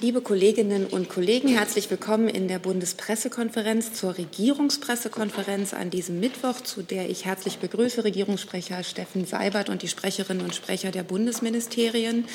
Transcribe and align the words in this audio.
Liebe 0.00 0.20
Kolleginnen 0.20 0.86
und 0.86 1.08
Kollegen, 1.08 1.48
herzlich 1.48 1.90
willkommen 1.90 2.28
in 2.28 2.46
der 2.46 2.60
Bundespressekonferenz 2.60 3.94
zur 3.94 4.16
Regierungspressekonferenz 4.16 5.74
an 5.74 5.90
diesem 5.90 6.20
Mittwoch, 6.20 6.60
zu 6.60 6.82
der 6.82 7.10
ich 7.10 7.24
herzlich 7.24 7.58
begrüße 7.58 8.04
Regierungssprecher 8.04 8.84
Steffen 8.84 9.26
Seibert 9.26 9.68
und 9.68 9.82
die 9.82 9.88
Sprecherinnen 9.88 10.44
und 10.44 10.54
Sprecher 10.54 10.92
der 10.92 11.02
Bundesministerien. 11.02 12.26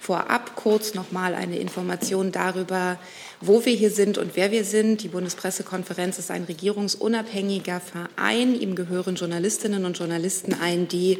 Vorab 0.00 0.56
kurz 0.56 0.94
noch 0.94 1.12
mal 1.12 1.34
eine 1.34 1.58
Information 1.58 2.32
darüber, 2.32 2.98
wo 3.42 3.66
wir 3.66 3.74
hier 3.74 3.90
sind 3.90 4.16
und 4.16 4.34
wer 4.34 4.50
wir 4.50 4.64
sind. 4.64 5.02
Die 5.02 5.08
Bundespressekonferenz 5.08 6.18
ist 6.18 6.30
ein 6.30 6.44
regierungsunabhängiger 6.44 7.82
Verein. 7.82 8.58
Ihm 8.58 8.74
gehören 8.74 9.16
Journalistinnen 9.16 9.84
und 9.84 9.98
Journalisten 9.98 10.54
ein, 10.54 10.88
die 10.88 11.18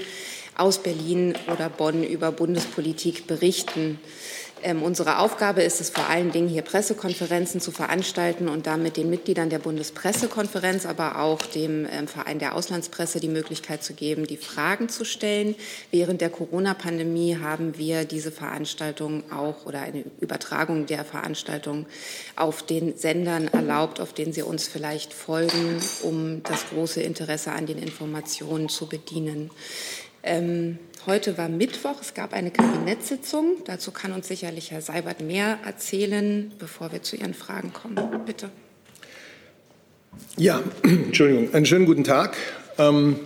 aus 0.56 0.82
Berlin 0.82 1.34
oder 1.52 1.68
Bonn 1.68 2.04
über 2.04 2.32
Bundespolitik 2.32 3.26
berichten. 3.26 3.98
Ähm, 4.62 4.82
unsere 4.82 5.18
Aufgabe 5.18 5.62
ist 5.62 5.80
es 5.80 5.90
vor 5.90 6.08
allen 6.08 6.32
Dingen, 6.32 6.48
hier 6.48 6.62
Pressekonferenzen 6.62 7.60
zu 7.60 7.70
veranstalten 7.70 8.48
und 8.48 8.66
damit 8.66 8.96
den 8.96 9.08
Mitgliedern 9.08 9.50
der 9.50 9.58
Bundespressekonferenz, 9.58 10.86
aber 10.86 11.20
auch 11.20 11.40
dem 11.42 11.86
ähm, 11.90 12.06
Verein 12.06 12.38
der 12.38 12.54
Auslandspresse 12.54 13.20
die 13.20 13.28
Möglichkeit 13.28 13.82
zu 13.82 13.94
geben, 13.94 14.26
die 14.26 14.36
Fragen 14.36 14.88
zu 14.88 15.04
stellen. 15.04 15.54
Während 15.90 16.20
der 16.20 16.30
Corona-Pandemie 16.30 17.38
haben 17.40 17.78
wir 17.78 18.04
diese 18.04 18.30
Veranstaltung 18.30 19.24
auch 19.32 19.66
oder 19.66 19.80
eine 19.80 20.04
Übertragung 20.20 20.86
der 20.86 21.04
Veranstaltung 21.04 21.86
auf 22.36 22.62
den 22.62 22.96
Sendern 22.96 23.48
erlaubt, 23.48 24.00
auf 24.00 24.12
denen 24.12 24.32
Sie 24.32 24.42
uns 24.42 24.68
vielleicht 24.68 25.12
folgen, 25.12 25.80
um 26.02 26.42
das 26.42 26.68
große 26.68 27.00
Interesse 27.02 27.52
an 27.52 27.66
den 27.66 27.78
Informationen 27.78 28.68
zu 28.68 28.86
bedienen. 28.86 29.50
Ähm, 30.22 30.78
Heute 31.06 31.38
war 31.38 31.48
Mittwoch, 31.48 31.96
es 32.02 32.12
gab 32.12 32.34
eine 32.34 32.50
Kabinettssitzung. 32.50 33.56
Dazu 33.64 33.90
kann 33.90 34.12
uns 34.12 34.28
sicherlich 34.28 34.70
Herr 34.70 34.82
Seibert 34.82 35.22
mehr 35.22 35.58
erzählen, 35.64 36.52
bevor 36.58 36.92
wir 36.92 37.02
zu 37.02 37.16
Ihren 37.16 37.32
Fragen 37.32 37.72
kommen. 37.72 37.96
Bitte. 38.26 38.50
Ja, 40.36 40.62
Entschuldigung, 40.82 41.54
einen 41.54 41.64
schönen 41.64 41.86
guten 41.86 42.04
Tag. 42.04 42.36
Ähm, 42.76 43.16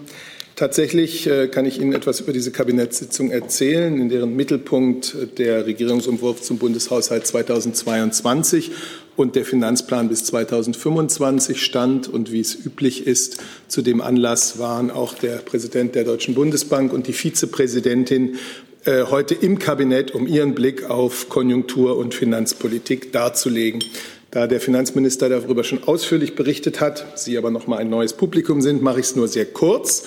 tatsächlich 0.57 1.27
äh, 1.27 1.49
kann 1.49 1.67
ich 1.67 1.81
Ihnen 1.81 1.93
etwas 1.93 2.21
über 2.21 2.33
diese 2.33 2.51
Kabinettssitzung 2.51 3.31
erzählen, 3.31 4.01
in 4.01 4.09
deren 4.09 4.35
Mittelpunkt 4.37 5.17
der 5.39 5.67
Regierungsentwurf 5.67 6.41
zum 6.43 6.59
Bundeshaushalt 6.59 7.27
2022 7.27 8.71
und 9.17 9.37
der 9.37 9.45
Finanzplan 9.45 10.09
bis 10.09 10.25
2025 10.25 11.63
stand. 11.63 12.09
Und 12.09 12.33
wie 12.33 12.41
es 12.41 12.55
üblich 12.55 13.07
ist, 13.07 13.39
zu 13.69 13.83
dem 13.83 14.01
Anlass 14.01 14.59
waren 14.59 14.91
auch 14.91 15.15
der 15.15 15.37
Präsident 15.37 15.95
der 15.95 16.05
Deutschen 16.05 16.35
Bundesbank 16.35 16.93
und 16.93 17.07
die 17.07 17.13
Vizepräsidentin 17.13 18.37
äh, 18.85 19.05
heute 19.05 19.35
im 19.35 19.59
Kabinett, 19.59 20.13
um 20.15 20.27
ihren 20.27 20.55
Blick 20.55 20.91
auf 20.91 21.29
Konjunktur- 21.29 21.97
und 21.97 22.15
Finanzpolitik 22.15 23.13
darzulegen. 23.13 23.83
Da 24.31 24.47
der 24.49 24.61
Finanzminister 24.61 25.29
darüber 25.29 25.63
schon 25.63 25.85
ausführlich 25.85 26.35
berichtet 26.35 26.81
hat, 26.81 27.19
Sie 27.19 27.39
aber 27.39 27.51
noch 27.51 27.67
mal 27.69 27.79
ein 27.79 27.89
neues 27.89 28.15
Publikum 28.15 28.61
sind, 28.61 28.83
mache 28.83 28.99
ich 28.99 29.07
es 29.07 29.17
nur 29.17 29.29
sehr 29.29 29.47
kurz. 29.47 30.05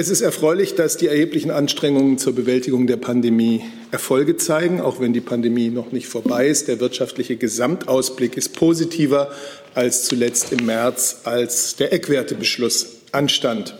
Es 0.00 0.08
ist 0.08 0.20
erfreulich, 0.20 0.76
dass 0.76 0.96
die 0.96 1.08
erheblichen 1.08 1.50
Anstrengungen 1.50 2.18
zur 2.18 2.32
Bewältigung 2.32 2.86
der 2.86 2.98
Pandemie 2.98 3.64
Erfolge 3.90 4.36
zeigen, 4.36 4.80
auch 4.80 5.00
wenn 5.00 5.12
die 5.12 5.20
Pandemie 5.20 5.70
noch 5.70 5.90
nicht 5.90 6.06
vorbei 6.06 6.46
ist. 6.46 6.68
Der 6.68 6.78
wirtschaftliche 6.78 7.34
Gesamtausblick 7.34 8.36
ist 8.36 8.52
positiver 8.52 9.32
als 9.74 10.04
zuletzt 10.04 10.52
im 10.52 10.66
März, 10.66 11.22
als 11.24 11.74
der 11.74 11.92
Eckwertebeschluss 11.92 13.00
anstand. 13.10 13.74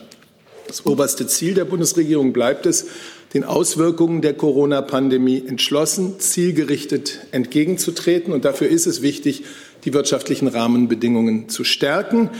Das 0.66 0.84
oberste 0.84 1.28
Ziel 1.28 1.54
der 1.54 1.66
Bundesregierung 1.66 2.32
bleibt 2.32 2.66
es, 2.66 2.86
den 3.32 3.44
Auswirkungen 3.44 4.20
der 4.20 4.34
Corona-Pandemie 4.34 5.44
entschlossen, 5.46 6.18
zielgerichtet 6.18 7.20
entgegenzutreten. 7.30 8.32
Und 8.32 8.44
dafür 8.44 8.68
ist 8.68 8.86
es 8.86 9.02
wichtig, 9.02 9.44
die 9.84 9.94
wirtschaftlichen 9.94 10.48
Rahmenbedingungen 10.48 11.48
zu 11.48 11.62
stärken. 11.62 12.30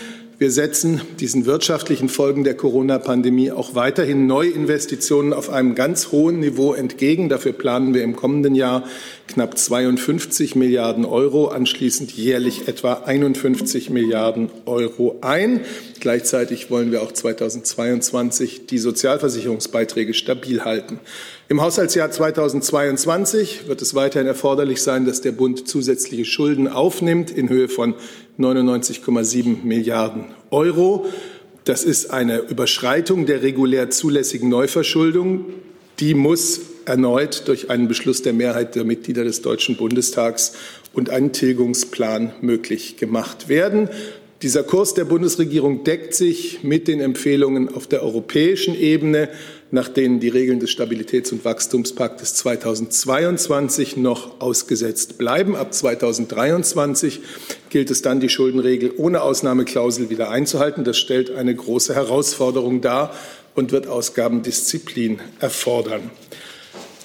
Wir 0.41 0.53
setzen 0.53 1.00
diesen 1.19 1.47
wirtschaftlichen 1.47 2.08
Folgen 2.08 2.44
der 2.44 2.55
Corona-Pandemie 2.55 3.50
auch 3.50 3.75
weiterhin 3.75 4.28
Neuinvestitionen 4.28 5.32
auf 5.32 5.50
einem 5.50 5.75
ganz 5.75 6.12
hohen 6.12 6.38
Niveau 6.38 6.75
entgegen. 6.75 7.28
Dafür 7.28 7.53
planen 7.53 7.93
wir 7.93 8.04
im 8.04 8.15
kommenden 8.15 8.54
Jahr 8.54 8.84
knapp 9.27 9.59
52 9.59 10.54
Milliarden 10.54 11.04
Euro, 11.04 11.48
anschließend 11.48 12.12
jährlich 12.12 12.69
etwa 12.69 13.03
51 13.04 13.91
Milliarden 13.91 14.48
Euro 14.65 15.16
ein. 15.22 15.62
Gleichzeitig 15.98 16.71
wollen 16.71 16.93
wir 16.93 17.03
auch 17.03 17.10
2022 17.10 18.66
die 18.66 18.78
Sozialversicherungsbeiträge 18.78 20.15
stabil 20.15 20.65
halten. 20.65 21.00
Im 21.48 21.62
Haushaltsjahr 21.62 22.12
2022 22.12 23.66
wird 23.66 23.82
es 23.82 23.97
weiterhin 23.97 24.28
erforderlich 24.28 24.82
sein, 24.82 25.04
dass 25.04 25.21
der 25.21 25.32
Bund 25.32 25.66
zusätzliche 25.66 26.27
Schulden 26.27 26.69
aufnimmt 26.69 27.32
in 27.32 27.48
Höhe 27.48 27.69
von 27.69 27.94
99,7 28.38 29.65
Milliarden 29.65 30.26
Euro. 30.50 31.06
Das 31.65 31.84
ist 31.84 32.10
eine 32.10 32.38
Überschreitung 32.38 33.26
der 33.26 33.43
regulär 33.43 33.91
zulässigen 33.91 34.49
Neuverschuldung. 34.49 35.47
Die 36.00 36.15
muss 36.15 36.60
erneut 36.84 37.48
durch 37.48 37.71
einen 37.71 37.88
Beschluss 37.88 38.22
der 38.22 38.32
Mehrheit 38.32 38.75
der 38.77 38.84
Mitglieder 38.84 39.25
des 39.25 39.43
Deutschen 39.43 39.77
Bundestags 39.77 40.54
und 40.93 41.10
einen 41.10 41.32
Tilgungsplan 41.32 42.32
möglich 42.41 42.97
gemacht 42.97 43.48
werden. 43.48 43.91
Dieser 44.43 44.62
Kurs 44.62 44.94
der 44.94 45.04
Bundesregierung 45.04 45.82
deckt 45.82 46.15
sich 46.15 46.62
mit 46.62 46.87
den 46.87 47.00
Empfehlungen 47.00 47.75
auf 47.75 47.88
der 47.88 48.04
europäischen 48.04 48.77
Ebene 48.77 49.28
nach 49.70 49.88
denen 49.88 50.18
die 50.20 50.28
Regeln 50.28 50.60
des 50.60 50.70
Stabilitäts- 50.70 51.32
und 51.32 51.44
Wachstumspaktes 51.44 52.34
2022 52.34 53.96
noch 53.96 54.40
ausgesetzt 54.40 55.18
bleiben. 55.18 55.56
Ab 55.56 55.74
2023 55.74 57.20
gilt 57.68 57.90
es 57.90 58.00
dann, 58.00 58.20
die 58.20 58.30
Schuldenregel 58.30 58.92
ohne 58.96 59.22
Ausnahmeklausel 59.22 60.08
wieder 60.08 60.30
einzuhalten. 60.30 60.84
Das 60.84 60.96
stellt 60.96 61.30
eine 61.30 61.54
große 61.54 61.94
Herausforderung 61.94 62.80
dar 62.80 63.14
und 63.54 63.72
wird 63.72 63.86
Ausgabendisziplin 63.86 65.20
erfordern. 65.40 66.10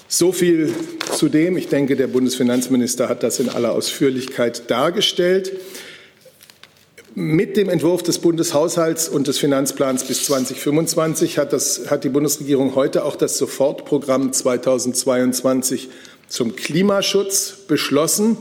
So 0.08 0.32
viel 0.32 0.72
zu 1.12 1.28
dem. 1.28 1.56
Ich 1.56 1.68
denke, 1.68 1.96
der 1.96 2.06
Bundesfinanzminister 2.06 3.08
hat 3.08 3.22
das 3.22 3.40
in 3.40 3.48
aller 3.48 3.72
Ausführlichkeit 3.72 4.70
dargestellt. 4.70 5.52
Mit 7.16 7.56
dem 7.56 7.68
Entwurf 7.68 8.02
des 8.02 8.18
Bundeshaushalts 8.18 9.08
und 9.08 9.28
des 9.28 9.38
Finanzplans 9.38 10.02
bis 10.02 10.24
2025 10.24 11.38
hat, 11.38 11.52
das, 11.52 11.88
hat 11.88 12.02
die 12.02 12.08
Bundesregierung 12.08 12.74
heute 12.74 13.04
auch 13.04 13.14
das 13.14 13.38
Sofortprogramm 13.38 14.32
2022 14.32 15.90
zum 16.26 16.56
Klimaschutz 16.56 17.54
beschlossen. 17.68 18.36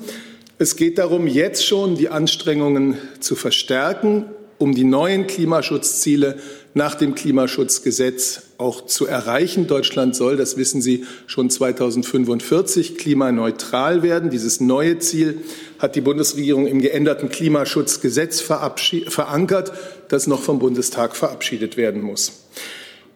Es 0.57 0.75
geht 0.75 0.97
darum, 0.97 1.27
jetzt 1.27 1.63
schon 1.63 1.93
die 1.93 2.09
Anstrengungen 2.09 2.97
zu 3.19 3.35
verstärken, 3.35 4.25
um 4.57 4.73
die 4.73 4.83
neuen 4.83 5.27
Klimaschutzziele 5.27 6.37
nach 6.73 6.95
dem 6.95 7.15
Klimaschutzgesetz 7.15 8.43
auch 8.57 8.85
zu 8.85 9.05
erreichen. 9.05 9.67
Deutschland 9.67 10.15
soll, 10.15 10.37
das 10.37 10.57
wissen 10.57 10.81
Sie, 10.81 11.05
schon 11.27 11.49
2045 11.49 12.97
klimaneutral 12.97 14.03
werden. 14.03 14.29
Dieses 14.29 14.59
neue 14.59 14.99
Ziel 14.99 15.39
hat 15.79 15.95
die 15.95 16.01
Bundesregierung 16.01 16.65
im 16.67 16.81
geänderten 16.81 17.29
Klimaschutzgesetz 17.29 18.41
verankert, 18.41 19.73
das 20.07 20.27
noch 20.27 20.41
vom 20.41 20.59
Bundestag 20.59 21.15
verabschiedet 21.15 21.77
werden 21.77 22.01
muss. 22.01 22.43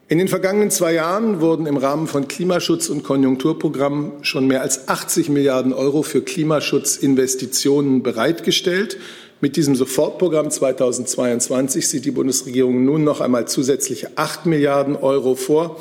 In 0.09 0.19
den 0.19 0.30
vergangenen 0.30 0.72
zwei 0.72 0.94
Jahren 0.94 1.42
wurden 1.42 1.66
im 1.66 1.75
Rahmen 1.75 2.08
von 2.08 2.30
Klimaschutz- 2.30 2.88
und 2.88 3.04
Konjunkturprogrammen 3.04 4.24
schon 4.24 4.48
mehr 4.48 4.62
als 4.62 4.88
80 4.88 5.28
Milliarden 5.28 5.74
Euro 5.74 6.02
für 6.02 6.22
Klimaschutzinvestitionen 6.22 8.04
bereitgestellt. 8.04 8.98
Mit 9.40 9.56
diesem 9.56 9.75
Sofortprogramm 9.75 10.50
2022 10.50 11.88
sieht 11.88 12.06
die 12.06 12.12
Bundesregierung 12.12 12.84
nun 12.84 13.03
noch 13.03 13.22
einmal 13.22 13.48
zusätzliche 13.48 14.09
8 14.16 14.48
Milliarden 14.48 14.96
Euro 14.96 15.36
vor 15.36 15.80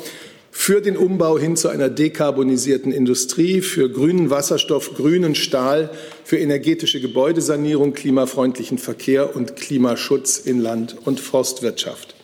für 0.51 0.79
den 0.79 0.95
Umbau 0.95 1.39
hin 1.39 1.55
zu 1.55 1.67
einer 1.67 1.89
dekarbonisierten 1.89 2.91
Industrie, 2.91 3.61
für 3.61 3.89
grünen 3.89 4.29
Wasserstoff, 4.29 4.93
grünen 4.93 5.33
Stahl, 5.33 5.89
für 6.23 6.37
energetische 6.37 7.01
Gebäudesanierung, 7.01 7.93
klimafreundlichen 7.93 8.77
Verkehr 8.77 9.35
und 9.35 9.55
Klimaschutz 9.55 10.37
in 10.37 10.59
Land- 10.59 10.95
und 11.05 11.19
Forstwirtschaft. 11.19 12.15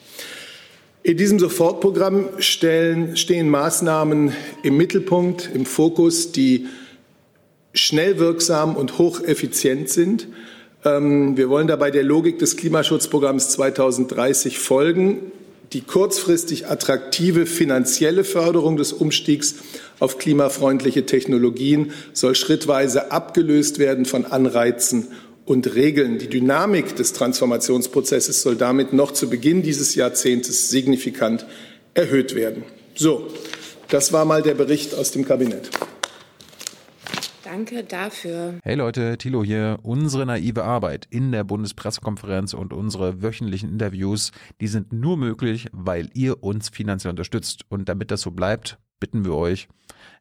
In 1.01 1.17
diesem 1.17 1.39
Sofortprogramm 1.39 2.29
stellen, 2.37 3.17
stehen 3.17 3.49
Maßnahmen 3.49 4.33
im 4.61 4.77
Mittelpunkt, 4.77 5.49
im 5.51 5.65
Fokus, 5.65 6.31
die 6.31 6.67
schnell 7.73 8.19
wirksam 8.19 8.75
und 8.75 8.99
hocheffizient 8.99 9.89
sind 9.89 10.27
wir 10.83 11.49
wollen 11.49 11.67
dabei 11.67 11.91
der 11.91 12.03
Logik 12.03 12.39
des 12.39 12.57
Klimaschutzprogramms 12.57 13.49
2030 13.49 14.59
folgen. 14.59 15.31
Die 15.71 15.81
kurzfristig 15.81 16.67
attraktive 16.67 17.45
finanzielle 17.45 18.23
Förderung 18.23 18.77
des 18.77 18.93
Umstiegs 18.93 19.55
auf 19.99 20.17
klimafreundliche 20.17 21.05
Technologien 21.05 21.93
soll 22.13 22.35
schrittweise 22.35 23.11
abgelöst 23.11 23.79
werden 23.79 24.05
von 24.05 24.25
Anreizen 24.25 25.07
und 25.45 25.73
Regeln. 25.73 26.19
Die 26.19 26.27
Dynamik 26.27 26.95
des 26.95 27.13
Transformationsprozesses 27.13 28.41
soll 28.41 28.55
damit 28.55 28.93
noch 28.93 29.13
zu 29.13 29.29
Beginn 29.29 29.63
dieses 29.63 29.95
Jahrzehntes 29.95 30.69
signifikant 30.69 31.45
erhöht 31.93 32.35
werden. 32.35 32.63
So, 32.95 33.27
das 33.89 34.13
war 34.13 34.25
mal 34.25 34.41
der 34.41 34.53
Bericht 34.53 34.93
aus 34.93 35.11
dem 35.11 35.25
Kabinett. 35.25 35.69
Danke 37.53 37.83
dafür. 37.83 38.55
Hey 38.63 38.73
Leute, 38.73 39.15
Thilo 39.19 39.43
hier. 39.43 39.77
Unsere 39.83 40.25
naive 40.25 40.63
Arbeit 40.63 41.05
in 41.11 41.31
der 41.31 41.43
Bundespressekonferenz 41.43 42.55
und 42.55 42.73
unsere 42.73 43.21
wöchentlichen 43.21 43.69
Interviews, 43.69 44.31
die 44.59 44.65
sind 44.65 44.91
nur 44.91 45.17
möglich, 45.17 45.67
weil 45.71 46.09
ihr 46.15 46.41
uns 46.41 46.69
finanziell 46.69 47.11
unterstützt. 47.11 47.61
Und 47.69 47.89
damit 47.89 48.09
das 48.09 48.21
so 48.21 48.31
bleibt, 48.31 48.79
bitten 48.99 49.23
wir 49.23 49.35
euch, 49.35 49.67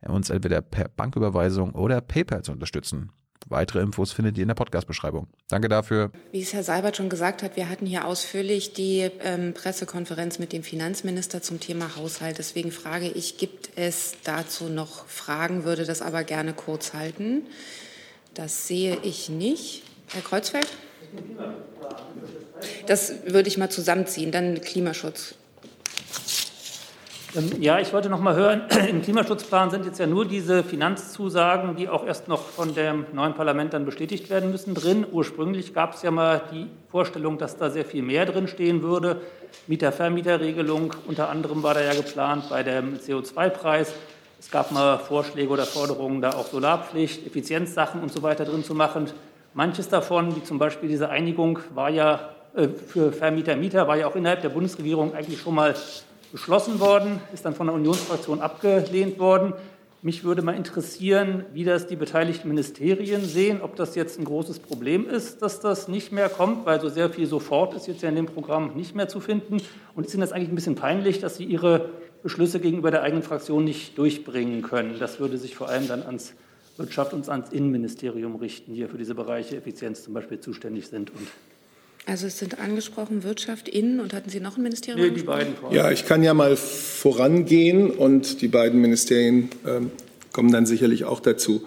uns 0.03 0.29
entweder 0.29 0.61
per 0.61 0.89
Banküberweisung 0.89 1.75
oder 1.75 2.03
PayPal 2.03 2.43
zu 2.43 2.53
unterstützen. 2.53 3.13
Weitere 3.53 3.81
Infos 3.81 4.13
findet 4.13 4.39
ihr 4.39 4.43
in 4.43 4.49
der 4.49 4.55
Podcast-Beschreibung. 4.55 5.27
Danke 5.49 5.69
dafür. 5.69 6.11
Wie 6.33 6.41
es 6.41 6.55
Herr 6.55 6.63
Seibert 6.63 6.97
schon 6.97 7.11
gesagt 7.11 7.43
hat, 7.43 7.55
wir 7.55 7.69
hatten 7.69 7.85
hier 7.85 8.07
ausführlich 8.07 8.73
die 8.73 9.11
ähm, 9.23 9.53
Pressekonferenz 9.53 10.39
mit 10.39 10.55
dem 10.55 10.63
Finanzminister 10.63 11.43
zum 11.43 11.61
Thema 11.61 11.95
Haushalt. 11.97 12.39
Deswegen 12.39 12.73
frage 12.73 13.09
ich, 13.09 13.37
gibt 13.37 13.69
es 13.77 14.15
dazu 14.25 14.65
noch 14.65 15.07
Fragen, 15.07 15.65
würde 15.65 15.85
das 15.85 16.01
aber 16.01 16.25
gerne 16.25 16.55
kurz 16.55 16.95
halten. 16.95 17.43
Das 18.33 18.67
sehe 18.67 18.97
ich 19.03 19.29
nicht. 19.29 19.83
Herr 20.09 20.23
Kreuzfeld? 20.23 20.69
Das 22.87 23.13
würde 23.27 23.49
ich 23.49 23.59
mal 23.59 23.69
zusammenziehen. 23.69 24.33
Dann 24.33 24.63
Klimaschutz. 24.63 25.35
Ähm, 27.35 27.63
ja, 27.63 27.79
ich 27.79 27.93
wollte 27.95 28.11
noch 28.11 28.21
mal 28.21 28.35
hören, 28.35 28.63
im 28.89 29.01
Klimaschutzplan 29.01 29.71
sind 29.71 29.87
jetzt 29.87 29.99
ja 29.99 30.07
nur 30.07 30.27
diese 30.27 30.63
Finanzzusagen, 30.63 31.77
die 31.77 31.89
auch 31.89 32.05
erst 32.05 32.29
noch 32.29 32.43
von 32.43 32.75
dem 32.75 33.07
neuen 33.13 33.35
Parlament 33.35 33.73
dann 33.73 33.87
bestätigt 33.87 34.29
werden 34.29 34.51
müssen, 34.51 34.75
drin. 34.75 35.07
Ursprünglich 35.11 35.73
gab 35.73 35.95
es 35.95 36.03
ja 36.03 36.11
mal 36.11 36.43
die 36.53 36.67
Vorstellung, 36.91 37.39
dass 37.39 37.57
da 37.57 37.71
sehr 37.71 37.87
viel 37.87 38.03
mehr 38.03 38.27
drin 38.27 38.49
stehen 38.49 38.83
würde. 38.83 39.23
Mieter-Vermieter-Regelung 39.67 40.95
unter 41.07 41.31
anderem 41.31 41.63
war 41.63 41.73
da 41.73 41.81
ja 41.81 41.95
geplant 41.95 42.51
bei 42.51 42.63
dem 42.63 42.99
CO2-Preis. 42.99 43.95
Es 44.39 44.51
gab 44.51 44.71
mal 44.71 44.99
Vorschläge 44.99 45.49
oder 45.49 45.65
Forderungen, 45.65 46.21
da 46.21 46.31
auch 46.31 46.47
Solarpflicht, 46.47 47.27
Effizienzsachen 47.27 48.03
und 48.03 48.13
so 48.13 48.23
weiter 48.23 48.45
drin 48.45 48.63
zu 48.63 48.75
machen. 48.75 49.07
Manches 49.55 49.89
davon, 49.89 50.37
wie 50.37 50.43
zum 50.43 50.59
Beispiel 50.59 50.89
diese 50.89 51.09
Einigung, 51.09 51.61
war 51.75 51.89
ja 51.89 52.31
äh, 52.55 52.69
für 52.69 53.11
Vermieter-Mieter, 53.11 53.89
war 53.89 53.97
ja 53.97 54.07
auch 54.07 54.17
innerhalb 54.17 54.43
der 54.43 54.51
Bundesregierung 54.51 55.15
eigentlich 55.15 55.41
schon 55.41 55.55
mal 55.55 55.75
beschlossen 56.33 56.81
worden, 56.81 57.21
ist 57.33 57.45
dann 57.45 57.55
von 57.55 57.67
der 57.67 57.75
Unionsfraktion 57.75 58.41
abgelehnt 58.41 59.19
worden. 59.19 59.53
Mich 60.05 60.25
würde 60.25 60.43
mal 60.43 60.57
interessieren, 60.57 61.45
wie 61.53 61.63
das 61.63 61.87
die 61.87 61.95
beteiligten 61.95 62.49
Ministerien 62.49 63.25
sehen, 63.25 63.61
ob 63.63 63.77
das 63.77 63.95
jetzt 63.95 64.19
ein 64.19 64.25
großes 64.25 64.59
Problem 64.59 65.09
ist, 65.09 65.43
dass 65.43 65.61
das 65.61 65.87
nicht 65.87 66.11
mehr 66.11 66.29
kommt, 66.29 66.67
weil 66.67 66.81
so 66.81 66.89
sehr 66.89 67.09
viel 67.11 67.27
sofort 67.27 67.75
ist 67.75 67.87
jetzt 67.87 68.03
ja 68.03 68.09
in 68.09 68.17
dem 68.17 68.27
Programm 68.27 68.75
nicht 68.75 68.97
mehr 68.97 69.07
zu 69.07 69.21
finden. 69.21 69.59
Und 69.95 70.07
ist 70.07 70.15
Ihnen 70.15 70.23
das 70.23 70.33
eigentlich 70.33 70.49
ein 70.49 70.57
bisschen 70.57 70.75
peinlich, 70.75 71.21
dass 71.21 71.37
Sie 71.37 71.45
Ihre 71.45 71.91
Beschlüsse 72.25 72.59
gegenüber 72.59 72.91
der 72.91 73.03
eigenen 73.03 73.23
Fraktion 73.23 73.63
nicht 73.65 73.97
durchbringen 73.97 74.63
können? 74.63 74.97
Das 74.99 75.21
würde 75.21 75.39
sich 75.39 75.55
vor 75.55 75.69
allem 75.69 75.87
dann 75.87 76.03
ans 76.03 76.35
Wirtschaft 76.79 77.13
und 77.13 77.29
ans 77.29 77.53
Innenministerium 77.53 78.35
richten, 78.37 78.73
die 78.73 78.79
hier 78.79 78.89
für 78.89 78.99
diese 78.99 79.15
Bereiche 79.15 79.57
Effizienz 79.57 80.03
zum 80.03 80.15
Beispiel 80.15 80.41
zuständig 80.41 80.89
sind 80.89 81.11
und 81.11 81.29
also 82.07 82.27
es 82.27 82.39
sind 82.39 82.59
angesprochen 82.59 83.23
Wirtschaft, 83.23 83.69
Innen 83.69 84.01
und 84.01 84.13
hatten 84.13 84.29
Sie 84.29 84.41
noch 84.41 84.57
ein 84.57 84.63
Ministerium? 84.63 85.07
Nee, 85.07 85.15
die 85.15 85.23
beiden. 85.23 85.55
Ja, 85.71 85.91
ich 85.91 86.05
kann 86.05 86.23
ja 86.23 86.35
mal 86.35 86.57
vorangehen 86.57 87.91
und 87.91 88.41
die 88.43 88.49
beiden 88.49 88.81
Ministerien 88.81 89.51
äh, 89.65 89.81
kommen 90.33 90.51
dann 90.51 90.67
sicherlich 90.67 91.05
auch 91.05 91.21
dazu. 91.21 91.63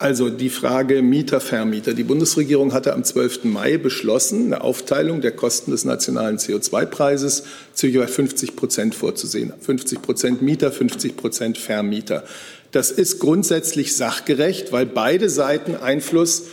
Also 0.00 0.30
die 0.30 0.50
Frage 0.50 1.02
Mieter, 1.02 1.40
Vermieter. 1.40 1.92
Die 1.92 2.04
Bundesregierung 2.04 2.72
hatte 2.72 2.92
am 2.92 3.02
12. 3.02 3.44
Mai 3.44 3.78
beschlossen, 3.78 4.46
eine 4.46 4.62
Aufteilung 4.62 5.22
der 5.22 5.32
Kosten 5.32 5.72
des 5.72 5.84
nationalen 5.84 6.36
CO2-Preises 6.36 7.42
zu 7.72 7.88
jeweils 7.88 8.12
50 8.12 8.54
Prozent 8.54 8.94
vorzusehen. 8.94 9.52
50 9.58 10.00
Prozent 10.00 10.42
Mieter, 10.42 10.70
50 10.70 11.16
Prozent 11.16 11.58
Vermieter. 11.58 12.22
Das 12.70 12.92
ist 12.92 13.18
grundsätzlich 13.18 13.96
sachgerecht, 13.96 14.70
weil 14.70 14.86
beide 14.86 15.28
Seiten 15.30 15.74
Einfluss 15.74 16.44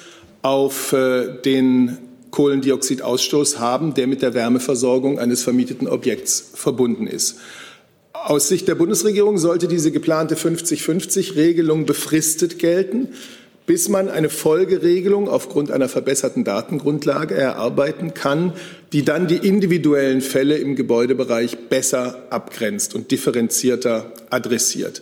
auf 0.42 0.94
äh, 0.94 1.28
den 1.44 1.98
Kohlendioxidausstoß 2.36 3.60
haben, 3.60 3.94
der 3.94 4.08
mit 4.08 4.22
der 4.22 4.34
Wärmeversorgung 4.34 5.20
eines 5.20 5.42
vermieteten 5.42 5.88
Objekts 5.88 6.52
verbunden 6.54 7.08
ist. 7.08 7.38
Aus 8.12 8.50
Sicht 8.50 8.68
der 8.68 8.76
Bundesregierung 8.76 9.38
sollte 9.38 9.68
diese 9.70 9.92
geplante 9.92 10.36
50-50-Regelung 10.36 11.86
befristet 11.86 12.60
gelten, 12.60 13.10
bis 13.66 13.88
man 13.88 14.10
eine 14.10 14.30
Folgeregelung 14.30 15.30
aufgrund 15.30 15.72
einer 15.72 15.88
verbesserten 15.88 16.44
Datengrundlage 16.44 17.36
erarbeiten 17.36 18.14
kann, 18.14 18.54
die 18.92 19.06
dann 19.06 19.28
die 19.28 19.38
individuellen 19.38 20.22
Fälle 20.22 20.58
im 20.58 20.76
Gebäudebereich 20.76 21.70
besser 21.70 22.28
abgrenzt 22.32 22.96
und 22.96 23.12
differenzierter 23.12 24.12
adressiert. 24.30 25.02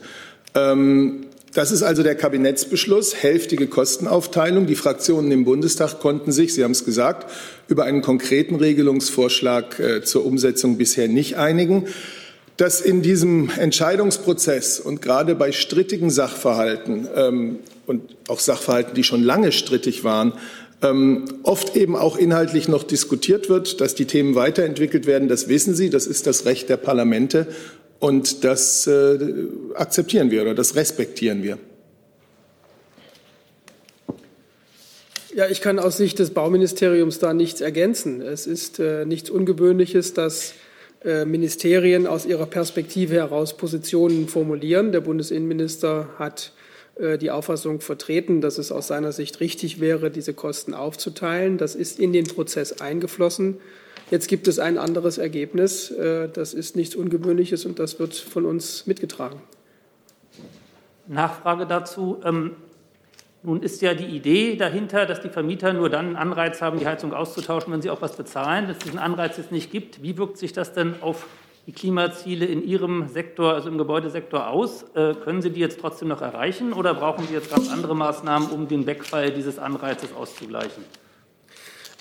Ähm, 0.53 1.25
das 1.53 1.71
ist 1.71 1.83
also 1.83 2.01
der 2.01 2.15
Kabinettsbeschluss, 2.15 3.15
hälftige 3.15 3.67
Kostenaufteilung. 3.67 4.65
Die 4.65 4.75
Fraktionen 4.75 5.31
im 5.31 5.45
Bundestag 5.45 5.99
konnten 5.99 6.31
sich, 6.31 6.53
Sie 6.53 6.63
haben 6.63 6.71
es 6.71 6.83
gesagt, 6.83 7.31
über 7.67 7.83
einen 7.83 8.01
konkreten 8.01 8.55
Regelungsvorschlag 8.55 9.79
äh, 9.79 10.03
zur 10.03 10.25
Umsetzung 10.25 10.77
bisher 10.77 11.07
nicht 11.07 11.37
einigen. 11.37 11.85
Dass 12.57 12.81
in 12.81 13.01
diesem 13.01 13.49
Entscheidungsprozess 13.57 14.79
und 14.79 15.01
gerade 15.01 15.35
bei 15.35 15.51
strittigen 15.51 16.09
Sachverhalten 16.09 17.07
ähm, 17.15 17.59
und 17.87 18.15
auch 18.27 18.39
Sachverhalten, 18.39 18.93
die 18.93 19.03
schon 19.03 19.23
lange 19.23 19.51
strittig 19.51 20.03
waren, 20.03 20.33
ähm, 20.83 21.25
oft 21.43 21.75
eben 21.75 21.95
auch 21.95 22.17
inhaltlich 22.17 22.67
noch 22.67 22.83
diskutiert 22.83 23.49
wird, 23.49 23.79
dass 23.81 23.95
die 23.95 24.05
Themen 24.05 24.35
weiterentwickelt 24.35 25.07
werden, 25.07 25.27
das 25.27 25.47
wissen 25.47 25.75
Sie, 25.75 25.89
das 25.89 26.05
ist 26.05 26.27
das 26.27 26.45
Recht 26.45 26.69
der 26.69 26.77
Parlamente 26.77 27.47
und 28.03 28.43
das 28.43 28.85
äh, 28.85 29.17
akzeptieren 29.75 30.29
wir 30.29 30.41
oder 30.41 30.53
das 30.53 30.75
respektieren 30.75 31.41
wir. 31.41 31.57
Ja, 35.33 35.47
ich 35.47 35.61
kann 35.61 35.79
aus 35.79 35.95
Sicht 35.95 36.19
des 36.19 36.31
Bauministeriums 36.31 37.19
da 37.19 37.33
nichts 37.33 37.61
ergänzen. 37.61 38.21
Es 38.21 38.45
ist 38.45 38.79
äh, 38.79 39.05
nichts 39.05 39.29
Ungewöhnliches, 39.29 40.13
dass 40.13 40.53
äh, 41.05 41.23
Ministerien 41.23 42.05
aus 42.05 42.25
ihrer 42.25 42.45
Perspektive 42.45 43.15
heraus 43.15 43.55
Positionen 43.55 44.27
formulieren. 44.27 44.91
Der 44.91 44.99
Bundesinnenminister 44.99 46.09
hat 46.19 46.51
äh, 46.97 47.17
die 47.17 47.31
Auffassung 47.31 47.79
vertreten, 47.79 48.41
dass 48.41 48.57
es 48.57 48.73
aus 48.73 48.87
seiner 48.87 49.13
Sicht 49.13 49.39
richtig 49.39 49.79
wäre, 49.79 50.11
diese 50.11 50.33
Kosten 50.33 50.73
aufzuteilen. 50.73 51.57
Das 51.57 51.73
ist 51.73 51.99
in 51.99 52.11
den 52.11 52.25
Prozess 52.25 52.81
eingeflossen. 52.81 53.59
Jetzt 54.13 54.27
gibt 54.27 54.47
es 54.47 54.59
ein 54.59 54.77
anderes 54.77 55.17
Ergebnis. 55.17 55.89
Äh, 55.89 56.29
das 56.29 56.53
ist 56.53 56.75
nichts 56.75 56.95
Ungewöhnliches 56.95 57.65
und 57.65 57.79
das 57.79 57.97
wird 57.97 58.13
von 58.13 58.45
uns 58.45 58.85
mitgetragen. 58.85 59.41
Nachfrage 61.07 61.65
dazu. 61.65 62.21
Ähm, 62.23 62.51
nun 63.41 63.63
ist 63.63 63.81
ja 63.81 63.95
die 63.95 64.05
Idee 64.05 64.55
dahinter, 64.55 65.07
dass 65.07 65.21
die 65.21 65.29
Vermieter 65.29 65.73
nur 65.73 65.89
dann 65.89 66.05
einen 66.05 66.15
Anreiz 66.15 66.61
haben, 66.61 66.77
die 66.77 66.85
Heizung 66.85 67.11
auszutauschen, 67.11 67.73
wenn 67.73 67.81
sie 67.81 67.89
auch 67.89 68.03
was 68.03 68.15
bezahlen. 68.15 68.67
Dass 68.67 68.77
es 68.77 68.83
diesen 68.83 68.99
Anreiz 68.99 69.37
jetzt 69.37 69.51
nicht 69.51 69.71
gibt, 69.71 70.03
wie 70.03 70.15
wirkt 70.15 70.37
sich 70.37 70.53
das 70.53 70.73
denn 70.73 70.93
auf 71.01 71.25
die 71.65 71.71
Klimaziele 71.71 72.45
in 72.45 72.63
Ihrem 72.63 73.07
Sektor, 73.07 73.55
also 73.55 73.67
im 73.67 73.79
Gebäudesektor 73.79 74.47
aus? 74.47 74.83
Äh, 74.93 75.15
können 75.15 75.41
Sie 75.41 75.49
die 75.49 75.59
jetzt 75.59 75.79
trotzdem 75.79 76.09
noch 76.09 76.21
erreichen 76.21 76.73
oder 76.73 76.93
brauchen 76.93 77.25
Sie 77.25 77.33
jetzt 77.33 77.49
ganz 77.49 77.71
andere 77.71 77.95
Maßnahmen, 77.95 78.51
um 78.51 78.67
den 78.67 78.85
Wegfall 78.85 79.31
dieses 79.31 79.57
Anreizes 79.57 80.13
auszugleichen? 80.13 80.83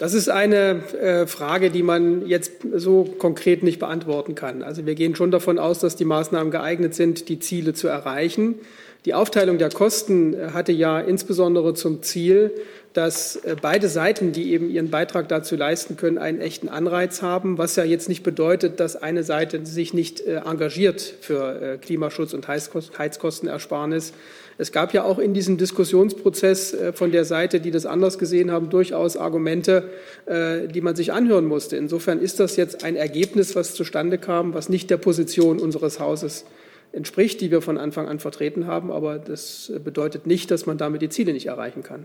Das 0.02 0.14
ist 0.14 0.28
eine 0.28 0.82
äh, 1.00 1.28
Frage, 1.28 1.70
die 1.70 1.84
man 1.84 2.26
jetzt 2.26 2.54
so 2.74 3.04
konkret 3.04 3.62
nicht 3.62 3.78
beantworten 3.78 4.34
kann. 4.34 4.64
Also 4.64 4.84
wir 4.84 4.96
gehen 4.96 5.14
schon 5.14 5.30
davon 5.30 5.60
aus, 5.60 5.78
dass 5.78 5.94
die 5.94 6.04
Maßnahmen 6.04 6.50
geeignet 6.50 6.92
sind, 6.92 7.28
die 7.28 7.38
Ziele 7.38 7.72
zu 7.72 7.86
erreichen. 7.86 8.56
Die 9.04 9.14
Aufteilung 9.14 9.58
der 9.58 9.70
Kosten 9.70 10.34
äh, 10.34 10.50
hatte 10.52 10.72
ja 10.72 11.00
insbesondere 11.00 11.74
zum 11.74 12.02
Ziel, 12.02 12.52
dass 12.92 13.36
äh, 13.36 13.56
beide 13.60 13.88
Seiten, 13.88 14.32
die 14.32 14.52
eben 14.52 14.70
ihren 14.70 14.90
Beitrag 14.90 15.28
dazu 15.28 15.56
leisten 15.56 15.96
können, 15.96 16.18
einen 16.18 16.40
echten 16.40 16.68
Anreiz 16.68 17.22
haben, 17.22 17.58
was 17.58 17.76
ja 17.76 17.84
jetzt 17.84 18.08
nicht 18.08 18.22
bedeutet, 18.22 18.80
dass 18.80 18.96
eine 18.96 19.24
Seite 19.24 19.64
sich 19.66 19.94
nicht 19.94 20.20
engagiert 20.26 21.00
für 21.20 21.78
Klimaschutz 21.80 22.34
und 22.34 22.46
Heizkostenersparnis, 22.48 24.12
es 24.58 24.70
gab 24.70 24.92
ja 24.92 25.04
auch 25.04 25.18
in 25.18 25.34
diesem 25.34 25.56
Diskussionsprozess 25.56 26.74
äh, 26.74 26.92
von 26.92 27.10
der 27.10 27.24
Seite, 27.24 27.60
die 27.60 27.70
das 27.70 27.86
anders 27.86 28.18
gesehen 28.18 28.50
haben, 28.50 28.70
durchaus 28.70 29.16
Argumente, 29.16 29.90
äh, 30.26 30.68
die 30.68 30.80
man 30.80 30.94
sich 30.94 31.12
anhören 31.12 31.46
musste. 31.46 31.76
Insofern 31.76 32.20
ist 32.20 32.38
das 32.40 32.56
jetzt 32.56 32.84
ein 32.84 32.96
Ergebnis, 32.96 33.56
was 33.56 33.74
zustande 33.74 34.18
kam, 34.18 34.54
was 34.54 34.68
nicht 34.68 34.90
der 34.90 34.98
Position 34.98 35.58
unseres 35.58 35.98
Hauses 36.00 36.44
entspricht, 36.92 37.40
die 37.40 37.50
wir 37.50 37.62
von 37.62 37.78
Anfang 37.78 38.08
an 38.08 38.20
vertreten 38.20 38.66
haben. 38.66 38.92
Aber 38.92 39.18
das 39.18 39.72
bedeutet 39.84 40.26
nicht, 40.26 40.50
dass 40.50 40.66
man 40.66 40.78
damit 40.78 41.02
die 41.02 41.08
Ziele 41.08 41.32
nicht 41.32 41.46
erreichen 41.46 41.82
kann. 41.82 42.04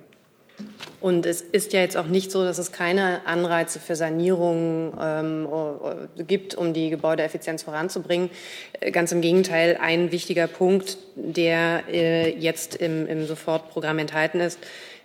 Und 1.00 1.28
es 1.28 1.42
ist 1.42 1.74
ja 1.74 1.82
jetzt 1.82 1.96
auch 1.96 2.08
nicht 2.08 2.32
so, 2.32 2.44
dass 2.44 2.58
es 2.58 2.72
keine 2.72 3.26
Anreize 3.28 3.80
für 3.80 3.96
Sanierungen 3.96 4.94
ähm, 5.00 5.48
gibt, 6.26 6.56
um 6.56 6.74
die 6.74 6.90
Gebäudeeffizienz 6.90 7.64
voranzubringen. 7.64 8.32
Äh, 8.80 8.92
ganz 8.92 9.12
im 9.12 9.22
Gegenteil, 9.22 9.78
ein 9.80 10.12
wichtiger 10.12 10.48
Punkt, 10.48 10.98
der 11.16 11.84
äh, 11.92 12.36
jetzt 12.36 12.76
im, 12.76 13.06
im 13.06 13.28
Sofortprogramm 13.28 14.00
enthalten 14.00 14.40
ist, 14.40 14.58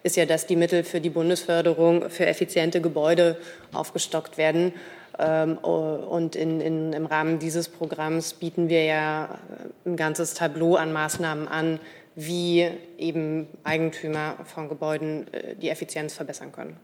ist 0.03 0.17
ja, 0.17 0.25
dass 0.25 0.47
die 0.47 0.57
Mittel 0.57 0.83
für 0.83 1.01
die 1.01 1.11
Bundesförderung 1.11 2.09
für 2.09 2.27
effiziente 2.27 2.81
Gebäude 2.81 3.37
aufgestockt 3.73 4.39
werden. 4.39 4.73
Ähm, 5.19 5.59
und 5.59 6.37
in, 6.37 6.61
in, 6.61 6.93
im 6.93 7.07
Rahmen 7.07 7.39
dieses 7.39 7.69
Programms 7.69 8.35
bieten 8.35 8.69
wir 8.69 8.85
ja 8.85 9.39
ein 9.85 9.97
ganzes 9.97 10.35
Tableau 10.35 10.77
an 10.77 10.93
Maßnahmen 10.93 11.49
an, 11.49 11.79
wie 12.15 12.69
eben 12.99 13.47
Eigentümer 13.65 14.37
von 14.45 14.69
Gebäuden 14.69 15.33
äh, 15.33 15.55
die 15.57 15.69
Effizienz 15.69 16.15
verbessern 16.15 16.53
können. 16.53 16.77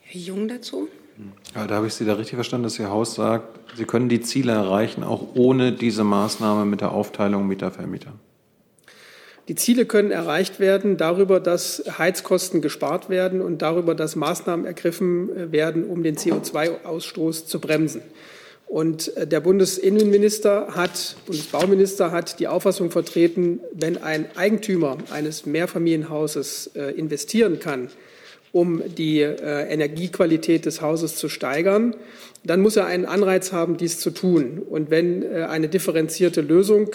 Herr 0.00 0.20
Jung 0.20 0.48
dazu? 0.48 0.88
Ja, 1.54 1.66
da 1.66 1.76
habe 1.76 1.86
ich 1.86 1.94
Sie 1.94 2.04
da 2.04 2.14
richtig 2.14 2.34
verstanden, 2.34 2.64
dass 2.64 2.78
Ihr 2.78 2.90
Haus 2.90 3.14
sagt, 3.14 3.76
Sie 3.76 3.84
können 3.84 4.08
die 4.08 4.20
Ziele 4.20 4.52
erreichen, 4.52 5.04
auch 5.04 5.34
ohne 5.34 5.72
diese 5.72 6.02
Maßnahme 6.02 6.64
mit 6.64 6.80
der 6.80 6.92
Aufteilung 6.92 7.46
Mieter-Vermieter. 7.46 8.12
Die 9.50 9.56
Ziele 9.56 9.84
können 9.84 10.12
erreicht 10.12 10.60
werden 10.60 10.96
darüber, 10.96 11.40
dass 11.40 11.82
Heizkosten 11.98 12.62
gespart 12.62 13.10
werden 13.10 13.40
und 13.40 13.62
darüber, 13.62 13.96
dass 13.96 14.14
Maßnahmen 14.14 14.64
ergriffen 14.64 15.28
äh, 15.36 15.50
werden, 15.50 15.82
um 15.86 16.04
den 16.04 16.14
CO2-Ausstoß 16.14 17.46
zu 17.46 17.58
bremsen. 17.58 18.00
Und 18.68 19.16
äh, 19.16 19.26
der 19.26 19.40
Bundesinnenminister 19.40 20.76
hat, 20.76 21.16
Bundesbauminister 21.26 22.12
hat 22.12 22.38
die 22.38 22.46
Auffassung 22.46 22.92
vertreten, 22.92 23.58
wenn 23.72 24.00
ein 24.00 24.26
Eigentümer 24.36 24.98
eines 25.10 25.46
Mehrfamilienhauses 25.46 26.70
äh, 26.76 26.92
investieren 26.92 27.58
kann, 27.58 27.88
um 28.52 28.82
die 28.96 29.20
Energiequalität 29.20 30.64
des 30.64 30.80
Hauses 30.80 31.14
zu 31.14 31.28
steigern, 31.28 31.94
dann 32.44 32.60
muss 32.60 32.76
er 32.76 32.86
einen 32.86 33.04
Anreiz 33.04 33.52
haben, 33.52 33.76
dies 33.76 34.00
zu 34.00 34.10
tun. 34.10 34.62
Und 34.68 34.90
wenn 34.90 35.30
eine 35.34 35.68
differenzierte 35.68 36.40
Lösung 36.40 36.90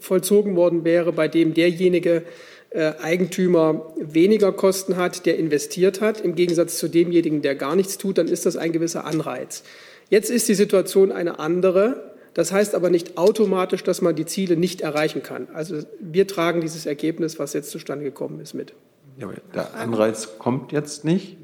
vollzogen 0.00 0.56
worden 0.56 0.84
wäre, 0.84 1.12
bei 1.12 1.28
dem 1.28 1.54
derjenige 1.54 2.22
äh, 2.70 2.94
Eigentümer 3.00 3.94
weniger 3.96 4.52
Kosten 4.52 4.96
hat, 4.96 5.24
der 5.24 5.38
investiert 5.38 6.00
hat, 6.00 6.20
im 6.20 6.34
Gegensatz 6.34 6.78
zu 6.78 6.88
demjenigen, 6.88 7.40
der 7.40 7.54
gar 7.54 7.74
nichts 7.74 7.96
tut, 7.96 8.18
dann 8.18 8.28
ist 8.28 8.44
das 8.44 8.56
ein 8.56 8.72
gewisser 8.72 9.06
Anreiz. 9.06 9.62
Jetzt 10.10 10.30
ist 10.30 10.48
die 10.48 10.54
Situation 10.54 11.10
eine 11.10 11.38
andere. 11.38 12.12
Das 12.34 12.52
heißt 12.52 12.74
aber 12.74 12.90
nicht 12.90 13.16
automatisch, 13.16 13.82
dass 13.82 14.02
man 14.02 14.14
die 14.14 14.26
Ziele 14.26 14.56
nicht 14.56 14.82
erreichen 14.82 15.22
kann. 15.22 15.48
Also 15.54 15.78
wir 16.00 16.26
tragen 16.26 16.60
dieses 16.60 16.84
Ergebnis, 16.84 17.38
was 17.38 17.54
jetzt 17.54 17.70
zustande 17.70 18.04
gekommen 18.04 18.40
ist, 18.40 18.52
mit. 18.52 18.74
Ja, 19.16 19.30
der 19.54 19.74
Anreiz 19.74 20.38
kommt 20.38 20.72
jetzt 20.72 21.04
nicht. 21.04 21.38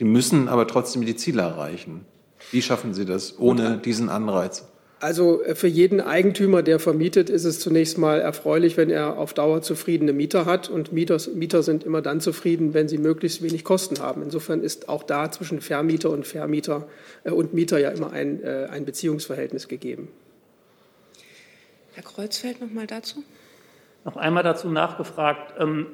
Sie 0.00 0.06
müssen 0.06 0.48
aber 0.48 0.66
trotzdem 0.66 1.04
die 1.04 1.14
Ziele 1.14 1.42
erreichen. 1.42 2.06
Wie 2.52 2.62
schaffen 2.62 2.94
Sie 2.94 3.04
das 3.04 3.38
ohne 3.38 3.76
diesen 3.76 4.08
Anreiz? 4.08 4.64
Also 4.98 5.42
äh, 5.42 5.54
für 5.54 5.66
jeden 5.66 6.00
Eigentümer, 6.00 6.62
der 6.62 6.78
vermietet, 6.78 7.28
ist 7.28 7.44
es 7.44 7.60
zunächst 7.60 7.98
mal 7.98 8.18
erfreulich, 8.18 8.78
wenn 8.78 8.88
er 8.88 9.18
auf 9.18 9.34
Dauer 9.34 9.60
zufriedene 9.60 10.14
Mieter 10.14 10.46
hat. 10.46 10.70
Und 10.70 10.94
Mieter, 10.94 11.18
Mieter 11.34 11.62
sind 11.62 11.84
immer 11.84 12.00
dann 12.00 12.22
zufrieden, 12.22 12.72
wenn 12.72 12.88
sie 12.88 12.96
möglichst 12.96 13.42
wenig 13.42 13.62
Kosten 13.62 13.98
haben. 13.98 14.22
Insofern 14.22 14.62
ist 14.62 14.88
auch 14.88 15.02
da 15.02 15.30
zwischen 15.30 15.60
Vermieter 15.60 16.08
und 16.08 16.26
Vermieter 16.26 16.88
äh, 17.24 17.30
und 17.32 17.52
Mieter 17.52 17.78
ja 17.78 17.90
immer 17.90 18.10
ein, 18.10 18.42
äh, 18.42 18.68
ein 18.70 18.86
Beziehungsverhältnis 18.86 19.68
gegeben. 19.68 20.08
Herr 21.92 22.04
Kreuzfeld 22.04 22.62
noch 22.62 22.70
mal 22.70 22.86
dazu. 22.86 23.22
Noch 24.06 24.16
einmal 24.16 24.44
dazu 24.44 24.70
nachgefragt. 24.70 25.60
Ähm, 25.60 25.88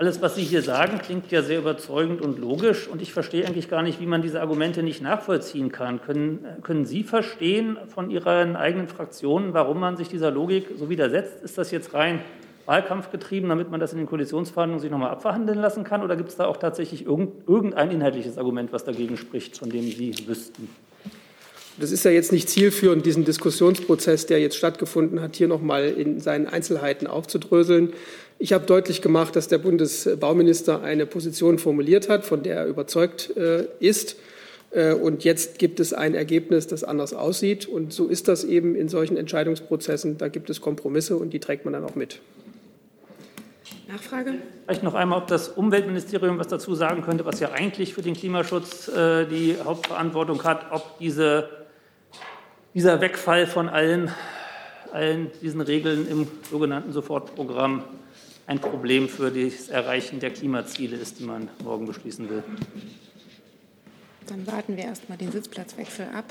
alles, 0.00 0.22
was 0.22 0.34
Sie 0.34 0.44
hier 0.44 0.62
sagen, 0.62 0.96
klingt 0.96 1.30
ja 1.30 1.42
sehr 1.42 1.58
überzeugend 1.58 2.22
und 2.22 2.38
logisch. 2.38 2.88
Und 2.88 3.02
ich 3.02 3.12
verstehe 3.12 3.46
eigentlich 3.46 3.68
gar 3.68 3.82
nicht, 3.82 4.00
wie 4.00 4.06
man 4.06 4.22
diese 4.22 4.40
Argumente 4.40 4.82
nicht 4.82 5.02
nachvollziehen 5.02 5.70
kann. 5.70 6.00
Können, 6.00 6.46
können 6.62 6.86
Sie 6.86 7.04
verstehen 7.04 7.76
von 7.94 8.10
Ihren 8.10 8.56
eigenen 8.56 8.88
Fraktionen, 8.88 9.52
warum 9.52 9.78
man 9.78 9.98
sich 9.98 10.08
dieser 10.08 10.30
Logik 10.30 10.68
so 10.78 10.88
widersetzt? 10.88 11.42
Ist 11.44 11.58
das 11.58 11.70
jetzt 11.70 11.92
rein 11.92 12.20
wahlkampfgetrieben, 12.64 13.50
damit 13.50 13.70
man 13.70 13.78
das 13.78 13.92
in 13.92 13.98
den 13.98 14.06
Koalitionsverhandlungen 14.06 14.80
sich 14.80 14.90
nochmal 14.90 15.10
abverhandeln 15.10 15.58
lassen 15.58 15.84
kann? 15.84 16.02
Oder 16.02 16.16
gibt 16.16 16.30
es 16.30 16.36
da 16.36 16.46
auch 16.46 16.56
tatsächlich 16.56 17.04
irgendein 17.04 17.90
inhaltliches 17.90 18.38
Argument, 18.38 18.72
was 18.72 18.84
dagegen 18.84 19.18
spricht, 19.18 19.58
von 19.58 19.68
dem 19.68 19.82
Sie 19.82 20.14
wüssten? 20.26 20.70
Das 21.78 21.92
ist 21.92 22.06
ja 22.06 22.10
jetzt 22.10 22.32
nicht 22.32 22.48
zielführend, 22.48 23.04
diesen 23.04 23.26
Diskussionsprozess, 23.26 24.24
der 24.24 24.40
jetzt 24.40 24.56
stattgefunden 24.56 25.20
hat, 25.20 25.36
hier 25.36 25.48
nochmal 25.48 25.88
in 25.88 26.20
seinen 26.20 26.46
Einzelheiten 26.46 27.06
aufzudröseln. 27.06 27.92
Ich 28.42 28.54
habe 28.54 28.64
deutlich 28.64 29.02
gemacht, 29.02 29.36
dass 29.36 29.48
der 29.48 29.58
Bundesbauminister 29.58 30.82
eine 30.82 31.04
Position 31.04 31.58
formuliert 31.58 32.08
hat, 32.08 32.24
von 32.24 32.42
der 32.42 32.56
er 32.56 32.66
überzeugt 32.68 33.36
äh, 33.36 33.66
ist. 33.80 34.16
Äh, 34.70 34.94
und 34.94 35.24
jetzt 35.24 35.58
gibt 35.58 35.78
es 35.78 35.92
ein 35.92 36.14
Ergebnis, 36.14 36.66
das 36.66 36.82
anders 36.82 37.12
aussieht. 37.12 37.66
Und 37.66 37.92
so 37.92 38.06
ist 38.06 38.28
das 38.28 38.44
eben 38.44 38.76
in 38.76 38.88
solchen 38.88 39.18
Entscheidungsprozessen. 39.18 40.16
Da 40.16 40.28
gibt 40.28 40.48
es 40.48 40.62
Kompromisse 40.62 41.18
und 41.18 41.34
die 41.34 41.38
trägt 41.38 41.66
man 41.66 41.74
dann 41.74 41.84
auch 41.84 41.96
mit. 41.96 42.22
Nachfrage? 43.88 44.36
Vielleicht 44.64 44.84
noch 44.84 44.94
einmal, 44.94 45.18
ob 45.18 45.26
das 45.26 45.48
Umweltministerium 45.48 46.38
was 46.38 46.48
dazu 46.48 46.74
sagen 46.74 47.02
könnte, 47.02 47.26
was 47.26 47.40
ja 47.40 47.52
eigentlich 47.52 47.92
für 47.92 48.00
den 48.00 48.14
Klimaschutz 48.14 48.88
äh, 48.88 49.26
die 49.26 49.56
Hauptverantwortung 49.62 50.42
hat, 50.44 50.72
ob 50.72 50.98
diese, 50.98 51.50
dieser 52.72 53.02
Wegfall 53.02 53.46
von 53.46 53.68
allen, 53.68 54.10
allen 54.92 55.30
diesen 55.42 55.60
Regeln 55.60 56.08
im 56.08 56.26
sogenannten 56.50 56.92
Sofortprogramm 56.92 57.84
ein 58.50 58.58
Problem 58.58 59.08
für 59.08 59.30
das 59.30 59.68
Erreichen 59.68 60.18
der 60.18 60.30
Klimaziele 60.32 60.96
ist, 60.96 61.20
die 61.20 61.22
man 61.22 61.48
morgen 61.62 61.86
beschließen 61.86 62.28
will. 62.28 62.42
Dann 64.26 64.44
warten 64.44 64.76
wir 64.76 64.82
erst 64.82 65.08
mal 65.08 65.16
den 65.16 65.30
Sitzplatzwechsel 65.30 66.08
ab. 66.08 66.24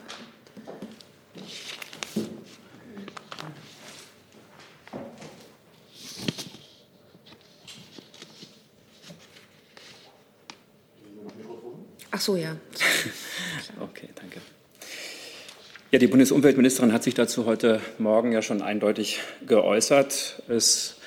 Ach 12.11 12.19
so, 12.19 12.35
ja. 12.35 12.57
okay, 13.79 14.09
danke. 14.15 14.41
Ja, 15.91 15.99
die 15.99 16.07
Bundesumweltministerin 16.07 16.91
hat 16.91 17.03
sich 17.03 17.13
dazu 17.13 17.45
heute 17.45 17.79
Morgen 17.97 18.33
ja 18.33 18.41
schon 18.41 18.61
eindeutig 18.61 19.21
geäußert. 19.47 20.43
Es 20.49 20.99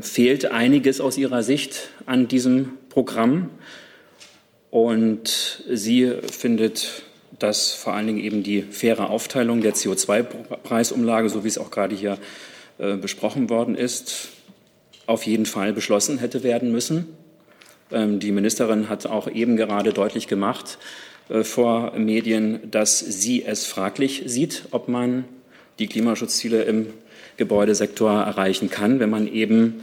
fehlt 0.00 0.50
einiges 0.52 1.00
aus 1.00 1.18
ihrer 1.18 1.42
Sicht 1.42 1.88
an 2.06 2.28
diesem 2.28 2.70
Programm. 2.88 3.50
Und 4.70 5.62
sie 5.70 6.12
findet, 6.30 7.02
dass 7.38 7.72
vor 7.72 7.94
allen 7.94 8.06
Dingen 8.06 8.20
eben 8.20 8.42
die 8.42 8.62
faire 8.62 9.10
Aufteilung 9.10 9.60
der 9.60 9.74
CO2-Preisumlage, 9.74 11.28
so 11.28 11.44
wie 11.44 11.48
es 11.48 11.58
auch 11.58 11.70
gerade 11.70 11.94
hier 11.94 12.18
äh, 12.78 12.96
besprochen 12.96 13.50
worden 13.50 13.76
ist, 13.76 14.30
auf 15.06 15.24
jeden 15.24 15.46
Fall 15.46 15.72
beschlossen 15.72 16.18
hätte 16.18 16.42
werden 16.42 16.72
müssen. 16.72 17.06
Ähm, 17.92 18.18
die 18.18 18.32
Ministerin 18.32 18.88
hat 18.88 19.06
auch 19.06 19.28
eben 19.28 19.56
gerade 19.56 19.92
deutlich 19.92 20.26
gemacht 20.26 20.78
äh, 21.28 21.44
vor 21.44 21.92
Medien, 21.96 22.70
dass 22.70 22.98
sie 22.98 23.44
es 23.44 23.66
fraglich 23.66 24.22
sieht, 24.26 24.64
ob 24.70 24.88
man 24.88 25.24
die 25.78 25.86
Klimaschutzziele 25.86 26.62
im 26.62 26.86
Gebäudesektor 27.36 28.22
erreichen 28.22 28.70
kann, 28.70 29.00
wenn 29.00 29.10
man 29.10 29.26
eben 29.26 29.82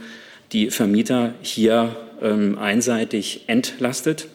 die 0.52 0.70
Vermieter 0.70 1.34
hier 1.42 1.96
ähm, 2.20 2.58
einseitig 2.58 3.44
entlastet. 3.46 4.28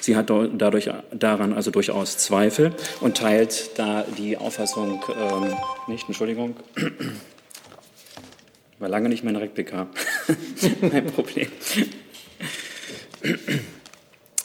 Sie 0.00 0.16
hat 0.16 0.30
dadurch, 0.30 0.90
daran 1.12 1.52
also 1.52 1.70
durchaus 1.70 2.16
Zweifel 2.16 2.72
und 3.00 3.18
teilt 3.18 3.78
da 3.78 4.04
die 4.16 4.36
Auffassung 4.36 5.04
ähm, 5.14 5.52
nicht, 5.88 6.08
Entschuldigung, 6.08 6.56
war 8.78 8.88
lange 8.88 9.10
nicht 9.10 9.24
mein 9.24 9.36
Replika, 9.36 9.88
mein 10.80 11.06
Problem. 11.06 11.48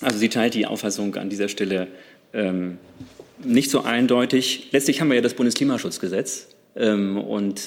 Also 0.02 0.20
sie 0.20 0.30
teilt 0.30 0.54
die 0.54 0.66
Auffassung 0.66 1.16
an 1.16 1.30
dieser 1.30 1.48
Stelle 1.48 1.88
ähm, 2.34 2.78
nicht 3.44 3.72
so 3.72 3.84
eindeutig. 3.84 4.68
Letztlich 4.72 5.00
haben 5.00 5.08
wir 5.08 5.16
ja 5.16 5.22
das 5.22 5.36
Bundesklimaschutzgesetz, 5.36 6.50
und 6.76 7.62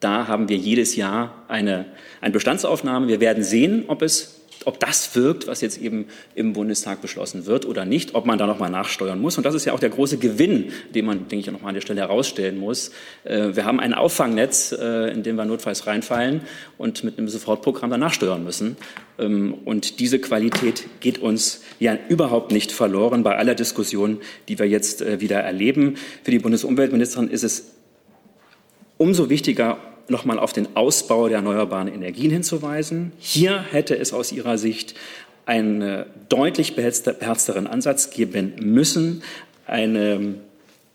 da 0.00 0.26
haben 0.26 0.48
wir 0.48 0.56
jedes 0.56 0.96
Jahr 0.96 1.44
eine, 1.48 1.86
eine 2.20 2.32
Bestandsaufnahme. 2.32 3.08
Wir 3.08 3.20
werden 3.20 3.44
sehen, 3.44 3.84
ob 3.88 4.02
es 4.02 4.38
ob 4.64 4.80
das 4.80 5.14
wirkt, 5.14 5.46
was 5.46 5.60
jetzt 5.60 5.78
eben 5.78 6.06
im 6.34 6.52
Bundestag 6.52 7.00
beschlossen 7.00 7.46
wird 7.46 7.64
oder 7.64 7.84
nicht, 7.84 8.14
ob 8.14 8.26
man 8.26 8.38
da 8.38 8.46
nochmal 8.46 8.70
nachsteuern 8.70 9.20
muss. 9.20 9.36
Und 9.38 9.44
das 9.46 9.54
ist 9.54 9.64
ja 9.64 9.72
auch 9.72 9.80
der 9.80 9.90
große 9.90 10.18
Gewinn, 10.18 10.72
den 10.94 11.06
man, 11.06 11.28
denke 11.28 11.38
ich, 11.38 11.46
nochmal 11.50 11.70
an 11.70 11.74
der 11.74 11.80
Stelle 11.80 12.00
herausstellen 12.00 12.58
muss. 12.58 12.90
Äh, 13.24 13.54
wir 13.54 13.64
haben 13.64 13.80
ein 13.80 13.94
Auffangnetz, 13.94 14.72
äh, 14.72 15.10
in 15.12 15.22
dem 15.22 15.36
wir 15.36 15.44
notfalls 15.44 15.86
reinfallen 15.86 16.42
und 16.76 17.04
mit 17.04 17.18
einem 17.18 17.28
Sofortprogramm 17.28 17.90
danach 17.90 18.12
steuern 18.12 18.44
müssen. 18.44 18.76
Ähm, 19.18 19.54
und 19.64 20.00
diese 20.00 20.18
Qualität 20.18 20.84
geht 21.00 21.18
uns 21.18 21.62
ja 21.78 21.96
überhaupt 22.08 22.52
nicht 22.52 22.72
verloren 22.72 23.22
bei 23.22 23.36
aller 23.36 23.54
Diskussion, 23.54 24.18
die 24.48 24.58
wir 24.58 24.66
jetzt 24.66 25.02
äh, 25.02 25.20
wieder 25.20 25.38
erleben. 25.40 25.96
Für 26.24 26.30
die 26.30 26.40
Bundesumweltministerin 26.40 27.28
ist 27.28 27.44
es 27.44 27.77
umso 28.98 29.30
wichtiger, 29.30 29.78
nochmal 30.08 30.38
auf 30.38 30.52
den 30.52 30.76
Ausbau 30.76 31.28
der 31.28 31.38
erneuerbaren 31.38 31.88
Energien 31.88 32.30
hinzuweisen. 32.30 33.12
Hier 33.18 33.62
hätte 33.70 33.96
es 33.96 34.12
aus 34.12 34.32
ihrer 34.32 34.58
Sicht 34.58 34.94
einen 35.46 36.04
deutlich 36.28 36.76
beherzteren 36.76 37.66
Ansatz 37.66 38.10
geben 38.10 38.54
müssen. 38.60 39.22
Eine, 39.66 40.34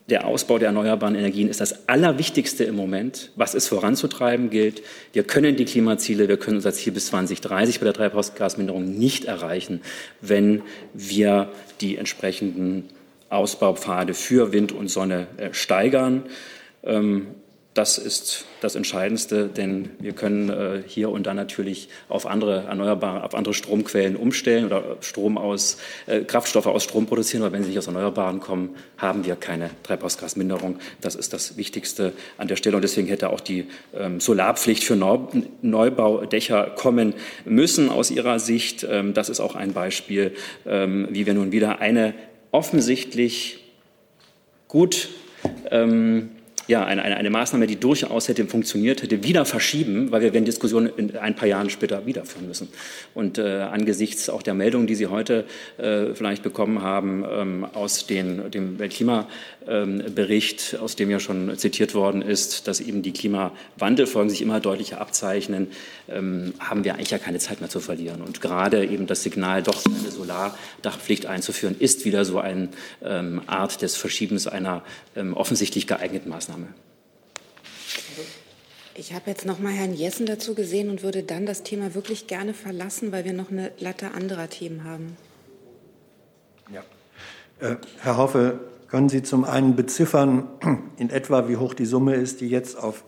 der 0.09 0.27
Ausbau 0.27 0.59
der 0.59 0.67
erneuerbaren 0.67 1.15
Energien 1.15 1.49
ist 1.49 1.61
das 1.61 1.87
Allerwichtigste 1.87 2.63
im 2.63 2.75
Moment, 2.75 3.31
was 3.35 3.55
es 3.55 3.67
voranzutreiben 3.67 4.49
gilt. 4.49 4.83
Wir 5.11 5.23
können 5.23 5.55
die 5.55 5.65
Klimaziele, 5.65 6.27
wir 6.27 6.37
können 6.37 6.57
unser 6.57 6.73
Ziel 6.73 6.93
bis 6.93 7.07
2030 7.07 7.79
bei 7.79 7.85
der 7.85 7.93
Treibhausgasminderung 7.93 8.97
nicht 8.97 9.25
erreichen, 9.25 9.81
wenn 10.21 10.61
wir 10.93 11.49
die 11.81 11.97
entsprechenden 11.97 12.89
Ausbaupfade 13.29 14.13
für 14.13 14.51
Wind 14.51 14.71
und 14.71 14.89
Sonne 14.89 15.27
äh, 15.37 15.53
steigern. 15.53 16.23
Das 17.73 17.97
ist 17.97 18.45
das 18.61 18.75
Entscheidendste, 18.75 19.47
denn 19.47 19.89
wir 19.99 20.13
können 20.13 20.49
äh, 20.49 20.83
hier 20.85 21.09
und 21.09 21.25
da 21.25 21.33
natürlich 21.33 21.89
auf 22.07 22.27
andere 22.27 22.65
erneuerbare, 22.65 23.23
auf 23.23 23.33
andere 23.33 23.55
Stromquellen 23.55 24.15
umstellen 24.15 24.65
oder 24.65 24.97
Strom 25.01 25.39
aus 25.39 25.77
äh, 26.05 26.21
Kraftstoffe 26.21 26.67
aus 26.67 26.83
Strom 26.83 27.07
produzieren. 27.07 27.41
Aber 27.41 27.51
wenn 27.51 27.63
sie 27.63 27.69
nicht 27.69 27.79
aus 27.79 27.87
Erneuerbaren 27.87 28.39
kommen, 28.39 28.75
haben 28.97 29.25
wir 29.25 29.35
keine 29.35 29.71
Treibhausgasminderung. 29.81 30.77
Das 31.01 31.15
ist 31.15 31.33
das 31.33 31.57
Wichtigste 31.57 32.13
an 32.37 32.47
der 32.47 32.57
Stelle. 32.57 32.75
Und 32.75 32.83
deswegen 32.83 33.07
hätte 33.07 33.31
auch 33.31 33.39
die 33.39 33.65
ähm, 33.97 34.19
Solarpflicht 34.19 34.83
für 34.83 34.95
Neu 34.95 35.17
Neubaudächer 35.63 36.75
kommen 36.75 37.15
müssen 37.43 37.89
aus 37.89 38.11
Ihrer 38.11 38.37
Sicht. 38.37 38.85
Ähm, 38.87 39.15
das 39.15 39.29
ist 39.29 39.39
auch 39.39 39.55
ein 39.55 39.73
Beispiel, 39.73 40.35
ähm, 40.67 41.07
wie 41.09 41.25
wir 41.25 41.33
nun 41.33 41.51
wieder 41.51 41.79
eine 41.79 42.13
offensichtlich 42.51 43.63
gut 44.67 45.09
ja, 46.67 46.85
eine, 46.85 47.01
eine, 47.01 47.17
eine, 47.17 47.29
Maßnahme, 47.29 47.67
die 47.67 47.75
durchaus 47.75 48.29
hätte 48.29 48.45
funktioniert, 48.45 49.01
hätte 49.03 49.23
wieder 49.23 49.43
verschieben, 49.45 50.11
weil 50.11 50.21
wir 50.21 50.33
werden 50.33 50.45
Diskussionen 50.45 50.89
in 50.95 51.17
ein 51.17 51.35
paar 51.35 51.47
Jahren 51.47 51.69
später 51.69 52.05
wiederführen 52.05 52.47
müssen. 52.47 52.69
Und 53.13 53.37
äh, 53.37 53.67
angesichts 53.71 54.29
auch 54.29 54.41
der 54.41 54.53
Meldungen, 54.53 54.87
die 54.87 54.95
Sie 54.95 55.07
heute 55.07 55.43
äh, 55.77 56.13
vielleicht 56.13 56.41
bekommen 56.41 56.81
haben 56.81 57.25
ähm, 57.29 57.65
aus 57.73 58.07
den, 58.07 58.49
dem 58.49 58.79
Weltklimabericht, 58.79 60.73
ähm, 60.73 60.79
aus 60.79 60.95
dem 60.95 61.09
ja 61.09 61.19
schon 61.19 61.57
zitiert 61.57 61.95
worden 61.95 62.21
ist, 62.21 62.67
dass 62.67 62.79
eben 62.79 63.01
die 63.01 63.11
Klimawandelfolgen 63.11 64.29
sich 64.29 64.41
immer 64.41 64.61
deutlicher 64.61 65.01
abzeichnen, 65.01 65.67
ähm, 66.07 66.53
haben 66.59 66.85
wir 66.85 66.93
eigentlich 66.93 67.11
ja 67.11 67.17
keine 67.17 67.39
Zeit 67.39 67.59
mehr 67.59 67.69
zu 67.69 67.81
verlieren. 67.81 68.21
Und 68.21 68.39
gerade 68.39 68.85
eben 68.85 69.05
das 69.05 69.23
Signal, 69.23 69.63
doch 69.63 69.85
eine 69.85 70.11
Solardachpflicht 70.11 71.25
einzuführen, 71.25 71.75
ist 71.77 72.05
wieder 72.05 72.23
so 72.23 72.39
eine 72.39 72.69
ähm, 73.03 73.41
Art 73.47 73.81
des 73.81 73.97
Verschiebens 73.97 74.47
einer 74.47 74.81
ähm, 75.17 75.33
offensichtlich 75.33 75.87
geeigneten 75.87 76.29
Maßnahme. 76.29 76.52
Maßnahme. 76.53 76.67
Ich 78.95 79.13
habe 79.13 79.29
jetzt 79.31 79.45
noch 79.45 79.59
mal 79.59 79.71
Herrn 79.71 79.93
Jessen 79.93 80.25
dazu 80.25 80.53
gesehen 80.53 80.89
und 80.89 81.01
würde 81.01 81.23
dann 81.23 81.45
das 81.45 81.63
Thema 81.63 81.95
wirklich 81.95 82.27
gerne 82.27 82.53
verlassen, 82.53 83.11
weil 83.11 83.25
wir 83.25 83.33
noch 83.33 83.49
eine 83.49 83.71
Latte 83.79 84.11
anderer 84.11 84.49
Themen 84.49 84.83
haben. 84.83 85.17
Ja. 86.71 86.83
Äh, 87.59 87.77
Herr 88.01 88.17
Hoffe, 88.17 88.59
können 88.87 89.09
Sie 89.09 89.23
zum 89.23 89.45
einen 89.45 89.75
beziffern, 89.75 90.47
in 90.97 91.09
etwa 91.09 91.47
wie 91.49 91.57
hoch 91.57 91.73
die 91.73 91.85
Summe 91.85 92.15
ist, 92.15 92.41
die 92.41 92.49
jetzt 92.49 92.77
auf 92.77 93.03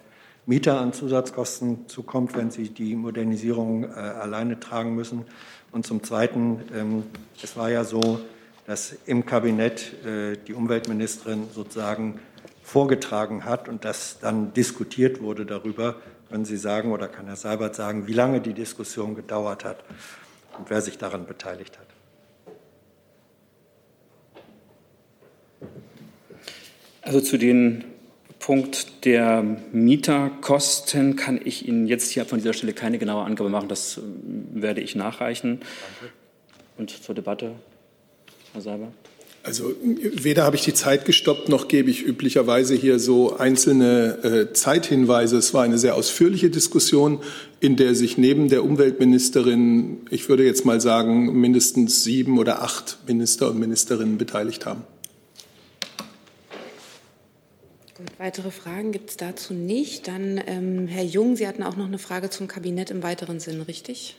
Mieter 0.48 0.80
an 0.80 0.94
Zusatzkosten 0.94 1.88
zukommt, 1.88 2.36
wenn 2.36 2.52
sie 2.52 2.70
die 2.70 2.96
Modernisierung 2.96 3.84
äh, 3.84 3.88
alleine 3.88 4.60
tragen 4.60 4.96
müssen? 4.96 5.26
Und 5.72 5.86
zum 5.86 6.04
Zweiten, 6.04 6.62
ähm, 6.74 7.04
es 7.44 7.58
war 7.58 7.70
ja 7.70 7.84
so, 7.84 8.20
dass 8.66 8.96
im 9.06 9.26
Kabinett 9.26 10.04
äh, 10.04 10.38
die 10.48 10.54
Umweltministerin 10.54 11.48
sozusagen 11.54 12.20
vorgetragen 12.66 13.46
hat 13.46 13.70
und 13.70 13.86
das 13.86 14.18
dann 14.20 14.54
diskutiert 14.54 15.22
wurde 15.22 15.46
darüber. 15.46 15.96
Können 16.30 16.46
Sie 16.46 16.58
sagen 16.58 16.92
oder 16.92 17.08
kann 17.08 17.28
Herr 17.28 17.36
Seibert 17.36 17.76
sagen, 17.76 18.08
wie 18.08 18.14
lange 18.14 18.42
die 18.42 18.54
Diskussion 18.54 19.16
gedauert 19.16 19.64
hat 19.64 19.84
und 20.58 20.70
wer 20.70 20.82
sich 20.82 20.98
daran 20.98 21.28
beteiligt 21.28 21.78
hat? 21.78 21.86
Also 27.04 27.22
zu 27.22 27.38
den 27.38 27.84
Punkt 28.40 29.06
der 29.06 29.44
Mieterkosten 29.72 31.16
kann 31.16 31.40
ich 31.44 31.68
Ihnen 31.68 31.86
jetzt 31.86 32.10
hier 32.10 32.26
von 32.26 32.40
dieser 32.40 32.54
Stelle 32.54 32.74
keine 32.74 32.98
genaue 32.98 33.24
Angabe 33.24 33.50
machen. 33.50 33.70
Das 33.70 34.00
äh, 34.00 34.02
werde 34.54 34.82
ich 34.82 34.96
nachreichen. 34.96 35.60
Danke. 36.00 36.14
Und 36.78 36.90
zur 36.90 37.14
Debatte, 37.14 37.52
Herr 38.54 38.62
Seibert. 38.62 39.05
Also 39.46 39.76
weder 39.80 40.44
habe 40.44 40.56
ich 40.56 40.64
die 40.64 40.74
Zeit 40.74 41.06
gestoppt, 41.06 41.50
noch 41.50 41.68
gebe 41.68 41.92
ich 41.92 42.02
üblicherweise 42.02 42.74
hier 42.74 42.98
so 42.98 43.38
einzelne 43.38 44.24
äh, 44.24 44.54
Zeithinweise. 44.54 45.38
Es 45.38 45.54
war 45.54 45.62
eine 45.62 45.78
sehr 45.78 45.94
ausführliche 45.94 46.50
Diskussion, 46.50 47.22
in 47.60 47.76
der 47.76 47.94
sich 47.94 48.18
neben 48.18 48.50
der 48.50 48.64
Umweltministerin, 48.64 50.00
ich 50.10 50.30
würde 50.30 50.44
jetzt 50.44 50.66
mal 50.66 50.82
sagen, 50.82 51.40
mindestens 51.40 52.04
sieben 52.04 52.40
oder 52.40 52.64
acht 52.64 52.98
Minister 53.06 53.52
und 53.52 53.60
Ministerinnen 53.60 54.18
beteiligt 54.18 54.66
haben. 54.66 54.82
Gut, 57.96 58.08
weitere 58.18 58.50
Fragen 58.50 58.92
gibt 58.92 59.12
es 59.12 59.18
dazu 59.18 59.54
nicht. 59.54 60.08
Dann 60.08 60.42
ähm, 60.48 60.88
Herr 60.88 61.06
Jung, 61.06 61.36
Sie 61.36 61.48
hatten 61.48 61.62
auch 61.62 61.76
noch 61.76 61.86
eine 61.86 62.00
Frage 62.00 62.32
zum 62.32 62.48
Kabinett 62.48 62.90
im 62.90 63.04
weiteren 63.04 63.40
Sinn, 63.40 63.62
richtig? 63.62 64.18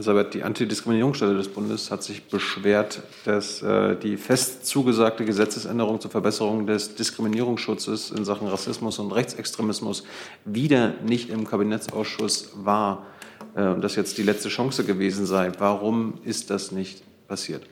Elisabeth, 0.00 0.32
die 0.32 0.42
Antidiskriminierungsstelle 0.42 1.34
des 1.34 1.48
Bundes 1.48 1.90
hat 1.90 2.02
sich 2.02 2.24
beschwert, 2.24 3.02
dass 3.26 3.60
äh, 3.60 3.96
die 3.96 4.16
fest 4.16 4.64
zugesagte 4.64 5.26
Gesetzesänderung 5.26 6.00
zur 6.00 6.10
Verbesserung 6.10 6.66
des 6.66 6.94
Diskriminierungsschutzes 6.94 8.10
in 8.10 8.24
Sachen 8.24 8.48
Rassismus 8.48 8.98
und 8.98 9.12
Rechtsextremismus 9.12 10.04
wieder 10.46 10.94
nicht 11.04 11.28
im 11.28 11.46
Kabinettsausschuss 11.46 12.52
war 12.54 13.08
äh, 13.54 13.66
und 13.66 13.82
das 13.82 13.94
jetzt 13.94 14.16
die 14.16 14.22
letzte 14.22 14.48
Chance 14.48 14.84
gewesen 14.84 15.26
sei. 15.26 15.52
Warum 15.58 16.14
ist 16.24 16.48
das 16.48 16.72
nicht 16.72 17.02
passiert? 17.28 17.64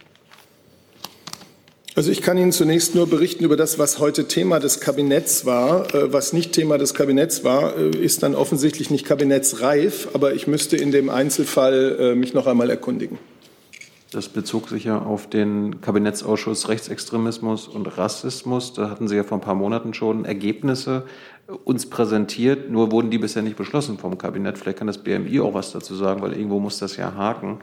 Also 1.98 2.12
ich 2.12 2.22
kann 2.22 2.38
Ihnen 2.38 2.52
zunächst 2.52 2.94
nur 2.94 3.08
berichten 3.08 3.42
über 3.42 3.56
das, 3.56 3.80
was 3.80 3.98
heute 3.98 4.28
Thema 4.28 4.60
des 4.60 4.78
Kabinetts 4.78 5.46
war. 5.46 5.92
Äh, 5.92 6.12
was 6.12 6.32
nicht 6.32 6.52
Thema 6.52 6.78
des 6.78 6.94
Kabinetts 6.94 7.42
war, 7.42 7.76
äh, 7.76 7.88
ist 7.90 8.22
dann 8.22 8.36
offensichtlich 8.36 8.88
nicht 8.88 9.04
kabinettsreif, 9.04 10.10
aber 10.14 10.32
ich 10.32 10.46
müsste 10.46 10.76
in 10.76 10.92
dem 10.92 11.10
Einzelfall 11.10 11.96
äh, 11.98 12.14
mich 12.14 12.34
noch 12.34 12.46
einmal 12.46 12.70
erkundigen. 12.70 13.18
Das 14.12 14.28
bezog 14.28 14.68
sich 14.68 14.84
ja 14.84 15.00
auf 15.00 15.28
den 15.28 15.80
Kabinettsausschuss 15.80 16.68
Rechtsextremismus 16.68 17.66
und 17.66 17.98
Rassismus. 17.98 18.74
Da 18.74 18.90
hatten 18.90 19.08
Sie 19.08 19.16
ja 19.16 19.24
vor 19.24 19.38
ein 19.38 19.42
paar 19.42 19.56
Monaten 19.56 19.92
schon 19.92 20.24
Ergebnisse 20.24 21.02
uns 21.64 21.90
präsentiert, 21.90 22.70
nur 22.70 22.92
wurden 22.92 23.10
die 23.10 23.18
bisher 23.18 23.42
nicht 23.42 23.56
beschlossen 23.56 23.98
vom 23.98 24.18
Kabinett. 24.18 24.56
Vielleicht 24.56 24.78
kann 24.78 24.86
das 24.86 24.98
BMI 24.98 25.40
auch 25.40 25.52
was 25.52 25.72
dazu 25.72 25.96
sagen, 25.96 26.22
weil 26.22 26.34
irgendwo 26.34 26.60
muss 26.60 26.78
das 26.78 26.96
ja 26.96 27.12
haken. 27.16 27.58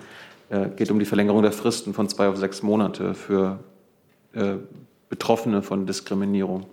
Es 0.50 0.76
geht 0.76 0.92
um 0.92 1.00
die 1.00 1.06
Verlängerung 1.06 1.42
der 1.42 1.54
Fristen 1.54 1.94
von 1.94 2.10
zwei 2.10 2.28
auf 2.28 2.36
sechs 2.36 2.62
Monate 2.64 3.14
für 3.14 3.60
äh, 4.36 4.56
Betroffene 5.10 5.62
von 5.62 5.86
Diskriminierung? 5.86 6.66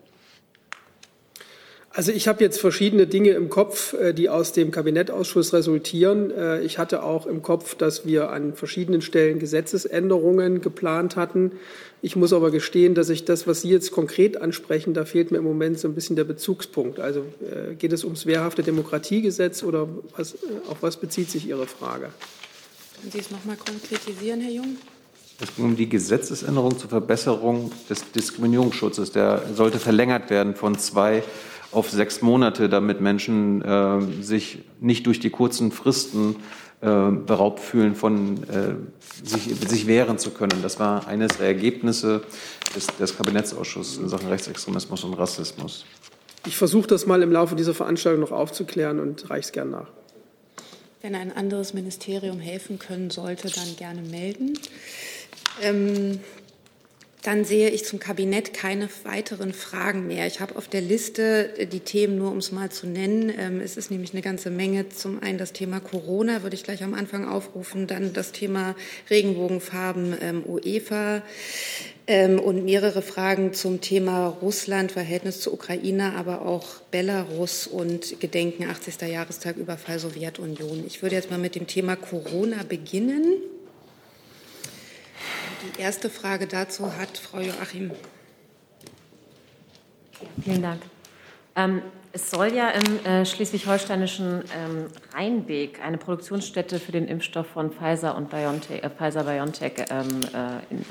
Also 1.95 2.11
ich 2.11 2.27
habe 2.27 2.43
jetzt 2.43 2.59
verschiedene 2.59 3.07
Dinge 3.07 3.33
im 3.33 3.51
Kopf, 3.51 3.93
äh, 3.93 4.15
die 4.15 4.31
aus 4.31 4.53
dem 4.53 4.71
Kabinettausschuss 4.71 5.53
resultieren. 5.53 6.31
Äh, 6.31 6.63
ich 6.63 6.79
hatte 6.79 7.03
auch 7.03 7.27
im 7.27 7.43
Kopf, 7.43 7.75
dass 7.75 8.07
wir 8.07 8.31
an 8.31 8.55
verschiedenen 8.55 9.03
Stellen 9.03 9.39
Gesetzesänderungen 9.39 10.63
geplant 10.63 11.17
hatten. 11.17 11.53
Ich 12.01 12.17
muss 12.17 12.33
aber 12.33 12.51
gestehen, 12.51 12.95
dass 12.95 13.11
ich 13.11 13.27
das, 13.27 13.47
was 13.47 13.61
Sie 13.61 13.69
jetzt 13.69 13.93
konkret 13.93 14.41
ansprechen, 14.41 14.95
da 14.95 15.05
fehlt 15.05 15.31
mir 15.31 15.39
im 15.39 15.45
Moment 15.45 15.79
so 15.79 15.87
ein 15.87 15.95
bisschen 15.95 16.17
der 16.17 16.25
Bezugspunkt. 16.25 16.99
Also 16.99 17.25
geht 17.79 17.93
es 17.93 18.03
ums 18.03 18.27
wehrhafte 18.27 18.63
Demokratiegesetz 18.63 19.63
oder 19.63 19.89
was, 20.17 20.37
auf 20.69 20.79
was 20.81 20.97
bezieht 20.97 21.31
sich 21.31 21.47
Ihre 21.47 21.67
Frage? 21.69 22.09
Können 22.99 23.13
Sie 23.13 23.19
es 23.19 23.31
noch 23.31 23.45
mal 23.45 23.57
konkretisieren, 23.57 24.41
Herr 24.41 24.51
Jung? 24.51 24.77
Es 25.43 25.57
ging 25.57 25.65
um 25.65 25.77
die 25.77 25.89
Gesetzesänderung 25.89 26.79
zur 26.79 26.89
Verbesserung 26.89 27.73
des 27.91 28.13
Diskriminierungsschutzes. 28.13 29.11
Der 29.11 29.43
sollte 29.55 29.81
verlängert 29.81 30.31
werden 30.31 30.55
von 30.55 30.79
zwei 30.79 31.25
auf 31.73 31.91
sechs 31.91 32.23
Monate, 32.23 32.69
damit 32.69 33.01
Menschen 33.01 33.61
äh, 33.63 34.23
sich 34.23 34.61
nicht 34.81 35.07
durch 35.07 35.19
die 35.19 35.31
kurzen 35.31 35.73
Fristen 35.73 36.37
äh, 36.81 37.11
beraubt 37.11 37.59
fühlen, 37.61 37.97
von 37.97 38.45
äh, 38.45 38.75
sich, 39.25 39.43
sich 39.69 39.87
wehren 39.87 40.19
zu 40.19 40.31
können. 40.31 40.63
Das 40.63 40.79
war 40.79 41.09
eines 41.09 41.39
der 41.39 41.47
Ergebnisse 41.47 42.23
des, 42.77 42.87
des 42.87 43.17
Kabinettsausschusses 43.17 43.99
in 43.99 44.09
Sachen 44.09 44.29
Rechtsextremismus 44.29 45.03
und 45.03 45.15
Rassismus. 45.15 45.87
Ich 46.47 46.57
versuche 46.57 46.87
das 46.87 47.07
mal 47.07 47.23
im 47.23 47.33
Laufe 47.33 47.57
dieser 47.57 47.75
Veranstaltung 47.75 48.21
noch 48.21 48.33
aufzuklären 48.33 49.01
und 49.01 49.29
reiche 49.31 49.47
es 49.47 49.53
gern 49.53 49.71
nach. 49.71 49.89
Wenn 51.01 51.17
ein 51.17 51.35
anderes 51.35 51.75
Ministerium 51.75 52.39
helfen 52.39 52.79
können 52.79 53.11
sollte, 53.11 53.49
dann 53.49 53.75
gerne 53.77 54.03
melden. 54.03 54.57
Ähm, 55.61 56.21
dann 57.23 57.45
sehe 57.45 57.71
ich 57.71 57.85
zum 57.85 58.01
Kabinett 58.01 58.53
keine 58.53 58.89
weiteren 59.05 59.53
Fragen 59.53 60.09
mehr. 60.09 60.27
Ich 60.27 60.41
habe 60.41 60.57
auf 60.57 60.67
der 60.67 60.81
Liste 60.81 61.57
äh, 61.57 61.67
die 61.67 61.81
Themen 61.81 62.19
nur, 62.19 62.33
um 62.33 62.39
es 62.39 62.51
mal 62.51 62.71
zu 62.71 62.89
nennen. 62.89 63.33
Ähm, 63.39 63.61
es 63.61 63.77
ist 63.77 63.93
nämlich 63.93 64.13
eine 64.13 64.23
ganze 64.23 64.51
Menge. 64.51 64.89
Zum 64.89 65.23
einen 65.23 65.39
das 65.39 65.53
Thema 65.53 65.79
Corona, 65.79 66.43
würde 66.43 66.57
ich 66.57 66.65
gleich 66.65 66.83
am 66.83 66.95
Anfang 66.95 67.29
aufrufen. 67.29 67.87
Dann 67.87 68.13
das 68.13 68.33
Thema 68.33 68.75
Regenbogenfarben 69.09 70.17
ähm, 70.21 70.43
UEFA 70.45 71.23
ähm, 72.09 72.41
und 72.41 72.65
mehrere 72.65 73.03
Fragen 73.03 73.53
zum 73.53 73.81
Thema 73.81 74.27
Russland, 74.27 74.91
Verhältnis 74.91 75.41
zur 75.41 75.53
Ukraine, 75.53 76.15
aber 76.17 76.43
auch 76.45 76.81
Belarus 76.91 77.69
und 77.69 78.19
Gedenken 78.19 78.65
80. 78.65 79.01
Jahrestag 79.09 79.57
Überfall 79.59 80.01
Sowjetunion. 80.01 80.83
Ich 80.89 81.03
würde 81.03 81.15
jetzt 81.15 81.31
mal 81.31 81.39
mit 81.39 81.55
dem 81.55 81.69
Thema 81.69 81.95
Corona 81.95 82.65
beginnen. 82.69 83.37
Die 85.63 85.81
erste 85.81 86.11
Frage 86.11 86.47
dazu 86.47 86.97
hat 86.97 87.19
Frau 87.19 87.39
Joachim. 87.39 87.93
Vielen 90.43 90.63
Dank. 90.63 90.83
Ähm, 91.55 91.83
es 92.13 92.31
soll 92.31 92.53
ja 92.53 92.71
im 92.71 93.07
äh, 93.07 93.25
schleswig-holsteinischen 93.25 94.43
ähm, 94.55 94.87
Rheinweg 95.15 95.81
eine 95.83 95.99
Produktionsstätte 95.99 96.79
für 96.79 96.93
den 96.93 97.07
Impfstoff 97.07 97.47
von 97.47 97.71
Pfizer 97.71 98.17
und 98.17 98.31
BioNTech, 98.31 98.83
äh, 98.83 98.91
Pfizer 98.91 99.25
BioNTech 99.25 99.73
ähm, 99.91 100.21
äh, 100.35 100.75
in, 100.75 100.85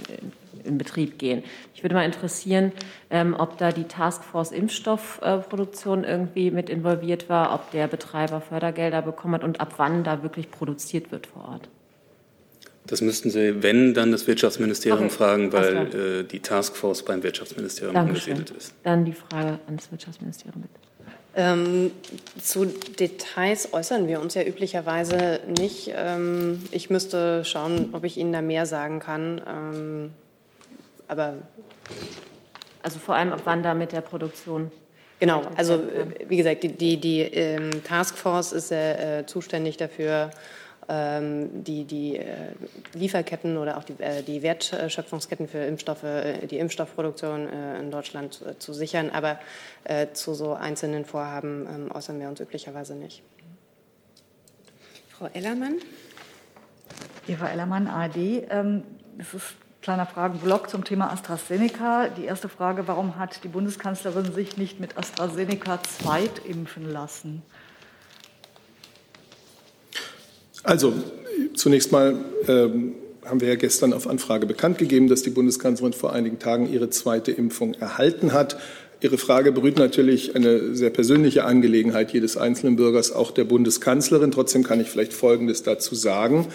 in 0.63 0.77
Betrieb 0.77 1.19
gehen. 1.19 1.43
Ich 1.75 1.83
würde 1.83 1.95
mal 1.95 2.05
interessieren, 2.05 2.71
ähm, 3.09 3.35
ob 3.37 3.57
da 3.57 3.71
die 3.71 3.83
Taskforce 3.83 4.51
Impfstoffproduktion 4.51 6.03
irgendwie 6.05 6.49
mit 6.49 6.69
involviert 6.69 7.29
war, 7.29 7.53
ob 7.53 7.69
der 7.71 7.87
Betreiber 7.87 8.41
Fördergelder 8.41 9.01
bekommen 9.01 9.35
hat 9.35 9.43
und 9.43 9.59
ab 9.59 9.73
wann 9.77 10.03
da 10.03 10.23
wirklich 10.23 10.49
produziert 10.49 11.11
wird 11.11 11.27
vor 11.27 11.45
Ort. 11.45 11.69
Das 12.91 12.99
müssten 12.99 13.29
Sie, 13.29 13.63
wenn, 13.63 13.93
dann 13.93 14.11
das 14.11 14.27
Wirtschaftsministerium 14.27 15.05
okay. 15.05 15.15
fragen, 15.15 15.53
weil 15.53 15.95
äh, 15.95 16.23
die 16.25 16.41
Taskforce 16.41 17.03
beim 17.03 17.23
Wirtschaftsministerium 17.23 17.95
Dankeschön. 17.95 18.33
angesiedelt 18.33 18.61
ist. 18.61 18.73
Dann 18.83 19.05
die 19.05 19.13
Frage 19.13 19.59
an 19.65 19.77
das 19.77 19.89
Wirtschaftsministerium 19.91 20.61
bitte. 20.61 20.73
Ähm, 21.33 21.91
zu 22.41 22.65
Details 22.65 23.71
äußern 23.71 24.09
wir 24.09 24.19
uns 24.19 24.33
ja 24.33 24.43
üblicherweise 24.43 25.39
nicht. 25.47 25.93
Ähm, 25.95 26.61
ich 26.71 26.89
müsste 26.89 27.45
schauen, 27.45 27.91
ob 27.93 28.03
ich 28.03 28.17
Ihnen 28.17 28.33
da 28.33 28.41
mehr 28.41 28.65
sagen 28.65 28.99
kann. 28.99 29.41
Ähm, 29.47 30.11
aber 31.07 31.35
also 32.83 32.99
vor 32.99 33.15
allem, 33.15 33.31
ab 33.31 33.43
wann 33.45 33.63
da 33.63 33.73
mit 33.73 33.93
der 33.93 34.01
Produktion? 34.01 34.69
Genau, 35.21 35.43
also 35.55 35.81
wie 36.27 36.35
gesagt, 36.35 36.63
die, 36.63 36.73
die, 36.73 36.97
die 36.97 37.21
ähm, 37.21 37.83
Taskforce 37.85 38.51
ist 38.51 38.71
äh, 38.73 39.23
zuständig 39.27 39.77
dafür, 39.77 40.31
die, 40.91 41.85
die 41.85 42.17
äh, 42.17 42.53
Lieferketten 42.93 43.57
oder 43.57 43.77
auch 43.77 43.83
die, 43.83 43.93
äh, 43.99 44.23
die 44.23 44.41
Wertschöpfungsketten 44.41 45.47
für 45.47 45.59
Impfstoffe, 45.59 46.03
äh, 46.03 46.47
die 46.47 46.59
Impfstoffproduktion 46.59 47.47
in 47.79 47.91
Deutschland 47.91 48.43
zu 48.59 48.73
sichern. 48.73 49.09
Aber 49.09 49.39
zu 50.13 50.33
so 50.33 50.53
einzelnen 50.53 51.05
Vorhaben 51.05 51.67
ähm, 51.67 51.91
äußern 51.93 52.19
wir 52.19 52.27
uns 52.27 52.39
üblicherweise 52.39 52.95
nicht. 52.95 53.23
Frau 55.09 55.29
Ellermann. 55.33 55.75
Eva 57.27 57.47
Ellermann, 57.47 57.87
ARD. 57.87 58.17
Ähm, 58.49 58.83
das 59.17 59.33
ist 59.33 59.51
ein 59.51 59.81
kleiner 59.81 60.05
Fragenblock 60.05 60.69
zum 60.69 60.83
Thema 60.83 61.11
AstraZeneca. 61.11 62.09
Die 62.09 62.25
erste 62.25 62.49
Frage, 62.49 62.87
warum 62.87 63.17
hat 63.17 63.43
die 63.43 63.47
Bundeskanzlerin 63.47 64.33
sich 64.33 64.57
nicht 64.57 64.79
mit 64.79 64.97
AstraZeneca 64.97 65.81
zweitimpfen 65.83 66.91
lassen? 66.91 67.43
Also 70.63 70.93
zunächst 71.53 71.91
mal 71.91 72.15
ähm, 72.47 72.93
haben 73.25 73.41
wir 73.41 73.49
ja 73.49 73.55
gestern 73.55 73.93
auf 73.93 74.07
Anfrage 74.07 74.45
bekannt 74.45 74.77
gegeben, 74.77 75.07
dass 75.07 75.21
die 75.23 75.29
Bundeskanzlerin 75.29 75.93
vor 75.93 76.13
einigen 76.13 76.39
Tagen 76.39 76.71
ihre 76.71 76.89
zweite 76.89 77.31
Impfung 77.31 77.73
erhalten 77.75 78.33
hat. 78.33 78.57
Ihre 79.01 79.17
Frage 79.17 79.51
berührt 79.51 79.77
natürlich 79.77 80.35
eine 80.35 80.75
sehr 80.75 80.91
persönliche 80.91 81.43
Angelegenheit 81.45 82.13
jedes 82.13 82.37
einzelnen 82.37 82.75
Bürgers, 82.75 83.11
auch 83.11 83.31
der 83.31 83.45
Bundeskanzlerin. 83.45 84.31
Trotzdem 84.31 84.63
kann 84.63 84.79
ich 84.79 84.89
vielleicht 84.89 85.13
Folgendes 85.13 85.63
dazu 85.63 85.95
sagen. 85.95 86.47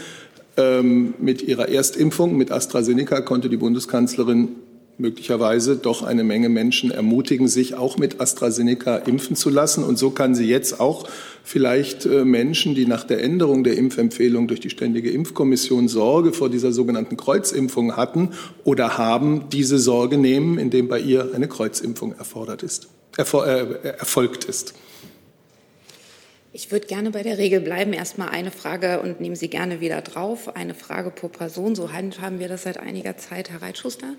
Ähm, 0.57 1.15
mit 1.19 1.43
ihrer 1.43 1.69
Erstimpfung 1.69 2.37
mit 2.37 2.53
AstraZeneca 2.53 3.21
konnte 3.21 3.49
die 3.49 3.57
Bundeskanzlerin 3.57 4.51
möglicherweise 4.99 5.77
doch 5.77 6.03
eine 6.03 6.25
Menge 6.25 6.49
Menschen 6.49 6.91
ermutigen, 6.91 7.49
sich 7.49 7.75
auch 7.75 7.99
mit 7.99 8.21
AstraZeneca 8.21 8.97
impfen 8.97 9.37
zu 9.37 9.51
lassen. 9.51 9.85
Und 9.85 9.99
so 9.99 10.11
kann 10.11 10.35
sie 10.35 10.49
jetzt 10.49 10.81
auch 10.81 11.09
vielleicht 11.45 12.07
äh, 12.07 12.25
Menschen, 12.25 12.75
die 12.75 12.87
nach 12.87 13.05
der 13.05 13.23
Änderung 13.23 13.63
der 13.63 13.77
Impfempfehlung 13.77 14.49
durch 14.49 14.61
die 14.61 14.71
Ständige 14.71 15.11
Impfkommission 15.11 15.89
Sorge 15.89 16.33
vor 16.33 16.49
dieser 16.49 16.73
sogenannten 16.73 17.17
Kreuzimpfung 17.17 17.97
hatten 17.97 18.31
oder 18.65 18.99
haben, 18.99 19.49
diese 19.51 19.79
Sorge 19.79 20.17
nehmen, 20.17 20.59
indem 20.59 20.89
bei 20.89 20.99
ihr 20.99 21.31
eine 21.35 21.49
Kreuzimpfung 21.49 22.13
erfordert 22.17 22.63
ist, 22.63 22.89
erfol 23.17 23.45
äh, 23.47 23.89
erfolgt 23.89 24.45
ist. 24.45 24.75
Ich 26.57 26.73
würde 26.73 26.87
gerne 26.87 27.11
bei 27.11 27.23
der 27.23 27.37
Regel 27.37 27.61
bleiben. 27.61 27.93
Erstmal 27.93 28.31
eine 28.31 28.51
Frage 28.51 29.01
und 29.01 29.21
nehmen 29.21 29.37
Sie 29.37 29.49
gerne 29.49 29.83
wieder 29.83 30.01
drauf. 30.01 30.57
Eine 30.57 30.73
Frage 30.73 31.11
pro 31.11 31.29
Person. 31.29 31.75
So 31.75 31.93
haben 31.93 32.39
wir 32.41 32.49
das 32.49 32.63
seit 32.63 32.79
einiger 32.79 33.19
Zeit. 33.19 33.51
Herr 33.51 33.61
Reitschuster. 33.61 34.15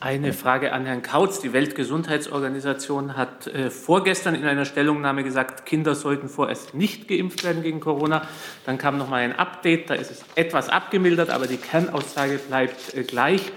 Eine 0.00 0.34
Frage 0.34 0.72
an 0.72 0.84
Herrn 0.84 1.02
Kautz. 1.02 1.40
Die 1.40 1.52
Weltgesundheitsorganisation 1.52 3.16
hat 3.16 3.46
äh, 3.46 3.70
vorgestern 3.70 4.34
in 4.34 4.44
einer 4.44 4.66
Stellungnahme 4.66 5.24
gesagt, 5.24 5.64
Kinder 5.64 5.94
sollten 5.94 6.28
vorerst 6.28 6.74
nicht 6.74 7.08
geimpft 7.08 7.42
werden 7.42 7.62
gegen 7.62 7.80
Corona. 7.80 8.28
Dann 8.66 8.76
kam 8.76 8.98
noch 8.98 9.08
mal 9.08 9.22
ein 9.22 9.32
Update, 9.38 9.88
da 9.88 9.94
ist 9.94 10.10
es 10.10 10.24
etwas 10.34 10.68
abgemildert, 10.68 11.30
aber 11.30 11.46
die 11.46 11.56
Kernaussage 11.56 12.38
bleibt 12.38 12.94
äh, 12.94 13.02
gleich. 13.02 13.50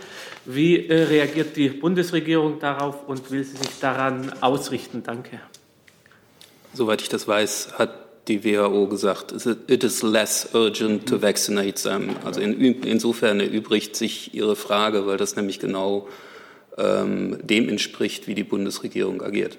Wie 0.45 0.87
äh, 0.87 1.03
reagiert 1.03 1.57
die 1.57 1.67
Bundesregierung 1.67 2.59
darauf 2.59 3.05
und 3.07 3.29
will 3.29 3.43
sie 3.43 3.57
sich 3.57 3.79
daran 3.81 4.31
ausrichten? 4.41 5.03
Danke. 5.03 5.41
Soweit 6.73 7.01
ich 7.01 7.09
das 7.09 7.27
weiß, 7.27 7.73
hat 7.77 8.06
die 8.27 8.43
WHO 8.43 8.87
gesagt, 8.87 9.33
it 9.67 9.83
is 9.83 10.03
less 10.03 10.49
urgent 10.53 11.07
to 11.07 11.21
vaccinate 11.21 11.81
them. 11.83 12.15
Also 12.25 12.41
in, 12.41 12.83
insofern 12.83 13.39
erübrigt 13.39 13.95
sich 13.95 14.33
Ihre 14.33 14.55
Frage, 14.55 15.07
weil 15.07 15.17
das 15.17 15.35
nämlich 15.35 15.59
genau 15.59 16.07
ähm, 16.77 17.37
dem 17.41 17.69
entspricht, 17.69 18.27
wie 18.27 18.35
die 18.35 18.43
Bundesregierung 18.43 19.21
agiert. 19.21 19.57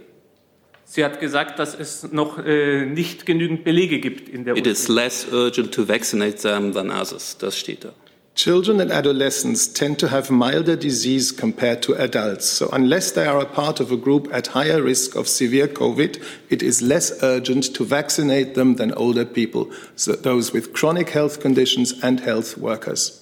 Sie 0.85 1.05
hat 1.05 1.21
gesagt, 1.21 1.59
dass 1.59 1.79
es 1.79 2.13
noch 2.13 2.39
äh, 2.45 2.87
nicht 2.87 3.27
genügend 3.27 3.63
Belege 3.65 4.01
gibt 4.01 4.29
in 4.29 4.45
der 4.45 4.57
It 4.57 4.67
is 4.67 4.89
less 4.89 5.27
urgent 5.31 5.73
to 5.75 5.87
vaccinate 5.87 6.37
them 6.39 6.73
than 6.73 6.91
others. 6.91 7.37
Das 7.39 7.59
steht 7.59 7.85
da. 7.85 7.93
Children 8.39 8.81
and 8.81 8.93
adolescents 8.93 9.67
tend 9.67 9.99
to 9.99 10.07
have 10.07 10.31
milder 10.31 10.77
disease 10.77 11.33
compared 11.33 11.83
to 11.83 11.97
adults. 11.97 12.47
So, 12.47 12.69
unless 12.73 13.11
they 13.11 13.27
are 13.27 13.41
a 13.41 13.45
part 13.45 13.81
of 13.81 13.91
a 13.91 13.97
group 13.97 14.33
at 14.33 14.47
higher 14.47 14.81
risk 14.81 15.17
of 15.17 15.27
severe 15.27 15.67
COVID, 15.67 16.23
it 16.49 16.63
is 16.63 16.81
less 16.81 17.21
urgent 17.25 17.75
to 17.75 17.85
vaccinate 17.85 18.55
them 18.55 18.77
than 18.77 18.95
older 18.95 19.25
people, 19.25 19.73
so 19.97 20.13
those 20.13 20.53
with 20.53 20.73
chronic 20.73 21.11
health 21.11 21.41
conditions 21.41 21.93
and 22.05 22.21
health 22.21 22.57
workers. 22.57 23.18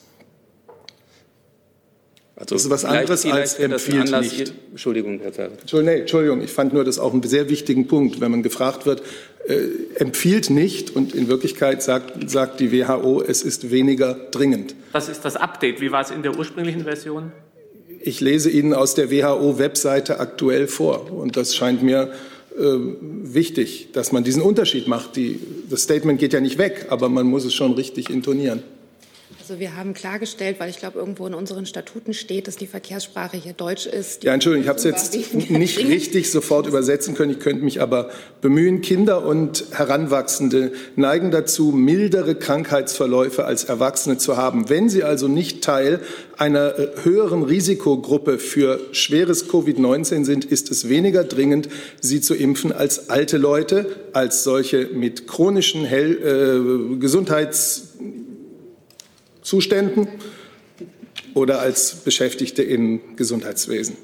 Also 2.38 2.54
das 2.54 2.64
ist 2.64 2.70
was 2.70 2.84
anderes 2.84 3.24
als 3.24 3.54
empfiehlt 3.54 4.10
nicht. 4.20 4.52
Entschuldigung, 4.70 5.20
Herr 5.22 5.32
Zerr. 5.32 5.50
Entschuldigung, 5.58 6.42
ich 6.42 6.52
fand 6.52 6.74
nur 6.74 6.84
das 6.84 6.98
auch 6.98 7.14
einen 7.14 7.22
sehr 7.22 7.48
wichtigen 7.48 7.86
Punkt, 7.86 8.20
wenn 8.20 8.30
man 8.30 8.42
gefragt 8.42 8.84
wird, 8.84 9.02
äh, 9.48 9.68
empfiehlt 9.94 10.50
nicht 10.50 10.94
und 10.94 11.14
in 11.14 11.28
Wirklichkeit 11.28 11.82
sagt, 11.82 12.28
sagt 12.28 12.60
die 12.60 12.72
WHO, 12.72 13.22
es 13.22 13.42
ist 13.42 13.70
weniger 13.70 14.14
dringend. 14.30 14.74
Was 14.92 15.08
ist 15.08 15.24
das 15.24 15.36
Update? 15.36 15.80
Wie 15.80 15.90
war 15.92 16.02
es 16.02 16.10
in 16.10 16.22
der 16.22 16.36
ursprünglichen 16.36 16.84
Version? 16.84 17.32
Ich 18.00 18.20
lese 18.20 18.50
Ihnen 18.50 18.74
aus 18.74 18.94
der 18.94 19.10
WHO-Webseite 19.10 20.20
aktuell 20.20 20.68
vor 20.68 21.10
und 21.10 21.38
das 21.38 21.56
scheint 21.56 21.82
mir 21.82 22.12
äh, 22.58 22.60
wichtig, 22.60 23.88
dass 23.94 24.12
man 24.12 24.24
diesen 24.24 24.42
Unterschied 24.42 24.88
macht. 24.88 25.16
Die, 25.16 25.40
das 25.70 25.82
Statement 25.82 26.20
geht 26.20 26.34
ja 26.34 26.40
nicht 26.40 26.58
weg, 26.58 26.86
aber 26.90 27.08
man 27.08 27.26
muss 27.26 27.46
es 27.46 27.54
schon 27.54 27.72
richtig 27.72 28.10
intonieren. 28.10 28.62
Also 29.48 29.60
wir 29.60 29.76
haben 29.76 29.94
klargestellt, 29.94 30.58
weil 30.58 30.70
ich 30.70 30.80
glaube, 30.80 30.98
irgendwo 30.98 31.24
in 31.24 31.32
unseren 31.32 31.66
Statuten 31.66 32.14
steht, 32.14 32.48
dass 32.48 32.56
die 32.56 32.66
Verkehrssprache 32.66 33.36
hier 33.36 33.52
Deutsch 33.52 33.86
ist. 33.86 34.24
Ja, 34.24 34.34
Entschuldigung, 34.34 34.64
ich 34.64 34.68
habe 34.68 34.78
es 34.78 34.84
jetzt 34.84 35.14
nicht 35.48 35.78
richtig 35.78 36.32
sofort 36.32 36.66
übersetzen 36.66 37.14
können. 37.14 37.30
Ich 37.30 37.38
könnte 37.38 37.62
mich 37.62 37.80
aber 37.80 38.10
bemühen. 38.40 38.80
Kinder 38.80 39.24
und 39.24 39.66
Heranwachsende 39.70 40.72
neigen 40.96 41.30
dazu, 41.30 41.70
mildere 41.70 42.34
Krankheitsverläufe 42.34 43.44
als 43.44 43.62
Erwachsene 43.62 44.18
zu 44.18 44.36
haben. 44.36 44.68
Wenn 44.68 44.88
sie 44.88 45.04
also 45.04 45.28
nicht 45.28 45.62
Teil 45.62 46.00
einer 46.36 46.76
äh, 46.76 46.88
höheren 47.04 47.44
Risikogruppe 47.44 48.40
für 48.40 48.80
schweres 48.90 49.48
Covid-19 49.48 50.24
sind, 50.24 50.44
ist 50.44 50.72
es 50.72 50.88
weniger 50.88 51.22
dringend, 51.22 51.68
sie 52.00 52.20
zu 52.20 52.34
impfen 52.34 52.72
als 52.72 53.10
alte 53.10 53.36
Leute, 53.36 53.94
als 54.12 54.42
solche 54.42 54.88
mit 54.92 55.28
chronischen 55.28 55.84
Hell 55.84 56.96
äh, 56.96 56.98
Gesundheits 56.98 57.85
Zuständen 59.46 60.08
oder 61.34 61.60
als 61.60 61.94
Beschäftigte 61.96 62.64
im 62.64 63.14
Gesundheitswesen. 63.14 63.96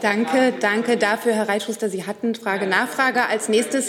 Danke, 0.00 0.54
danke 0.58 0.96
dafür, 0.96 1.34
Herr 1.34 1.48
Reitschuster. 1.48 1.90
Sie 1.90 2.06
hatten 2.06 2.34
Frage, 2.34 2.66
Nachfrage. 2.66 3.26
Als 3.26 3.50
nächstes, 3.50 3.88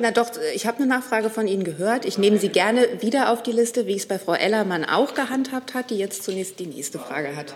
na 0.00 0.10
doch, 0.10 0.30
ich 0.52 0.66
habe 0.66 0.78
eine 0.78 0.86
Nachfrage 0.88 1.30
von 1.30 1.46
Ihnen 1.46 1.62
gehört. 1.62 2.06
Ich 2.06 2.18
nehme 2.18 2.38
Sie 2.38 2.48
gerne 2.48 2.88
wieder 3.00 3.30
auf 3.30 3.44
die 3.44 3.52
Liste, 3.52 3.86
wie 3.86 3.92
ich 3.92 4.02
es 4.02 4.06
bei 4.06 4.18
Frau 4.18 4.34
Ellermann 4.34 4.84
auch 4.84 5.14
gehandhabt 5.14 5.74
hat, 5.74 5.90
die 5.90 5.96
jetzt 5.96 6.24
zunächst 6.24 6.58
die 6.58 6.66
nächste 6.66 6.98
Frage 6.98 7.36
hat. 7.36 7.54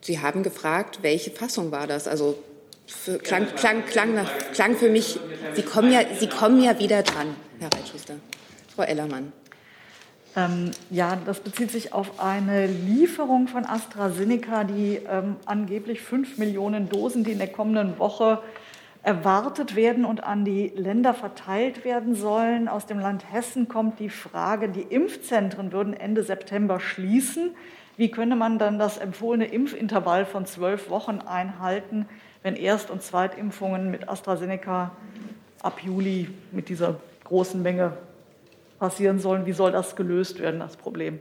Sie 0.00 0.20
haben 0.20 0.42
gefragt, 0.42 1.00
welche 1.02 1.32
Fassung 1.32 1.70
war 1.70 1.86
das? 1.86 2.08
Also 2.08 2.38
für, 2.86 3.18
klang, 3.18 3.54
klang, 3.56 3.84
klang, 3.84 4.14
nach, 4.14 4.30
klang 4.54 4.76
für 4.76 4.88
mich, 4.88 5.18
Sie 5.54 5.62
kommen, 5.62 5.92
ja, 5.92 6.00
Sie 6.18 6.28
kommen 6.28 6.62
ja 6.62 6.78
wieder 6.78 7.02
dran, 7.02 7.36
Herr 7.60 7.68
Reitschuster. 7.74 8.14
Frau 8.74 8.84
Ellermann. 8.84 9.32
Ähm, 10.34 10.70
ja, 10.90 11.16
das 11.26 11.40
bezieht 11.40 11.70
sich 11.70 11.92
auf 11.92 12.18
eine 12.18 12.66
Lieferung 12.66 13.48
von 13.48 13.66
AstraZeneca, 13.66 14.64
die 14.64 15.00
ähm, 15.08 15.36
angeblich 15.44 16.00
fünf 16.00 16.38
Millionen 16.38 16.88
Dosen, 16.88 17.22
die 17.22 17.32
in 17.32 17.38
der 17.38 17.52
kommenden 17.52 17.98
Woche 17.98 18.40
erwartet 19.02 19.74
werden 19.74 20.04
und 20.04 20.24
an 20.24 20.44
die 20.44 20.72
Länder 20.74 21.12
verteilt 21.12 21.84
werden 21.84 22.14
sollen. 22.14 22.68
Aus 22.68 22.86
dem 22.86 22.98
Land 22.98 23.30
Hessen 23.30 23.68
kommt 23.68 23.98
die 23.98 24.08
Frage, 24.08 24.68
die 24.68 24.82
Impfzentren 24.82 25.72
würden 25.72 25.92
Ende 25.92 26.22
September 26.22 26.80
schließen. 26.80 27.50
Wie 27.98 28.10
könne 28.10 28.36
man 28.36 28.58
dann 28.58 28.78
das 28.78 28.96
empfohlene 28.96 29.46
Impfintervall 29.46 30.24
von 30.24 30.46
zwölf 30.46 30.88
Wochen 30.88 31.18
einhalten, 31.18 32.06
wenn 32.42 32.56
Erst- 32.56 32.90
und 32.90 33.02
Zweitimpfungen 33.02 33.90
mit 33.90 34.08
AstraZeneca 34.08 34.92
ab 35.62 35.80
Juli 35.82 36.28
mit 36.52 36.70
dieser 36.70 37.00
großen 37.24 37.60
Menge 37.60 37.92
passieren 38.82 39.20
sollen. 39.20 39.46
Wie 39.46 39.52
soll 39.52 39.70
das 39.70 39.94
gelöst 39.94 40.40
werden, 40.40 40.58
das 40.58 40.76
Problem? 40.76 41.20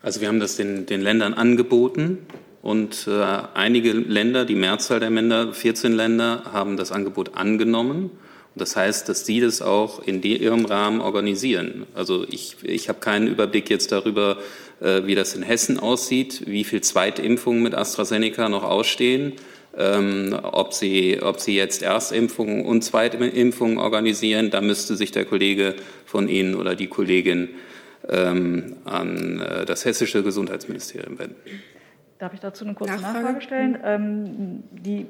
Also 0.00 0.20
wir 0.20 0.28
haben 0.28 0.38
das 0.38 0.54
den, 0.54 0.86
den 0.86 1.00
Ländern 1.00 1.34
angeboten 1.34 2.18
und 2.62 3.08
äh, 3.08 3.20
einige 3.54 3.92
Länder, 3.92 4.44
die 4.44 4.54
Mehrzahl 4.54 5.00
der 5.00 5.10
Länder, 5.10 5.52
14 5.52 5.92
Länder, 5.92 6.44
haben 6.52 6.76
das 6.76 6.92
Angebot 6.92 7.36
angenommen. 7.36 8.12
Das 8.54 8.76
heißt, 8.76 9.08
dass 9.08 9.26
Sie 9.26 9.40
das 9.40 9.60
auch 9.60 10.06
in 10.06 10.22
ihrem 10.22 10.66
Rahmen 10.66 11.00
organisieren. 11.00 11.84
Also 11.96 12.24
ich, 12.30 12.58
ich 12.62 12.88
habe 12.88 13.00
keinen 13.00 13.26
Überblick 13.26 13.70
jetzt 13.70 13.90
darüber, 13.90 14.36
äh, 14.80 15.02
wie 15.04 15.16
das 15.16 15.34
in 15.34 15.42
Hessen 15.42 15.80
aussieht, 15.80 16.44
wie 16.46 16.62
viel 16.62 16.80
Zweitimpfungen 16.80 17.60
mit 17.60 17.74
AstraZeneca 17.74 18.48
noch 18.48 18.62
ausstehen, 18.62 19.32
ähm, 19.76 20.38
ob, 20.42 20.72
Sie, 20.72 21.20
ob 21.22 21.40
Sie 21.40 21.56
jetzt 21.56 21.82
Erstimpfungen 21.82 22.64
und 22.64 22.82
Zweitimpfungen 22.82 23.78
organisieren. 23.78 24.50
Da 24.50 24.60
müsste 24.60 24.96
sich 24.96 25.10
der 25.10 25.24
Kollege 25.24 25.74
von 26.04 26.28
Ihnen 26.28 26.54
oder 26.54 26.74
die 26.74 26.86
Kollegin 26.86 27.50
ähm, 28.08 28.76
an 28.84 29.40
äh, 29.40 29.64
das 29.64 29.84
hessische 29.84 30.22
Gesundheitsministerium 30.22 31.18
wenden. 31.18 31.36
Darf 32.18 32.34
ich 32.34 32.40
dazu 32.40 32.64
eine 32.64 32.74
kurze 32.74 32.94
Nachfrage, 32.94 33.18
Nachfrage 33.18 33.40
stellen? 33.40 33.78
Ähm, 33.84 34.62
die 34.70 35.06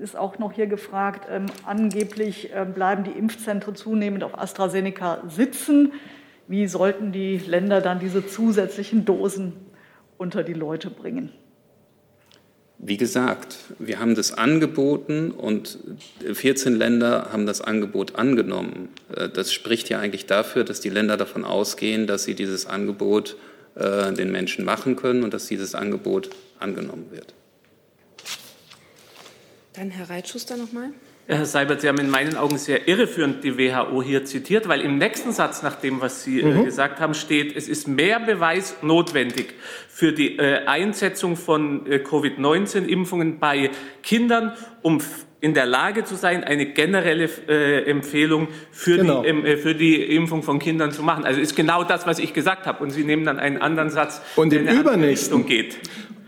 ist 0.00 0.16
auch 0.16 0.38
noch 0.38 0.52
hier 0.52 0.66
gefragt. 0.66 1.28
Ähm, 1.30 1.46
angeblich 1.64 2.52
äh, 2.52 2.64
bleiben 2.64 3.04
die 3.04 3.10
Impfzentren 3.10 3.74
zunehmend 3.74 4.24
auf 4.24 4.38
AstraZeneca 4.38 5.22
sitzen. 5.28 5.92
Wie 6.46 6.66
sollten 6.66 7.12
die 7.12 7.38
Länder 7.38 7.80
dann 7.80 8.00
diese 8.00 8.26
zusätzlichen 8.26 9.04
Dosen 9.04 9.52
unter 10.16 10.42
die 10.42 10.54
Leute 10.54 10.90
bringen? 10.90 11.32
Wie 12.80 12.96
gesagt, 12.96 13.56
wir 13.80 13.98
haben 13.98 14.14
das 14.14 14.32
angeboten 14.32 15.32
und 15.32 15.78
14 16.32 16.76
Länder 16.76 17.30
haben 17.32 17.44
das 17.44 17.60
Angebot 17.60 18.14
angenommen. 18.14 18.88
Äh, 19.14 19.28
das 19.28 19.52
spricht 19.52 19.88
ja 19.88 19.98
eigentlich 19.98 20.26
dafür, 20.26 20.62
dass 20.62 20.80
die 20.80 20.88
Länder 20.88 21.16
davon 21.16 21.44
ausgehen, 21.44 22.06
dass 22.06 22.24
sie 22.24 22.34
dieses 22.34 22.66
Angebot 22.66 23.36
äh, 23.74 24.12
den 24.12 24.30
Menschen 24.30 24.64
machen 24.64 24.94
können 24.94 25.24
und 25.24 25.34
dass 25.34 25.46
dieses 25.46 25.74
Angebot 25.74 26.30
angenommen 26.60 27.06
wird. 27.10 27.34
Dann 29.72 29.90
Herr 29.90 30.08
Reitschuster 30.08 30.56
nochmal. 30.56 30.90
Herr 31.30 31.44
Seibert, 31.44 31.82
Sie 31.82 31.88
haben 31.88 31.98
in 31.98 32.08
meinen 32.08 32.38
Augen 32.38 32.56
sehr 32.56 32.88
irreführend 32.88 33.44
die 33.44 33.58
WHO 33.58 34.02
hier 34.02 34.24
zitiert, 34.24 34.66
weil 34.66 34.80
im 34.80 34.96
nächsten 34.96 35.30
Satz 35.32 35.62
nach 35.62 35.74
dem, 35.74 36.00
was 36.00 36.24
Sie 36.24 36.40
äh, 36.40 36.46
mhm. 36.46 36.64
gesagt 36.64 37.00
haben, 37.00 37.12
steht, 37.12 37.54
es 37.54 37.68
ist 37.68 37.86
mehr 37.86 38.18
Beweis 38.18 38.76
notwendig 38.80 39.52
für 39.90 40.14
die 40.14 40.38
äh, 40.38 40.64
Einsetzung 40.64 41.36
von 41.36 41.84
äh, 41.86 41.98
Covid-19-Impfungen 41.98 43.38
bei 43.38 43.70
Kindern, 44.02 44.54
um 44.80 45.02
in 45.42 45.52
der 45.52 45.66
Lage 45.66 46.04
zu 46.04 46.14
sein, 46.14 46.44
eine 46.44 46.64
generelle 46.64 47.28
äh, 47.46 47.90
Empfehlung 47.90 48.48
für, 48.70 48.96
genau. 48.96 49.22
die, 49.22 49.28
äh, 49.28 49.56
für 49.58 49.74
die 49.74 50.02
Impfung 50.16 50.42
von 50.42 50.58
Kindern 50.58 50.92
zu 50.92 51.02
machen. 51.02 51.24
Also 51.26 51.42
ist 51.42 51.54
genau 51.54 51.84
das, 51.84 52.06
was 52.06 52.18
ich 52.20 52.32
gesagt 52.32 52.64
habe. 52.66 52.82
Und 52.82 52.88
Sie 52.88 53.04
nehmen 53.04 53.26
dann 53.26 53.38
einen 53.38 53.58
anderen 53.58 53.90
Satz, 53.90 54.22
und 54.36 54.50
der 54.50 54.60
in 54.60 54.66
die 54.68 54.76
übernächsten, 54.76 55.44
geht. 55.44 55.76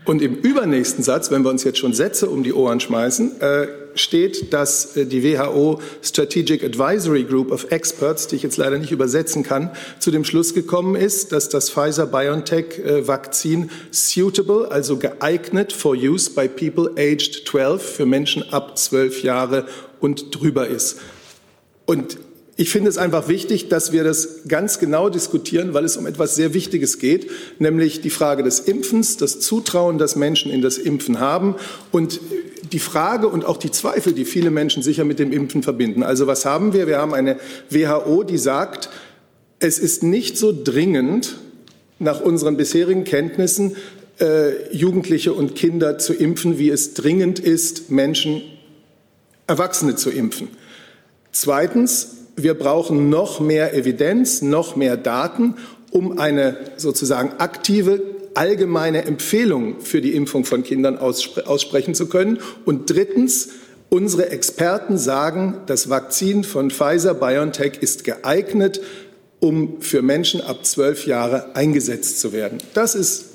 Und 0.05 0.21
im 0.21 0.35
übernächsten 0.35 1.03
Satz, 1.03 1.31
wenn 1.31 1.41
wir 1.41 1.49
uns 1.49 1.63
jetzt 1.63 1.79
schon 1.79 1.93
Sätze 1.93 2.29
um 2.29 2.43
die 2.43 2.53
Ohren 2.53 2.79
schmeißen, 2.79 3.41
äh, 3.41 3.67
steht, 3.95 4.53
dass 4.53 4.95
äh, 4.95 5.05
die 5.05 5.23
WHO 5.23 5.81
Strategic 6.01 6.63
Advisory 6.63 7.23
Group 7.23 7.51
of 7.51 7.71
Experts, 7.71 8.27
die 8.27 8.35
ich 8.37 8.43
jetzt 8.43 8.57
leider 8.57 8.77
nicht 8.77 8.91
übersetzen 8.91 9.43
kann, 9.43 9.71
zu 9.99 10.11
dem 10.11 10.23
Schluss 10.25 10.53
gekommen 10.53 10.95
ist, 10.95 11.31
dass 11.31 11.49
das 11.49 11.69
Pfizer-BioNTech-Vakzin 11.71 13.63
äh, 13.63 13.69
suitable, 13.91 14.71
also 14.71 14.97
geeignet 14.97 15.73
for 15.73 15.95
use 15.95 16.29
by 16.29 16.47
people 16.47 16.91
aged 16.97 17.47
12 17.47 17.81
für 17.81 18.05
Menschen 18.05 18.51
ab 18.51 18.77
12 18.77 19.23
Jahre 19.23 19.65
und 19.99 20.35
drüber 20.35 20.67
ist. 20.67 20.99
Und 21.85 22.17
ich 22.61 22.69
finde 22.69 22.91
es 22.91 22.99
einfach 22.99 23.27
wichtig, 23.27 23.69
dass 23.69 23.91
wir 23.91 24.03
das 24.03 24.41
ganz 24.47 24.77
genau 24.77 25.09
diskutieren, 25.09 25.73
weil 25.73 25.83
es 25.83 25.97
um 25.97 26.05
etwas 26.05 26.35
sehr 26.35 26.53
Wichtiges 26.53 26.99
geht, 26.99 27.27
nämlich 27.57 28.01
die 28.01 28.11
Frage 28.11 28.43
des 28.43 28.59
Impfens, 28.59 29.17
das 29.17 29.39
Zutrauen, 29.39 29.97
das 29.97 30.15
Menschen 30.15 30.51
in 30.51 30.61
das 30.61 30.77
Impfen 30.77 31.19
haben 31.19 31.55
und 31.91 32.19
die 32.71 32.77
Frage 32.77 33.29
und 33.29 33.45
auch 33.45 33.57
die 33.57 33.71
Zweifel, 33.71 34.13
die 34.13 34.25
viele 34.25 34.51
Menschen 34.51 34.83
sicher 34.83 35.05
mit 35.05 35.17
dem 35.17 35.31
Impfen 35.31 35.63
verbinden. 35.63 36.03
Also 36.03 36.27
was 36.27 36.45
haben 36.45 36.71
wir? 36.71 36.85
Wir 36.85 36.99
haben 36.99 37.15
eine 37.15 37.37
WHO, 37.71 38.21
die 38.21 38.37
sagt, 38.37 38.91
es 39.57 39.79
ist 39.79 40.03
nicht 40.03 40.37
so 40.37 40.53
dringend, 40.55 41.37
nach 41.97 42.21
unseren 42.21 42.57
bisherigen 42.57 43.05
Kenntnissen, 43.05 43.75
äh, 44.19 44.71
Jugendliche 44.71 45.33
und 45.33 45.55
Kinder 45.55 45.97
zu 45.97 46.13
impfen, 46.13 46.59
wie 46.59 46.69
es 46.69 46.93
dringend 46.93 47.39
ist, 47.39 47.89
Menschen, 47.89 48.43
Erwachsene 49.47 49.95
zu 49.95 50.11
impfen. 50.11 50.47
Zweitens, 51.31 52.20
wir 52.35 52.53
brauchen 52.53 53.09
noch 53.09 53.39
mehr 53.39 53.73
Evidenz, 53.73 54.41
noch 54.41 54.75
mehr 54.75 54.97
Daten, 54.97 55.55
um 55.91 56.17
eine 56.17 56.57
sozusagen 56.77 57.33
aktive 57.39 58.01
allgemeine 58.33 59.05
Empfehlung 59.05 59.81
für 59.81 60.01
die 60.01 60.15
Impfung 60.15 60.45
von 60.45 60.63
Kindern 60.63 60.97
ausspre 60.97 61.47
aussprechen 61.47 61.93
zu 61.93 62.07
können. 62.07 62.39
Und 62.65 62.89
drittens, 62.89 63.49
unsere 63.89 64.29
Experten 64.29 64.97
sagen, 64.97 65.57
das 65.65 65.89
Vakzin 65.89 66.43
von 66.43 66.71
Pfizer 66.71 67.13
BioNTech 67.13 67.79
ist 67.81 68.03
geeignet, 68.03 68.81
um 69.39 69.81
für 69.81 70.01
Menschen 70.01 70.39
ab 70.39 70.65
zwölf 70.65 71.07
Jahre 71.07 71.55
eingesetzt 71.55 72.19
zu 72.19 72.31
werden. 72.31 72.59
Das 72.73 72.95
ist 72.95 73.25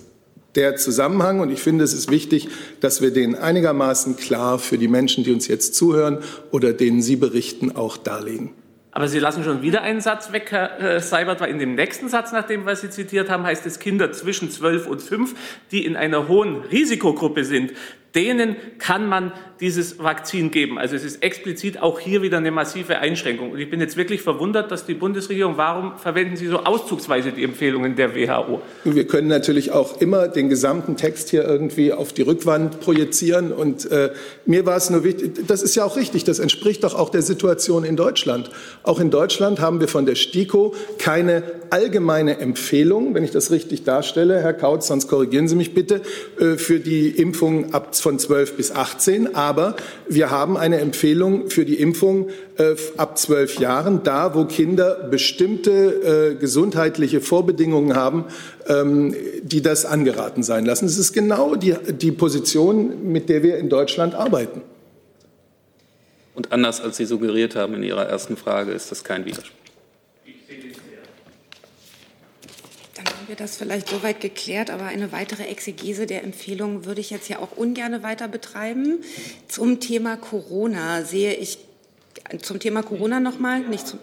der 0.54 0.76
Zusammenhang 0.76 1.40
und 1.40 1.50
ich 1.50 1.60
finde, 1.60 1.84
es 1.84 1.92
ist 1.92 2.10
wichtig, 2.10 2.48
dass 2.80 3.02
wir 3.02 3.10
den 3.10 3.34
einigermaßen 3.34 4.16
klar 4.16 4.58
für 4.58 4.78
die 4.78 4.88
Menschen, 4.88 5.24
die 5.24 5.32
uns 5.32 5.48
jetzt 5.48 5.74
zuhören 5.74 6.18
oder 6.50 6.72
denen 6.72 7.02
Sie 7.02 7.16
berichten, 7.16 7.76
auch 7.76 7.98
darlegen. 7.98 8.52
Aber 8.96 9.08
Sie 9.08 9.18
lassen 9.18 9.44
schon 9.44 9.60
wieder 9.60 9.82
einen 9.82 10.00
Satz 10.00 10.32
weg, 10.32 10.52
Herr 10.52 10.80
äh, 10.80 11.00
Seibert, 11.00 11.42
weil 11.42 11.50
in 11.50 11.58
dem 11.58 11.74
nächsten 11.74 12.08
Satz, 12.08 12.32
nach 12.32 12.46
dem, 12.46 12.64
was 12.64 12.80
Sie 12.80 12.88
zitiert 12.88 13.28
haben, 13.28 13.44
heißt 13.44 13.66
es 13.66 13.78
Kinder 13.78 14.10
zwischen 14.10 14.50
12 14.50 14.86
und 14.86 15.02
5, 15.02 15.34
die 15.70 15.84
in 15.84 15.96
einer 15.96 16.28
hohen 16.28 16.62
Risikogruppe 16.62 17.44
sind 17.44 17.74
denen 18.14 18.56
kann 18.78 19.08
man 19.08 19.32
dieses 19.60 19.98
Vakzin 19.98 20.50
geben. 20.50 20.78
Also 20.78 20.96
es 20.96 21.04
ist 21.04 21.22
explizit 21.22 21.80
auch 21.80 21.98
hier 21.98 22.22
wieder 22.22 22.38
eine 22.38 22.50
massive 22.50 22.98
Einschränkung. 22.98 23.50
Und 23.52 23.58
ich 23.58 23.70
bin 23.70 23.80
jetzt 23.80 23.96
wirklich 23.96 24.22
verwundert, 24.22 24.70
dass 24.70 24.86
die 24.86 24.94
Bundesregierung, 24.94 25.56
warum 25.56 25.96
verwenden 25.98 26.36
Sie 26.36 26.46
so 26.46 26.60
auszugsweise 26.60 27.32
die 27.32 27.44
Empfehlungen 27.44 27.96
der 27.96 28.14
WHO? 28.14 28.60
Wir 28.84 29.06
können 29.06 29.28
natürlich 29.28 29.72
auch 29.72 30.00
immer 30.00 30.28
den 30.28 30.48
gesamten 30.48 30.96
Text 30.96 31.30
hier 31.30 31.44
irgendwie 31.44 31.92
auf 31.92 32.12
die 32.12 32.22
Rückwand 32.22 32.80
projizieren. 32.80 33.52
Und 33.52 33.90
äh, 33.90 34.10
mir 34.44 34.66
war 34.66 34.76
es 34.76 34.90
nur 34.90 35.04
wichtig, 35.04 35.46
das 35.46 35.62
ist 35.62 35.74
ja 35.74 35.84
auch 35.84 35.96
richtig, 35.96 36.24
das 36.24 36.38
entspricht 36.38 36.84
doch 36.84 36.94
auch 36.94 37.10
der 37.10 37.22
Situation 37.22 37.84
in 37.84 37.96
Deutschland. 37.96 38.50
Auch 38.82 39.00
in 39.00 39.10
Deutschland 39.10 39.60
haben 39.60 39.80
wir 39.80 39.88
von 39.88 40.06
der 40.06 40.14
STIKO 40.14 40.74
keine 40.98 41.42
allgemeine 41.70 42.38
Empfehlung, 42.38 43.14
wenn 43.14 43.24
ich 43.24 43.30
das 43.30 43.50
richtig 43.50 43.84
darstelle, 43.84 44.40
Herr 44.40 44.54
Kautz, 44.54 44.88
sonst 44.88 45.08
korrigieren 45.08 45.48
Sie 45.48 45.56
mich 45.56 45.74
bitte, 45.74 46.02
äh, 46.38 46.56
für 46.56 46.80
die 46.80 47.08
Impfung 47.08 47.72
ab 47.74 47.96
von 47.96 48.18
12 48.18 48.56
bis 48.56 48.72
18. 48.72 49.34
Aber 49.34 49.76
wir 50.08 50.30
haben 50.30 50.56
eine 50.56 50.80
Empfehlung 50.80 51.50
für 51.50 51.64
die 51.64 51.76
Impfung 51.76 52.30
äh, 52.58 52.74
ab 52.96 53.18
12 53.18 53.58
Jahren, 53.58 54.02
da 54.02 54.34
wo 54.34 54.44
Kinder 54.44 55.08
bestimmte 55.10 56.32
äh, 56.32 56.34
gesundheitliche 56.34 57.20
Vorbedingungen 57.20 57.96
haben, 57.96 58.24
ähm, 58.68 59.14
die 59.42 59.62
das 59.62 59.84
angeraten 59.84 60.42
sein 60.42 60.64
lassen. 60.64 60.86
Es 60.86 60.98
ist 60.98 61.12
genau 61.12 61.54
die, 61.54 61.74
die 61.92 62.12
Position, 62.12 63.10
mit 63.10 63.28
der 63.28 63.42
wir 63.42 63.58
in 63.58 63.68
Deutschland 63.68 64.14
arbeiten. 64.14 64.62
Und 66.34 66.52
anders 66.52 66.80
als 66.82 66.98
Sie 66.98 67.06
suggeriert 67.06 67.56
haben 67.56 67.74
in 67.74 67.82
Ihrer 67.82 68.06
ersten 68.06 68.36
Frage, 68.36 68.72
ist 68.72 68.90
das 68.90 69.02
kein 69.02 69.24
Widerspruch. 69.24 69.65
Haben 73.26 73.32
wir 73.32 73.44
das 73.44 73.56
vielleicht 73.56 73.88
soweit 73.88 74.20
geklärt, 74.20 74.70
aber 74.70 74.84
eine 74.84 75.10
weitere 75.10 75.46
Exegese 75.46 76.06
der 76.06 76.22
Empfehlung 76.22 76.84
würde 76.84 77.00
ich 77.00 77.10
jetzt 77.10 77.28
ja 77.28 77.40
auch 77.40 77.56
ungern 77.56 78.04
weiter 78.04 78.28
betreiben. 78.28 79.00
Zum 79.48 79.80
Thema 79.80 80.16
Corona 80.16 81.02
sehe 81.02 81.34
ich, 81.34 81.58
zum 82.40 82.60
Thema 82.60 82.84
Corona 82.84 83.18
nochmal, 83.18 83.62
nicht 83.62 83.84
zum 83.84 83.98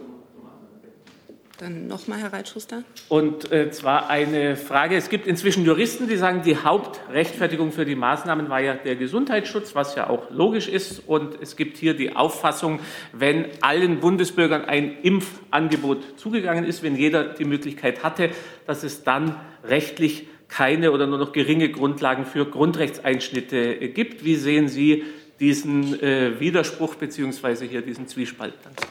dann 1.57 1.87
nochmal, 1.87 2.19
Herr 2.19 2.33
Reitschuster. 2.33 2.83
Und 3.09 3.51
äh, 3.51 3.69
zwar 3.71 4.09
eine 4.09 4.55
Frage. 4.55 4.95
Es 4.95 5.09
gibt 5.09 5.27
inzwischen 5.27 5.65
Juristen, 5.65 6.07
die 6.07 6.17
sagen, 6.17 6.41
die 6.43 6.57
Hauptrechtfertigung 6.57 7.71
für 7.71 7.85
die 7.85 7.95
Maßnahmen 7.95 8.49
war 8.49 8.59
ja 8.59 8.73
der 8.73 8.95
Gesundheitsschutz, 8.95 9.75
was 9.75 9.95
ja 9.95 10.09
auch 10.09 10.31
logisch 10.31 10.67
ist. 10.67 11.03
Und 11.07 11.41
es 11.41 11.55
gibt 11.55 11.77
hier 11.77 11.93
die 11.93 12.15
Auffassung, 12.15 12.79
wenn 13.11 13.45
allen 13.61 13.99
Bundesbürgern 13.99 14.65
ein 14.65 14.97
Impfangebot 15.03 16.19
zugegangen 16.19 16.65
ist, 16.65 16.83
wenn 16.83 16.95
jeder 16.95 17.25
die 17.25 17.45
Möglichkeit 17.45 18.03
hatte, 18.03 18.29
dass 18.65 18.83
es 18.83 19.03
dann 19.03 19.35
rechtlich 19.63 20.27
keine 20.47 20.91
oder 20.91 21.07
nur 21.07 21.17
noch 21.17 21.33
geringe 21.33 21.69
Grundlagen 21.69 22.25
für 22.25 22.45
Grundrechtseinschnitte 22.45 23.81
äh, 23.81 23.87
gibt. 23.89 24.23
Wie 24.23 24.35
sehen 24.35 24.67
Sie 24.67 25.03
diesen 25.39 26.01
äh, 26.01 26.39
Widerspruch 26.39 26.95
beziehungsweise 26.95 27.65
hier 27.65 27.81
diesen 27.81 28.07
Zwiespalt? 28.07 28.53
Danke. 28.63 28.83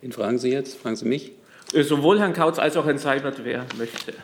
Wen 0.00 0.12
fragen 0.12 0.38
Sie 0.38 0.50
jetzt? 0.50 0.78
Fragen 0.78 0.96
Sie 0.96 1.06
mich? 1.06 1.32
Äh, 1.72 1.82
sowohl 1.82 2.20
Herrn 2.20 2.32
Kautz 2.32 2.58
als 2.58 2.76
auch 2.76 2.86
Herrn 2.86 2.98
Seibert, 2.98 3.44
wer 3.44 3.66
möchte. 3.76 4.14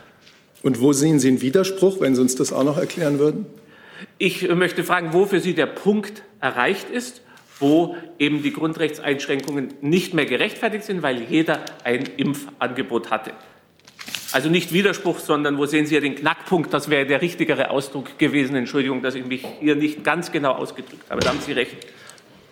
Und 0.63 0.79
wo 0.79 0.93
sehen 0.93 1.19
Sie 1.19 1.27
einen 1.27 1.41
Widerspruch, 1.41 1.99
wenn 1.99 2.15
Sie 2.15 2.21
uns 2.21 2.35
das 2.35 2.53
auch 2.53 2.63
noch 2.63 2.77
erklären 2.77 3.19
würden? 3.19 3.45
Ich 4.17 4.49
äh, 4.49 4.55
möchte 4.55 4.83
fragen, 4.83 5.13
wo 5.13 5.25
für 5.25 5.39
Sie 5.39 5.53
der 5.53 5.67
Punkt 5.67 6.23
erreicht 6.39 6.89
ist, 6.89 7.21
wo 7.59 7.95
eben 8.19 8.41
die 8.41 8.53
Grundrechtseinschränkungen 8.53 9.73
nicht 9.81 10.13
mehr 10.13 10.25
gerechtfertigt 10.25 10.85
sind, 10.85 11.01
weil 11.01 11.21
jeder 11.29 11.59
ein 11.83 12.03
Impfangebot 12.17 13.11
hatte. 13.11 13.31
Also 14.31 14.49
nicht 14.49 14.73
Widerspruch, 14.73 15.19
sondern 15.19 15.57
wo 15.57 15.65
sehen 15.65 15.85
Sie 15.85 15.95
ja 15.95 16.01
den 16.01 16.15
Knackpunkt? 16.15 16.73
Das 16.73 16.89
wäre 16.89 17.05
der 17.05 17.21
richtigere 17.21 17.69
Ausdruck 17.69 18.17
gewesen. 18.17 18.55
Entschuldigung, 18.55 19.01
dass 19.01 19.15
ich 19.15 19.25
mich 19.25 19.45
hier 19.59 19.75
nicht 19.75 20.03
ganz 20.03 20.31
genau 20.31 20.53
ausgedrückt 20.53 21.09
habe. 21.09 21.21
Da 21.21 21.29
haben 21.29 21.39
Sie 21.39 21.53
recht. 21.53 21.75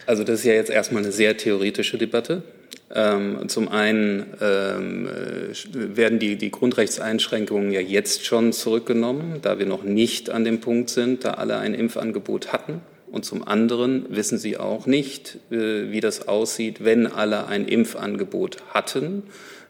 Also 0.05 0.23
das 0.23 0.39
ist 0.39 0.45
ja 0.45 0.53
jetzt 0.53 0.69
erstmal 0.69 1.03
eine 1.03 1.11
sehr 1.11 1.37
theoretische 1.37 1.97
Debatte. 1.97 2.43
Ähm, 2.95 3.49
zum 3.49 3.69
einen 3.69 4.25
ähm, 4.39 5.07
äh, 5.07 5.95
werden 5.95 6.19
die, 6.19 6.35
die 6.35 6.51
Grundrechtseinschränkungen 6.51 7.71
ja 7.71 7.79
jetzt 7.79 8.25
schon 8.25 8.53
zurückgenommen, 8.53 9.39
da 9.41 9.57
wir 9.57 9.65
noch 9.65 9.83
nicht 9.83 10.29
an 10.29 10.43
dem 10.43 10.59
Punkt 10.59 10.89
sind, 10.91 11.25
da 11.25 11.31
alle 11.31 11.57
ein 11.57 11.73
Impfangebot 11.73 12.53
hatten. 12.53 12.81
Und 13.11 13.25
zum 13.25 13.47
anderen 13.47 14.05
wissen 14.09 14.37
Sie 14.37 14.57
auch 14.57 14.85
nicht, 14.85 15.37
äh, 15.51 15.91
wie 15.91 16.01
das 16.01 16.27
aussieht, 16.27 16.83
wenn 16.83 17.07
alle 17.07 17.47
ein 17.47 17.67
Impfangebot 17.67 18.57
hatten, 18.69 19.23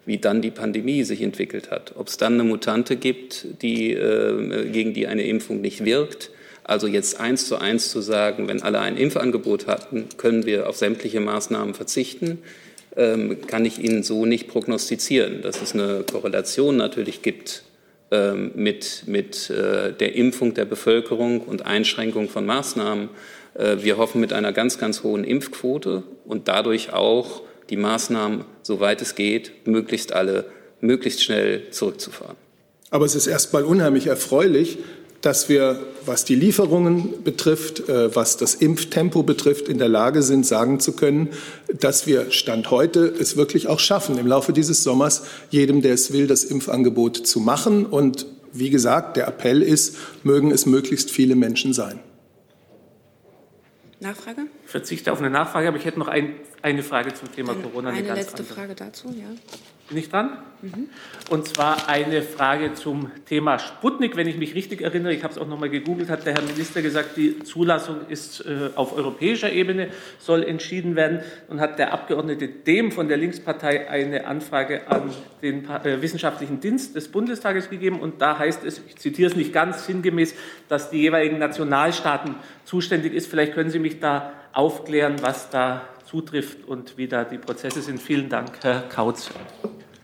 wie 0.06 0.17
dann 0.17 0.41
die 0.41 0.52
Pandemie 0.52 1.04
sich 1.04 1.22
entwickelt 1.22 1.72
hat. 1.72 1.93
Ob 1.96 2.08
es 2.08 2.17
dann 2.17 2.34
eine 2.34 2.43
Mutante 2.43 2.98
gibt, 2.98 3.46
die, 3.62 3.93
äh, 3.93 4.69
gegen 4.69 4.93
die 4.93 5.08
eine 5.08 5.24
Impfung 5.24 5.62
nicht 5.62 5.86
wirkt. 5.86 6.30
Also 6.63 6.88
jetzt 6.88 7.19
eins 7.19 7.47
zu 7.47 7.58
eins 7.58 7.89
zu 7.89 8.02
sagen, 8.02 8.47
wenn 8.47 8.62
alle 8.62 8.80
ein 8.80 8.97
Impfangebot 8.97 9.67
hatten, 9.67 10.08
können 10.17 10.45
wir 10.45 10.69
auf 10.69 10.78
sämtliche 10.78 11.19
Maßnahmen 11.19 11.73
verzichten 11.73 12.39
ähm, 12.95 13.45
kann 13.47 13.65
ich 13.65 13.80
Ihnen 13.80 14.04
so 14.04 14.26
nicht 14.26 14.47
prognostizieren. 14.47 15.41
Dass 15.41 15.62
es 15.62 15.73
eine 15.73 16.04
Korrelation 16.10 16.78
natürlich 16.78 17.21
gibt 17.21 17.63
ähm, 18.12 18.52
mit, 18.56 19.04
mit 19.08 19.49
äh, 19.49 19.93
der 19.93 20.15
Impfung 20.15 20.54
der 20.54 20.65
Bevölkerung 20.65 21.41
und 21.41 21.65
Einschränkung 21.65 22.30
von 22.30 22.45
Maßnahmen. 22.45 23.10
Äh, 23.56 23.78
wir 23.80 23.97
hoffen 23.97 24.21
mit 24.21 24.34
einer 24.34 24.54
ganz, 24.54 24.78
ganz 24.78 25.04
hohen 25.04 25.23
Impfquote 25.23 26.04
und 26.26 26.47
dadurch 26.47 26.93
auch 26.93 27.41
die 27.69 27.78
Maßnahmen, 27.78 28.45
soweit 28.62 29.02
es 29.02 29.15
geht, 29.15 29.67
möglichst 29.67 30.13
alle 30.13 30.45
möglichst 30.82 31.23
schnell 31.23 31.71
zurückzufahren. 31.71 32.36
Aber 32.89 33.06
es 33.06 33.15
ist 33.15 33.26
erstmal 33.26 33.63
unheimlich 33.63 34.08
erfreulich, 34.08 34.80
dass 35.23 35.47
wir, 35.47 35.79
was 36.05 36.25
die 36.25 36.36
Lieferungen 36.36 37.23
betrifft, 37.23 37.88
äh, 37.88 38.13
was 38.13 38.36
das 38.36 38.55
Impftempo 38.55 39.23
betrifft, 39.23 39.69
in 39.69 39.77
der 39.77 39.88
Lage 39.88 40.21
sind, 40.21 40.45
sagen 40.45 40.81
zu 40.81 40.95
können, 40.95 41.29
dass 41.73 42.05
wir 42.05 42.29
Stand 42.31 42.69
heute 42.69 43.05
es 43.05 43.38
wirklich 43.38 43.67
auch 43.67 43.79
schaffen, 43.79 44.17
im 44.17 44.27
Laufe 44.27 44.51
dieses 44.51 44.83
Sommers 44.83 45.23
jedem, 45.49 45.81
der 45.81 45.93
es 45.93 46.12
will, 46.12 46.27
das 46.27 46.43
Impfangebot 46.43 47.15
zu 47.25 47.39
machen. 47.39 47.86
Und 47.86 48.25
wie 48.51 48.69
gesagt, 48.69 49.15
der 49.15 49.27
Appell 49.29 49.62
ist, 49.62 49.95
mögen 50.23 50.51
es 50.51 50.65
möglichst 50.65 51.09
viele 51.09 51.36
Menschen 51.36 51.73
sein. 51.73 51.99
Nachfrage? 54.01 54.41
Ich 54.65 54.71
verzichte 54.71 55.13
auf 55.13 55.19
eine 55.19 55.29
Nachfrage, 55.29 55.69
aber 55.69 55.77
ich 55.77 55.86
hätte 55.86 55.99
noch 55.99 56.09
ein, 56.09 56.36
eine 56.62 56.83
Frage 56.83 57.13
zum 57.13 57.31
Thema 57.31 57.53
Corona. 57.53 57.91
Eine, 57.91 58.09
eine 58.09 58.19
letzte 58.19 58.39
andere. 58.39 58.55
Frage 58.55 58.75
dazu, 58.75 59.07
ja. 59.07 59.33
Bin 59.89 59.98
ich 59.98 60.10
dran? 60.10 60.38
Mhm. 60.62 60.88
Und 61.30 61.46
zwar 61.46 61.89
eine 61.89 62.22
Frage 62.22 62.74
zum 62.74 63.12
Thema 63.26 63.60
Sputnik. 63.60 64.15
Wenn 64.15 64.28
ich 64.28 64.38
mich 64.38 64.56
richtig 64.56 64.82
erinnere, 64.82 65.13
ich 65.13 65.24
habe 65.24 65.34
es 65.34 65.38
auch 65.38 65.48
noch 65.48 65.60
mal 65.60 65.69
gegoogelt, 65.69 66.10
hat 66.10 66.26
der 66.26 66.36
Herr 66.36 66.41
Minister 66.41 66.82
gesagt, 66.82 67.17
die 67.17 67.39
Zulassung 67.39 68.08
ist 68.08 68.46
äh, 68.46 68.69
auf 68.76 68.96
europäischer 68.96 69.52
Ebene, 69.52 69.89
soll 70.19 70.43
entschieden 70.43 70.96
werden. 70.96 71.19
Und 71.50 71.60
hat 71.60 71.80
der 71.80 71.91
Abgeordnete 71.91 72.48
Dem 72.48 72.93
von 72.93 73.10
der 73.10 73.17
Linkspartei 73.17 73.89
eine 73.89 74.26
Anfrage 74.26 74.88
an 74.89 75.12
den 75.41 75.69
äh, 75.69 76.02
Wissenschaftlichen 76.02 76.62
Dienst 76.62 76.96
des 76.96 77.10
Bundestages 77.10 77.69
gegeben. 77.69 78.00
Und 78.00 78.22
da 78.22 78.39
heißt 78.39 78.63
es, 78.63 78.82
ich 78.88 78.96
zitiere 78.96 79.32
es 79.32 79.36
nicht 79.36 79.52
ganz 79.52 79.86
sinngemäß, 79.86 80.34
dass 80.69 80.89
die 80.91 81.02
jeweiligen 81.02 81.39
Nationalstaaten 81.39 82.36
zuständig 82.63 83.13
ist. 83.13 83.28
Vielleicht 83.28 83.54
können 83.54 83.69
Sie 83.69 83.80
mich 83.80 84.00
da 84.00 84.32
aufklären, 84.54 85.15
was 85.22 85.50
da 85.50 85.82
zutrifft 86.13 86.67
und 86.67 86.95
wie 86.95 87.08
da 87.08 87.23
die 87.23 87.39
Prozesse 87.39 87.82
sind. 87.82 87.99
Vielen 87.99 88.30
Dank, 88.30 88.52
Herr 88.62 88.82
Kautz. 88.82 89.32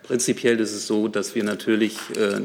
Prinzipiell 0.02 0.60
ist 0.60 0.74
es 0.74 0.88
so, 0.88 1.08
dass 1.08 1.36
wir 1.36 1.43
natürlich 1.43 1.98
äh, 2.17 2.41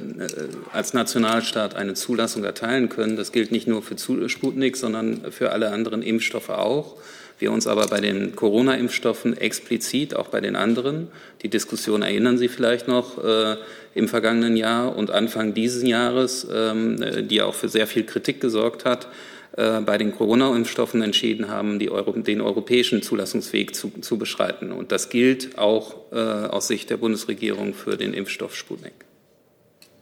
als 0.71 0.93
Nationalstaat 0.93 1.75
eine 1.75 1.95
Zulassung 1.95 2.45
erteilen 2.45 2.91
können. 2.91 3.17
Das 3.17 3.33
gilt 3.33 3.53
nicht 3.53 3.67
nur 3.67 3.81
für 3.81 4.29
Sputnik, 4.29 4.77
sondern 4.77 5.33
für 5.33 5.51
alle 5.53 5.71
anderen 5.71 6.03
Impfstoffe 6.03 6.51
auch. 6.51 6.97
Wir 7.39 7.53
uns 7.53 7.67
aber 7.67 7.87
bei 7.87 8.03
den 8.03 8.37
Corona-Impfstoffen 8.37 9.35
explizit, 9.35 10.15
auch 10.15 10.29
bei 10.29 10.43
den 10.43 10.57
anderen, 10.57 11.09
die 11.43 11.49
Diskussion 11.49 12.03
erinnern 12.03 12.37
Sie 12.37 12.49
vielleicht 12.49 12.87
noch 12.87 13.25
äh, 13.25 13.57
im 13.95 14.09
vergangenen 14.09 14.59
Jahr 14.59 14.95
und 14.95 15.11
Anfang 15.11 15.55
dieses 15.55 15.83
Jahres, 15.83 16.47
ähm, 16.55 17.27
die 17.29 17.41
auch 17.41 17.55
für 17.55 17.71
sehr 17.71 17.87
viel 17.87 18.05
Kritik 18.05 18.43
gesorgt 18.43 18.85
hat, 18.85 19.07
äh, 19.07 19.09
bei 19.57 19.99
den 19.99 20.13
Corona-Impfstoffen 20.13 21.01
entschieden 21.03 21.49
haben, 21.49 21.81
Euro, 21.89 22.13
den 22.13 22.41
europäischen 22.41 23.03
Zulassungsweg 23.03 23.75
zu, 23.75 23.91
zu, 24.01 24.19
beschreiten. 24.19 24.73
Und 24.73 24.91
das 24.91 25.11
gilt 25.11 25.59
auch 25.59 26.13
äh, 26.13 26.17
aus 26.17 26.69
Sicht 26.69 26.91
der 26.91 26.97
Bundesregierung 26.97 27.75
für 27.75 27.97
den 27.97 28.15
Impfstoff 28.15 28.57
Sputnik. 28.57 28.95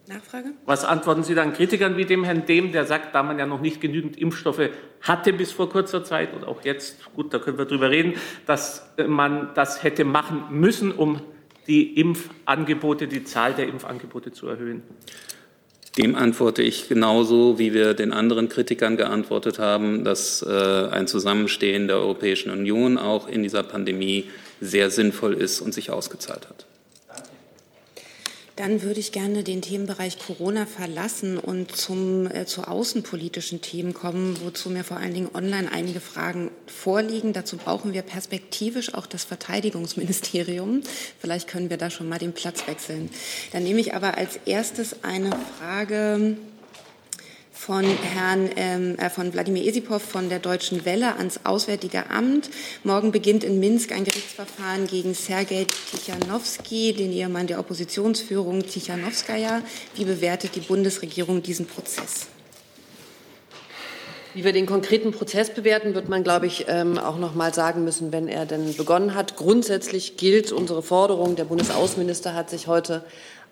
Nachfrage? 0.06 0.52
Was 0.66 0.84
antworten 0.84 1.22
Sie 1.22 1.34
dann 1.34 1.52
Kritikern 1.52 1.96
wie 1.96 2.04
dem 2.04 2.24
Herrn 2.24 2.46
Dehm, 2.46 2.72
der 2.72 2.86
sagt, 2.86 3.14
da 3.14 3.22
man 3.22 3.38
ja 3.38 3.46
noch 3.46 3.60
nicht 3.60 3.80
genügend 3.80 4.18
Impfstoffe 4.18 4.70
hatte 5.00 5.32
bis 5.32 5.52
vor 5.52 5.68
kurzer 5.68 6.04
Zeit 6.04 6.34
und 6.34 6.44
auch 6.44 6.64
jetzt, 6.64 7.12
gut, 7.14 7.32
da 7.32 7.38
können 7.38 7.58
wir 7.58 7.66
drüber 7.66 7.90
reden, 7.90 8.14
dass 8.46 8.88
man 9.06 9.50
das 9.54 9.82
hätte 9.82 10.04
machen 10.04 10.44
müssen, 10.50 10.92
um 10.92 11.20
die 11.66 11.98
Impfangebote, 11.98 13.06
die 13.06 13.24
Zahl 13.24 13.54
der 13.54 13.68
Impfangebote 13.68 14.32
zu 14.32 14.48
erhöhen? 14.48 14.82
Dem 15.98 16.14
antworte 16.14 16.62
ich 16.62 16.88
genauso, 16.88 17.58
wie 17.58 17.74
wir 17.74 17.92
den 17.92 18.12
anderen 18.12 18.48
Kritikern 18.48 18.96
geantwortet 18.96 19.58
haben, 19.58 20.04
dass 20.04 20.42
äh, 20.42 20.88
ein 20.90 21.06
Zusammenstehen 21.06 21.86
der 21.86 21.96
Europäischen 21.96 22.50
Union 22.50 22.96
auch 22.96 23.28
in 23.28 23.42
dieser 23.42 23.62
Pandemie 23.62 24.30
sehr 24.60 24.88
sinnvoll 24.88 25.34
ist 25.34 25.60
und 25.60 25.74
sich 25.74 25.90
ausgezahlt 25.90 26.48
hat. 26.48 26.64
Dann 28.62 28.82
würde 28.82 29.00
ich 29.00 29.10
gerne 29.10 29.42
den 29.42 29.60
Themenbereich 29.60 30.20
Corona 30.24 30.66
verlassen 30.66 31.36
und 31.36 31.74
zum, 31.74 32.28
äh, 32.28 32.46
zu 32.46 32.62
außenpolitischen 32.62 33.60
Themen 33.60 33.92
kommen, 33.92 34.38
wozu 34.44 34.70
mir 34.70 34.84
vor 34.84 34.98
allen 34.98 35.14
Dingen 35.14 35.30
online 35.34 35.72
einige 35.72 35.98
Fragen 35.98 36.48
vorliegen. 36.68 37.32
Dazu 37.32 37.56
brauchen 37.56 37.92
wir 37.92 38.02
perspektivisch 38.02 38.94
auch 38.94 39.06
das 39.06 39.24
Verteidigungsministerium. 39.24 40.82
Vielleicht 41.18 41.48
können 41.48 41.70
wir 41.70 41.76
da 41.76 41.90
schon 41.90 42.08
mal 42.08 42.20
den 42.20 42.34
Platz 42.34 42.68
wechseln. 42.68 43.10
Dann 43.50 43.64
nehme 43.64 43.80
ich 43.80 43.94
aber 43.94 44.16
als 44.16 44.38
erstes 44.46 45.02
eine 45.02 45.36
Frage 45.58 46.36
von 47.64 47.84
Herrn 47.84 48.50
ähm, 48.56 48.98
äh, 48.98 49.08
von 49.08 49.32
Wladimir 49.32 49.64
Esipov 49.64 50.02
von 50.02 50.28
der 50.28 50.40
Deutschen 50.40 50.84
Welle 50.84 51.14
ans 51.14 51.38
Auswärtige 51.44 52.10
Amt. 52.10 52.50
Morgen 52.82 53.12
beginnt 53.12 53.44
in 53.44 53.60
Minsk 53.60 53.92
ein 53.92 54.02
Gerichtsverfahren 54.02 54.88
gegen 54.88 55.14
Sergei 55.14 55.68
Tichanowski, 55.92 56.92
den 56.92 57.12
Ehemann 57.12 57.46
der 57.46 57.60
Oppositionsführung 57.60 58.66
Tichanowskaja. 58.66 59.62
Wie 59.94 60.04
bewertet 60.04 60.56
die 60.56 60.60
Bundesregierung 60.60 61.40
diesen 61.40 61.66
Prozess? 61.66 62.26
Wie 64.34 64.44
wir 64.44 64.52
den 64.52 64.66
konkreten 64.66 65.12
Prozess 65.12 65.50
bewerten, 65.50 65.94
wird 65.94 66.08
man, 66.08 66.24
glaube 66.24 66.46
ich, 66.46 66.64
ähm, 66.66 66.98
auch 66.98 67.18
noch 67.18 67.34
mal 67.36 67.54
sagen 67.54 67.84
müssen, 67.84 68.12
wenn 68.12 68.26
er 68.26 68.44
denn 68.44 68.74
begonnen 68.74 69.14
hat. 69.14 69.36
Grundsätzlich 69.36 70.16
gilt 70.16 70.50
unsere 70.50 70.82
Forderung. 70.82 71.36
Der 71.36 71.44
Bundesaußenminister 71.44 72.34
hat 72.34 72.50
sich 72.50 72.66
heute 72.66 73.04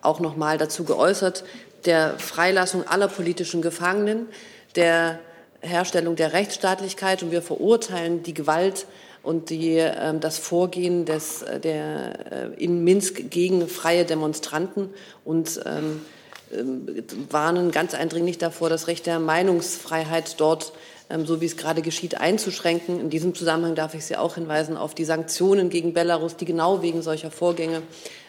auch 0.03 0.21
noch 0.21 0.37
mal 0.37 0.59
dazu 0.59 0.85
geäußert 0.85 1.45
der 1.85 2.19
Freilassung 2.19 2.87
aller 2.87 3.09
politischen 3.09 3.63
Gefangenen, 3.63 4.29
der 4.77 5.19
Herstellung 5.61 6.17
der 6.17 6.33
Rechtsstaatlichkeit. 6.33 7.23
Und 7.23 7.31
wir 7.31 7.43
verurteilen 7.43 8.23
die 8.23 8.35
Gewalt 8.35 8.87
und 9.23 9.51
die, 9.51 9.79
äh, 9.79 10.19
das 10.19 10.39
Vorgehen 10.39 11.05
des, 11.05 11.43
äh, 11.43 11.61
der, 11.61 12.33
äh, 12.33 12.63
in 12.63 12.85
Minsk 12.85 13.31
gegen 13.31 13.67
freie 13.69 14.05
Demonstranten 14.05 14.91
und 15.25 15.61
ähm, 15.67 16.03
äh, 16.03 16.20
warnen 17.31 17.71
ganz 17.71 17.95
eindringlich 17.95 18.39
davor, 18.39 18.69
das 18.69 18.87
Recht 18.87 19.07
der 19.07 19.19
Meinungsfreiheit 19.19 20.41
dort 20.41 20.73
ähm, 21.11 21.27
so 21.27 21.41
wie 21.41 21.47
es 21.47 21.57
gerade 21.57 21.83
geschieht, 21.83 22.21
einzuschränken. 22.21 23.01
In 23.01 23.11
diesem 23.11 23.35
Zusammenhang 23.35 23.75
darf 23.75 23.95
ich 23.95 24.05
Sie 24.05 24.17
auch 24.17 24.37
hinweisen 24.37 24.77
auf 24.77 24.95
die 24.95 25.05
Sanktionen 25.05 25.69
gegen 25.69 25.93
Belarus, 25.93 26.37
die 26.37 26.45
genau 26.45 26.83
wegen 26.83 27.03
solcher 27.03 27.33
Vorgänge 27.33 27.83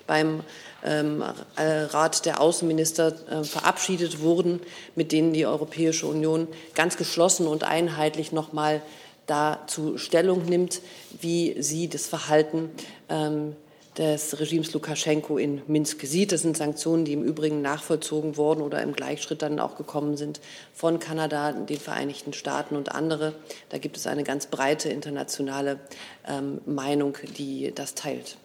beim 0.08 0.42
ähm, 0.84 1.24
äh, 1.56 1.64
Rat 1.64 2.26
der 2.26 2.42
Außenminister 2.42 3.14
äh, 3.30 3.44
verabschiedet 3.44 4.22
wurden, 4.22 4.60
mit 4.96 5.12
denen 5.12 5.32
die 5.32 5.46
Europäische 5.46 6.08
Union 6.08 6.48
ganz 6.74 6.98
geschlossen 6.98 7.46
und 7.46 7.64
einheitlich 7.64 8.32
noch 8.32 8.52
mal 8.52 8.82
dazu 9.28 10.00
Stellung 10.00 10.46
nimmt, 10.46 10.82
wie 11.22 11.56
sie 11.62 11.88
das 11.88 12.08
Verhalten 12.08 12.72
ähm, 13.10 13.56
des 14.02 14.40
Regimes 14.40 14.74
Lukaschenko 14.74 15.38
in 15.38 15.62
Minsk 15.68 16.02
sieht. 16.02 16.32
Das 16.32 16.42
sind 16.42 16.58
Sanktionen, 16.58 17.06
die 17.06 17.14
im 17.14 17.22
Übrigen 17.22 17.62
nachvollzogen 17.62 18.36
wurden 18.36 18.64
oder 18.64 18.82
im 18.82 18.94
Gleichschritt 18.94 19.44
dann 19.44 19.60
auch 19.60 19.78
gekommen 19.78 20.18
sind 20.18 20.42
von 20.74 20.98
Kanada, 20.98 21.52
den 21.52 21.78
Vereinigten 21.78 22.34
Staaten 22.34 22.76
und 22.76 22.92
andere. 22.92 23.36
Da 23.70 23.78
gibt 23.78 23.98
es 23.98 24.08
eine 24.08 24.24
ganz 24.24 24.48
breite 24.48 24.90
internationale 24.90 25.80
ähm, 26.28 26.62
Meinung, 26.66 27.16
die 27.38 27.72
das 27.76 27.94
teilt. 27.94 28.38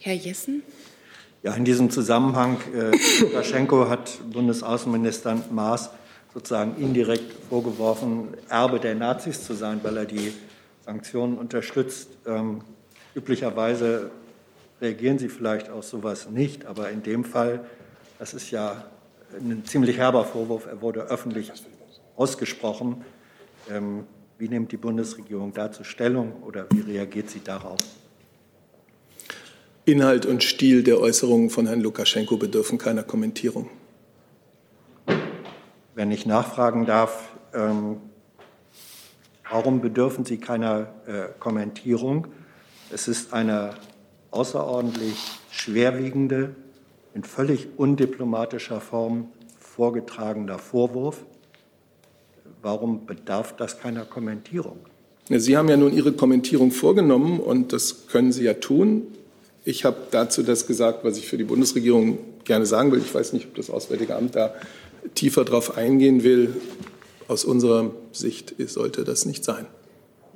Herr 0.00 0.14
Jessen? 0.14 0.62
Ja, 1.42 1.52
in 1.54 1.66
diesem 1.66 1.90
Zusammenhang, 1.90 2.56
äh, 2.74 2.96
Lukaschenko 3.20 3.90
hat 3.90 4.20
Bundesaußenminister 4.32 5.38
Maas 5.50 5.90
sozusagen 6.32 6.76
indirekt 6.82 7.30
vorgeworfen, 7.50 8.28
Erbe 8.48 8.80
der 8.80 8.94
Nazis 8.94 9.44
zu 9.44 9.52
sein, 9.52 9.80
weil 9.82 9.98
er 9.98 10.06
die 10.06 10.32
Sanktionen 10.86 11.36
unterstützt. 11.36 12.08
Ähm, 12.26 12.62
üblicherweise 13.14 14.10
reagieren 14.80 15.18
Sie 15.18 15.28
vielleicht 15.28 15.70
auf 15.70 15.84
sowas 15.84 16.28
nicht. 16.28 16.66
Aber 16.66 16.90
in 16.90 17.02
dem 17.02 17.24
Fall, 17.24 17.64
das 18.18 18.34
ist 18.34 18.50
ja 18.50 18.84
ein 19.38 19.64
ziemlich 19.64 19.96
herber 19.96 20.24
Vorwurf, 20.24 20.66
er 20.66 20.82
wurde 20.82 21.02
öffentlich 21.02 21.52
ausgesprochen. 22.16 23.04
Ähm, 23.70 24.04
wie 24.38 24.48
nimmt 24.48 24.72
die 24.72 24.76
Bundesregierung 24.76 25.52
dazu 25.52 25.84
Stellung 25.84 26.42
oder 26.42 26.66
wie 26.70 26.80
reagiert 26.80 27.30
sie 27.30 27.42
darauf? 27.42 27.78
Inhalt 29.84 30.26
und 30.26 30.42
Stil 30.42 30.82
der 30.82 30.98
Äußerungen 31.00 31.50
von 31.50 31.66
Herrn 31.66 31.80
Lukaschenko 31.80 32.36
bedürfen 32.36 32.78
keiner 32.78 33.02
Kommentierung. 33.02 33.68
Wenn 35.94 36.10
ich 36.10 36.24
nachfragen 36.24 36.86
darf, 36.86 37.30
ähm, 37.54 37.96
warum 39.48 39.80
bedürfen 39.80 40.24
sie 40.24 40.38
keiner 40.38 40.92
äh, 41.06 41.38
Kommentierung? 41.38 42.28
Es 42.94 43.08
ist 43.08 43.32
eine 43.32 43.74
außerordentlich 44.32 45.16
schwerwiegende, 45.50 46.54
in 47.14 47.24
völlig 47.24 47.68
undiplomatischer 47.78 48.82
Form 48.82 49.28
vorgetragener 49.58 50.58
Vorwurf. 50.58 51.24
Warum 52.60 53.06
bedarf 53.06 53.56
das 53.56 53.80
keiner 53.80 54.04
Kommentierung? 54.04 54.78
Sie 55.30 55.56
haben 55.56 55.70
ja 55.70 55.78
nun 55.78 55.94
Ihre 55.94 56.12
Kommentierung 56.12 56.70
vorgenommen 56.70 57.40
und 57.40 57.72
das 57.72 58.08
können 58.08 58.30
Sie 58.30 58.44
ja 58.44 58.54
tun. 58.54 59.06
Ich 59.64 59.86
habe 59.86 59.96
dazu 60.10 60.42
das 60.42 60.66
gesagt, 60.66 61.02
was 61.02 61.16
ich 61.16 61.26
für 61.26 61.38
die 61.38 61.44
Bundesregierung 61.44 62.18
gerne 62.44 62.66
sagen 62.66 62.92
will. 62.92 62.98
Ich 62.98 63.14
weiß 63.14 63.32
nicht, 63.32 63.46
ob 63.46 63.54
das 63.54 63.70
Auswärtige 63.70 64.16
Amt 64.16 64.36
da 64.36 64.54
tiefer 65.14 65.44
drauf 65.44 65.78
eingehen 65.78 66.24
will. 66.24 66.56
Aus 67.28 67.44
unserer 67.46 67.92
Sicht 68.12 68.54
sollte 68.66 69.04
das 69.04 69.24
nicht 69.24 69.44
sein. 69.44 69.66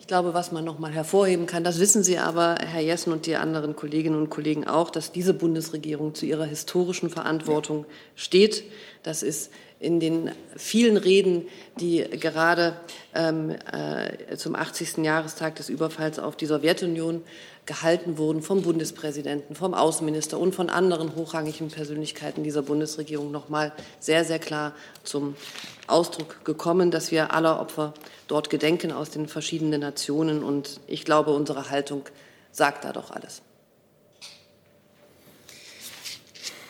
Ich 0.06 0.08
glaube, 0.08 0.34
was 0.34 0.52
man 0.52 0.64
noch 0.64 0.78
mal 0.78 0.92
hervorheben 0.92 1.46
kann, 1.46 1.64
das 1.64 1.80
wissen 1.80 2.04
Sie 2.04 2.16
aber, 2.16 2.54
Herr 2.64 2.80
Jessen 2.80 3.12
und 3.12 3.26
die 3.26 3.34
anderen 3.34 3.74
Kolleginnen 3.74 4.16
und 4.16 4.30
Kollegen 4.30 4.64
auch, 4.64 4.90
dass 4.90 5.10
diese 5.10 5.34
Bundesregierung 5.34 6.14
zu 6.14 6.26
ihrer 6.26 6.44
historischen 6.44 7.10
Verantwortung 7.10 7.86
steht. 8.14 8.62
Das 9.06 9.22
ist 9.22 9.52
in 9.78 10.00
den 10.00 10.32
vielen 10.56 10.96
Reden, 10.96 11.46
die 11.78 11.98
gerade 12.10 12.74
ähm, 13.14 13.54
äh, 13.72 14.36
zum 14.36 14.56
80. 14.56 14.96
Jahrestag 14.96 15.54
des 15.54 15.68
Überfalls 15.68 16.18
auf 16.18 16.34
die 16.34 16.46
Sowjetunion 16.46 17.22
gehalten 17.66 18.18
wurden 18.18 18.42
vom 18.42 18.62
Bundespräsidenten, 18.62 19.54
vom 19.54 19.74
Außenminister 19.74 20.40
und 20.40 20.56
von 20.56 20.70
anderen 20.70 21.14
hochrangigen 21.14 21.68
Persönlichkeiten 21.68 22.42
dieser 22.42 22.62
Bundesregierung 22.62 23.30
noch 23.30 23.48
mal 23.48 23.72
sehr, 24.00 24.24
sehr 24.24 24.40
klar 24.40 24.72
zum 25.04 25.36
Ausdruck 25.86 26.44
gekommen, 26.44 26.90
dass 26.90 27.12
wir 27.12 27.32
aller 27.32 27.60
Opfer 27.60 27.94
dort 28.26 28.50
gedenken 28.50 28.90
aus 28.90 29.10
den 29.10 29.28
verschiedenen 29.28 29.82
Nationen. 29.82 30.42
Und 30.42 30.80
ich 30.88 31.04
glaube, 31.04 31.30
unsere 31.30 31.70
Haltung 31.70 32.02
sagt 32.50 32.84
da 32.84 32.92
doch 32.92 33.12
alles. 33.12 33.40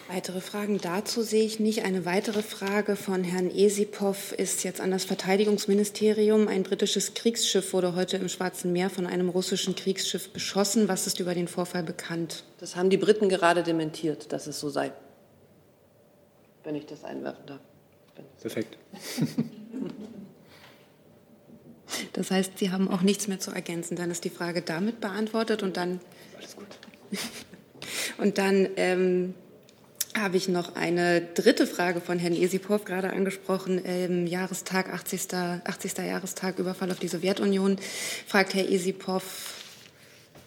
Weitere 0.08 0.40
Fragen 0.40 0.78
dazu 0.78 1.22
sehe 1.22 1.44
ich 1.44 1.58
nicht. 1.58 1.84
Eine 1.84 2.04
weitere 2.04 2.42
Frage 2.42 2.94
von 2.94 3.24
Herrn 3.24 3.50
Esipov 3.50 4.32
ist 4.32 4.62
jetzt 4.62 4.80
an 4.80 4.92
das 4.92 5.04
Verteidigungsministerium. 5.04 6.46
Ein 6.46 6.62
britisches 6.62 7.14
Kriegsschiff 7.14 7.72
wurde 7.72 7.96
heute 7.96 8.16
im 8.16 8.28
Schwarzen 8.28 8.72
Meer 8.72 8.88
von 8.88 9.06
einem 9.06 9.28
russischen 9.28 9.74
Kriegsschiff 9.74 10.30
beschossen. 10.30 10.86
Was 10.86 11.08
ist 11.08 11.18
über 11.18 11.34
den 11.34 11.48
Vorfall 11.48 11.82
bekannt? 11.82 12.44
Das 12.58 12.76
haben 12.76 12.88
die 12.88 12.98
Briten 12.98 13.28
gerade 13.28 13.64
dementiert, 13.64 14.32
dass 14.32 14.46
es 14.46 14.60
so 14.60 14.70
sei. 14.70 14.92
Wenn 16.62 16.76
ich 16.76 16.86
das 16.86 17.02
einwerfen 17.02 17.46
darf. 17.46 17.60
Perfekt. 18.40 18.78
Das 22.12 22.30
heißt, 22.30 22.58
Sie 22.58 22.70
haben 22.70 22.88
auch 22.88 23.02
nichts 23.02 23.28
mehr 23.28 23.38
zu 23.38 23.52
ergänzen. 23.52 23.96
Dann 23.96 24.10
ist 24.10 24.24
die 24.24 24.30
Frage 24.30 24.60
damit 24.60 25.00
beantwortet 25.00 25.62
und 25.62 25.76
dann. 25.76 26.00
Alles 26.36 26.56
gut. 26.56 26.66
Und 28.18 28.38
dann 28.38 28.68
ähm, 28.76 29.34
habe 30.16 30.36
ich 30.36 30.48
noch 30.48 30.74
eine 30.76 31.20
dritte 31.20 31.66
Frage 31.66 32.00
von 32.00 32.18
Herrn 32.18 32.34
Esipov 32.34 32.84
gerade 32.84 33.10
angesprochen. 33.10 33.84
Im 33.84 34.26
Jahrestag, 34.26 34.92
80. 34.92 35.34
80. 35.64 35.98
Jahrestag 35.98 36.58
Überfall 36.58 36.90
auf 36.90 36.98
die 36.98 37.08
Sowjetunion, 37.08 37.76
fragt 38.26 38.54
Herr 38.54 38.68
Esipov, 38.70 39.54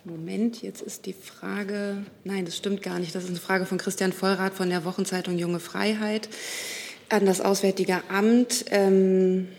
Moment, 0.05 0.61
jetzt 0.61 0.81
ist 0.81 1.05
die 1.05 1.13
Frage, 1.13 1.97
nein, 2.23 2.45
das 2.45 2.55
stimmt 2.55 2.81
gar 2.81 2.99
nicht. 2.99 3.13
Das 3.13 3.25
ist 3.25 3.29
eine 3.29 3.39
Frage 3.39 3.65
von 3.65 3.77
Christian 3.77 4.13
Vollrath 4.13 4.53
von 4.53 4.69
der 4.69 4.85
Wochenzeitung 4.85 5.37
Junge 5.37 5.59
Freiheit 5.59 6.29
an 7.09 7.25
das 7.25 7.41
Auswärtige 7.41 8.01
Amt. 8.09 8.65
Ähm, 8.71 9.49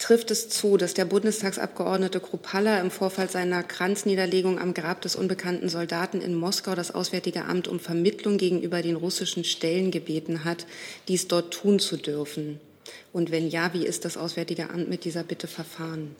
trifft 0.00 0.30
es 0.30 0.48
zu, 0.48 0.76
dass 0.76 0.94
der 0.94 1.04
Bundestagsabgeordnete 1.04 2.20
Kruppalla 2.20 2.80
im 2.80 2.90
Vorfall 2.90 3.30
seiner 3.30 3.62
Kranzniederlegung 3.62 4.58
am 4.58 4.74
Grab 4.74 5.02
des 5.02 5.14
unbekannten 5.14 5.68
Soldaten 5.68 6.20
in 6.20 6.34
Moskau 6.34 6.74
das 6.74 6.92
Auswärtige 6.92 7.44
Amt 7.44 7.68
um 7.68 7.78
Vermittlung 7.78 8.38
gegenüber 8.38 8.82
den 8.82 8.96
russischen 8.96 9.44
Stellen 9.44 9.90
gebeten 9.90 10.44
hat, 10.44 10.66
dies 11.06 11.28
dort 11.28 11.52
tun 11.52 11.78
zu 11.78 11.96
dürfen? 11.98 12.58
Und 13.12 13.30
wenn 13.30 13.48
ja, 13.48 13.72
wie 13.74 13.86
ist 13.86 14.04
das 14.04 14.16
Auswärtige 14.16 14.70
Amt 14.70 14.88
mit 14.88 15.04
dieser 15.04 15.22
Bitte 15.22 15.46
verfahren? 15.46 16.16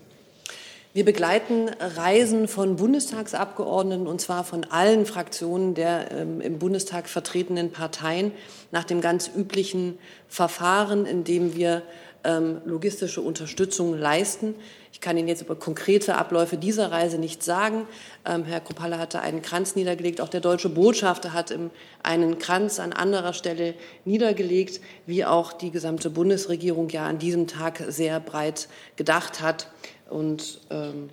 Wir 0.92 1.04
begleiten 1.04 1.68
Reisen 1.78 2.48
von 2.48 2.74
Bundestagsabgeordneten 2.74 4.08
und 4.08 4.20
zwar 4.20 4.42
von 4.42 4.64
allen 4.64 5.06
Fraktionen 5.06 5.74
der 5.74 6.10
ähm, 6.10 6.40
im 6.40 6.58
Bundestag 6.58 7.08
vertretenen 7.08 7.70
Parteien 7.70 8.32
nach 8.72 8.82
dem 8.82 9.00
ganz 9.00 9.30
üblichen 9.34 9.98
Verfahren, 10.28 11.06
in 11.06 11.22
dem 11.22 11.54
wir 11.54 11.82
ähm, 12.24 12.60
logistische 12.64 13.20
Unterstützung 13.20 13.98
leisten. 13.98 14.54
Ich 14.92 15.00
kann 15.00 15.16
Ihnen 15.16 15.28
jetzt 15.28 15.42
über 15.42 15.56
konkrete 15.56 16.16
Abläufe 16.16 16.56
dieser 16.56 16.90
Reise 16.90 17.18
nicht 17.18 17.42
sagen. 17.42 17.86
Ähm, 18.26 18.44
Herr 18.44 18.60
Kruppalla 18.60 18.98
hatte 18.98 19.20
einen 19.20 19.42
Kranz 19.42 19.76
niedergelegt. 19.76 20.20
Auch 20.20 20.28
der 20.28 20.40
deutsche 20.40 20.68
Botschafter 20.68 21.32
hat 21.32 21.54
einen 22.02 22.38
Kranz 22.38 22.80
an 22.80 22.92
anderer 22.92 23.32
Stelle 23.32 23.74
niedergelegt, 24.04 24.80
wie 25.06 25.24
auch 25.24 25.52
die 25.52 25.70
gesamte 25.70 26.10
Bundesregierung 26.10 26.88
ja 26.88 27.06
an 27.06 27.18
diesem 27.18 27.46
Tag 27.46 27.82
sehr 27.88 28.20
breit 28.20 28.68
gedacht 28.96 29.40
hat. 29.40 29.68
Und 30.08 30.60
ähm, 30.70 31.08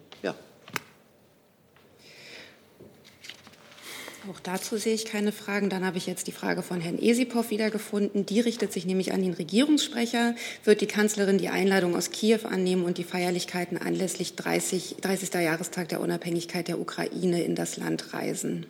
Auch 4.30 4.39
dazu 4.41 4.75
sehe 4.78 4.93
ich 4.93 5.05
keine 5.05 5.32
Fragen. 5.32 5.69
Dann 5.69 5.86
habe 5.86 5.97
ich 5.97 6.05
jetzt 6.05 6.28
die 6.28 6.34
Frage 6.34 6.61
von 6.61 6.82
Herrn 6.82 6.99
Esipov 6.99 7.49
wiedergefunden. 7.49 8.25
Die 8.25 8.41
richtet 8.41 8.73
sich 8.73 8.86
nämlich 8.86 9.13
an 9.13 9.21
den 9.21 9.34
Regierungssprecher. 9.34 10.36
Wird 10.65 10.82
die 10.82 10.88
Kanzlerin 10.88 11.38
die 11.38 11.47
Einladung 11.47 11.95
aus 11.95 12.11
Kiew 12.11 12.39
annehmen 12.43 12.84
und 12.84 12.97
die 12.97 13.05
Feierlichkeiten 13.05 13.78
anlässlich 13.78 14.36
30. 14.36 14.97
30. 15.01 15.34
Jahrestag 15.36 15.89
der 15.89 16.01
Unabhängigkeit 16.01 16.67
der 16.67 16.80
Ukraine 16.80 17.41
in 17.43 17.55
das 17.55 17.78
Land 17.78 18.13
reisen? 18.13 18.65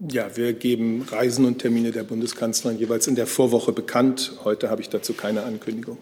Ja, 0.00 0.36
wir 0.36 0.52
geben 0.52 1.02
Reisen 1.02 1.44
und 1.44 1.58
Termine 1.58 1.90
der 1.90 2.04
Bundeskanzlerin 2.04 2.78
jeweils 2.78 3.06
in 3.06 3.14
der 3.14 3.26
Vorwoche 3.26 3.72
bekannt. 3.72 4.32
Heute 4.44 4.70
habe 4.70 4.82
ich 4.82 4.88
dazu 4.90 5.14
keine 5.14 5.44
Ankündigung. 5.44 5.98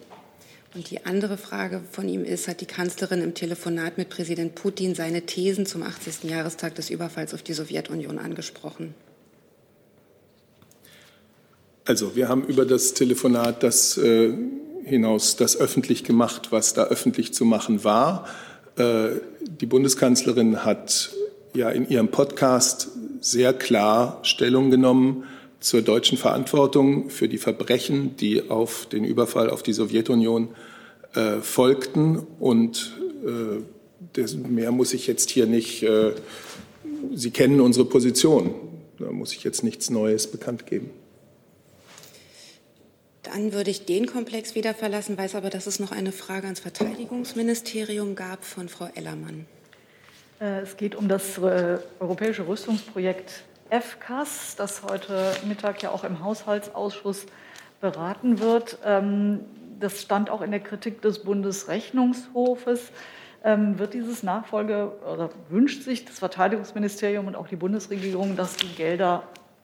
Und 0.78 0.92
die 0.92 1.04
andere 1.04 1.36
Frage 1.36 1.80
von 1.90 2.08
ihm 2.08 2.24
ist, 2.24 2.46
hat 2.46 2.60
die 2.60 2.66
Kanzlerin 2.66 3.20
im 3.20 3.34
Telefonat 3.34 3.98
mit 3.98 4.10
Präsident 4.10 4.54
Putin 4.54 4.94
seine 4.94 5.22
Thesen 5.22 5.66
zum 5.66 5.82
80. 5.82 6.30
Jahrestag 6.30 6.76
des 6.76 6.88
Überfalls 6.88 7.34
auf 7.34 7.42
die 7.42 7.52
Sowjetunion 7.52 8.20
angesprochen? 8.20 8.94
Also 11.84 12.14
wir 12.14 12.28
haben 12.28 12.44
über 12.44 12.64
das 12.64 12.94
Telefonat 12.94 13.64
das 13.64 13.98
äh, 13.98 14.32
hinaus 14.84 15.34
das 15.34 15.56
öffentlich 15.56 16.04
gemacht, 16.04 16.52
was 16.52 16.74
da 16.74 16.84
öffentlich 16.84 17.34
zu 17.34 17.44
machen 17.44 17.82
war. 17.82 18.28
Äh, 18.76 19.16
die 19.40 19.66
Bundeskanzlerin 19.66 20.64
hat 20.64 21.10
ja 21.54 21.70
in 21.70 21.88
ihrem 21.88 22.06
Podcast 22.06 22.86
sehr 23.20 23.52
klar 23.52 24.20
Stellung 24.22 24.70
genommen 24.70 25.24
zur 25.58 25.82
deutschen 25.82 26.16
Verantwortung 26.18 27.10
für 27.10 27.28
die 27.28 27.38
Verbrechen, 27.38 28.16
die 28.16 28.48
auf 28.48 28.86
den 28.86 29.02
Überfall 29.02 29.50
auf 29.50 29.64
die 29.64 29.72
Sowjetunion 29.72 30.50
äh, 31.18 31.40
folgten. 31.40 32.18
Und 32.38 32.96
äh, 33.26 33.62
das, 34.12 34.34
mehr 34.34 34.70
muss 34.70 34.94
ich 34.94 35.06
jetzt 35.08 35.30
hier 35.30 35.46
nicht. 35.46 35.82
Äh, 35.82 36.12
Sie 37.12 37.30
kennen 37.30 37.60
unsere 37.60 37.84
Position. 37.86 38.54
Da 38.98 39.10
muss 39.10 39.32
ich 39.32 39.42
jetzt 39.42 39.64
nichts 39.64 39.90
Neues 39.90 40.30
bekannt 40.30 40.66
geben. 40.66 40.90
Dann 43.24 43.52
würde 43.52 43.70
ich 43.70 43.84
den 43.84 44.06
Komplex 44.06 44.54
wieder 44.54 44.74
verlassen, 44.74 45.18
weiß 45.18 45.34
aber, 45.34 45.50
dass 45.50 45.66
es 45.66 45.80
noch 45.80 45.92
eine 45.92 46.12
Frage 46.12 46.44
ans 46.44 46.60
Verteidigungsministerium 46.60 48.14
gab 48.14 48.44
von 48.44 48.68
Frau 48.68 48.88
Ellermann. 48.94 49.46
Äh, 50.40 50.60
es 50.60 50.76
geht 50.76 50.94
um 50.94 51.08
das 51.08 51.36
äh, 51.38 51.78
europäische 51.98 52.46
Rüstungsprojekt 52.46 53.42
FCAS, 53.70 54.54
das 54.56 54.82
heute 54.82 55.32
Mittag 55.46 55.82
ja 55.82 55.90
auch 55.90 56.04
im 56.04 56.22
Haushaltsausschuss 56.22 57.26
beraten 57.80 58.40
wird. 58.40 58.78
Das 59.80 60.02
stand 60.02 60.30
auch 60.30 60.42
in 60.42 60.50
der 60.50 60.60
Kritik 60.60 61.02
des 61.02 61.20
Bundesrechnungshofes. 61.20 62.90
Ähm, 63.44 63.78
wird 63.78 63.94
dieses 63.94 64.22
Nachfolge 64.24 64.92
oder 65.12 65.30
wünscht 65.48 65.82
sich 65.82 66.04
das 66.04 66.18
Verteidigungsministerium 66.18 67.28
und 67.28 67.36
auch 67.36 67.46
die 67.46 67.56
Bundesregierung, 67.56 68.36
dass 68.36 68.56
die 68.56 68.74
Gelder 68.74 69.22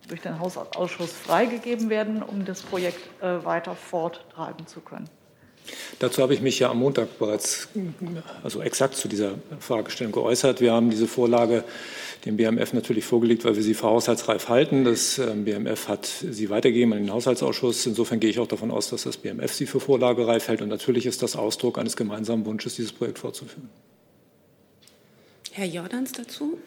durch 0.09 0.21
den 0.21 0.39
Haushaltsausschuss 0.39 1.13
freigegeben 1.13 1.91
werden, 1.91 2.23
um 2.23 2.45
das 2.45 2.63
Projekt 2.63 3.01
äh, 3.21 3.45
weiter 3.45 3.75
forttreiben 3.75 4.67
zu 4.67 4.81
können? 4.81 5.09
Dazu 5.99 6.23
habe 6.23 6.35
ich 6.35 6.41
mich 6.41 6.59
ja 6.59 6.71
am 6.71 6.79
Montag 6.79 7.19
bereits 7.19 7.69
also 8.43 8.61
exakt 8.61 8.97
zu 8.97 9.09
dieser 9.09 9.37
Fragestellung 9.61 10.13
geäußert. 10.13 10.61
Wir 10.61 10.73
haben 10.73 10.91
diese 10.91 11.07
Vorlage 11.07 11.65
dem 12.25 12.37
BMF 12.37 12.73
natürlich 12.73 13.05
vorgelegt, 13.05 13.45
weil 13.45 13.57
wir 13.57 13.63
sie 13.63 13.75
für 13.75 13.87
haushaltsreif 13.87 14.49
halten. 14.49 14.85
Das 14.85 15.19
ähm, 15.19 15.45
BMF 15.45 15.89
hat 15.89 16.07
sie 16.07 16.49
weitergegeben 16.51 16.95
an 16.95 17.01
den 17.01 17.13
Haushaltsausschuss. 17.13 17.87
Insofern 17.87 18.21
gehe 18.21 18.31
ich 18.31 18.39
auch 18.39 18.47
davon 18.47 18.71
aus, 18.71 18.89
dass 18.91 19.03
das 19.03 19.17
BMF 19.17 19.53
sie 19.53 19.67
für 19.67 19.81
vorlagereif 19.81 20.49
hält. 20.49 20.63
Und 20.63 20.69
natürlich 20.69 21.07
ist 21.07 21.23
das 21.23 21.37
Ausdruck 21.37 21.79
eines 21.79 21.97
gemeinsamen 21.97 22.47
Wunsches, 22.47 22.77
dieses 22.77 22.93
Projekt 22.93 23.19
fortzuführen. 23.19 23.69
Herr 25.53 25.67
Jordans 25.67 26.13
dazu? 26.13 26.59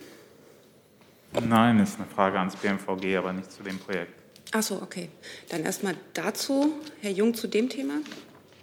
Nein, 1.46 1.80
ist 1.80 1.98
eine 1.98 2.08
Frage 2.08 2.40
ans 2.40 2.56
BMVG, 2.56 3.18
aber 3.18 3.34
nicht 3.34 3.52
zu 3.52 3.64
dem 3.64 3.78
Projekt. 3.80 4.14
Ach 4.54 4.64
so, 4.64 4.82
okay. 4.82 5.10
Dann 5.50 5.64
erstmal 5.64 5.96
dazu. 6.14 6.72
Herr 7.02 7.12
Jung 7.12 7.34
zu 7.34 7.48
dem 7.48 7.68
Thema. 7.68 7.96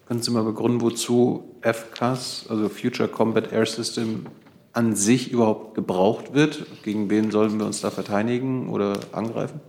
Können 0.06 0.20
Sie 0.20 0.30
mal 0.30 0.44
begründen, 0.44 0.82
wozu 0.82 1.56
FCAS, 1.62 2.46
also 2.48 2.68
Future 2.68 3.08
Combat 3.08 3.50
Air 3.52 3.64
System, 3.64 4.26
an 4.74 4.94
sich 4.94 5.30
überhaupt 5.30 5.74
gebraucht 5.74 6.34
wird? 6.34 6.66
Gegen 6.82 7.08
wen 7.08 7.30
sollen 7.30 7.58
wir 7.58 7.64
uns 7.64 7.80
da 7.80 7.90
verteidigen 7.90 8.68
oder 8.68 8.98
angreifen? 9.12 9.60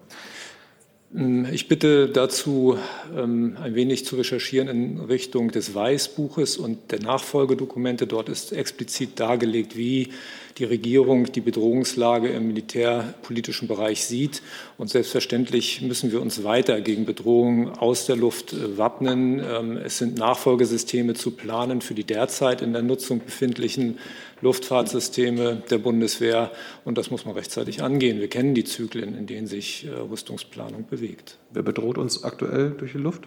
Ich 1.54 1.70
bitte 1.70 2.10
dazu, 2.10 2.78
ähm, 3.16 3.56
ein 3.62 3.74
wenig 3.76 4.04
zu 4.04 4.18
recherchieren 4.18 4.68
in 4.68 5.00
Richtung 5.00 5.52
des 5.52 5.74
Weißbuches 5.74 6.58
und 6.58 6.92
der 6.92 7.00
Nachfolgedokumente. 7.00 8.06
Dort 8.06 8.28
ist 8.28 8.52
explizit 8.52 9.18
dargelegt, 9.18 9.78
wie 9.78 10.10
die 10.58 10.64
Regierung 10.64 11.32
die 11.32 11.42
Bedrohungslage 11.42 12.30
im 12.30 12.48
militärpolitischen 12.48 13.68
Bereich 13.68 14.06
sieht. 14.06 14.42
Und 14.78 14.90
selbstverständlich 14.90 15.82
müssen 15.82 16.12
wir 16.12 16.22
uns 16.22 16.44
weiter 16.44 16.80
gegen 16.80 17.06
Bedrohungen 17.06 17.70
aus 17.70 18.06
der 18.06 18.16
Luft 18.16 18.54
äh, 18.54 18.78
wappnen. 18.78 19.40
Ähm, 19.40 19.78
es 19.78 19.98
sind 19.98 20.18
Nachfolgesysteme 20.18 21.14
zu 21.14 21.32
planen 21.32 21.82
für 21.82 21.94
die 21.94 22.06
derzeit 22.06 22.62
in 22.62 22.72
der 22.72 22.84
Nutzung 22.84 23.20
befindlichen 23.20 24.00
Luftfahrtsysteme 24.42 25.62
der 25.70 25.78
Bundeswehr. 25.78 26.52
Und 26.86 26.98
das 26.98 27.12
muss 27.12 27.26
man 27.26 27.36
rechtzeitig 27.36 27.84
angehen. 27.84 28.20
Wir 28.22 28.30
kennen 28.30 28.56
die 28.56 28.64
Zyklen, 28.64 29.18
in 29.18 29.28
denen 29.28 29.48
sich 29.48 29.86
äh, 29.86 29.90
Rüstungsplanung 29.90 30.88
bewegt. 30.88 31.38
Wer 31.52 31.64
bedroht 31.64 31.98
uns 31.98 32.24
aktuell 32.24 32.72
durch 32.72 32.94
die 32.94 33.00
Luft? 33.00 33.24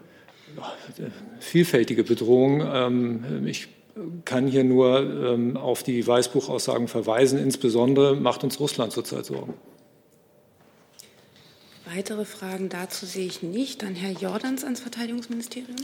Vielfältige 1.40 2.04
Bedrohungen. 2.04 2.66
Ähm, 2.72 3.46
ich 3.46 3.68
kann 4.24 4.46
hier 4.46 4.64
nur 4.64 5.00
ähm, 5.00 5.56
auf 5.56 5.82
die 5.82 6.06
Weißbuchaussagen 6.06 6.88
verweisen. 6.88 7.38
Insbesondere 7.38 8.16
macht 8.16 8.44
uns 8.44 8.60
Russland 8.60 8.92
zurzeit 8.92 9.24
Sorgen. 9.24 9.54
Weitere 11.94 12.24
Fragen 12.24 12.68
dazu 12.68 13.06
sehe 13.06 13.26
ich 13.26 13.42
nicht. 13.42 13.82
Dann 13.82 13.94
Herr 13.94 14.12
Jordans 14.12 14.62
ans 14.64 14.80
Verteidigungsministerium. 14.80 15.76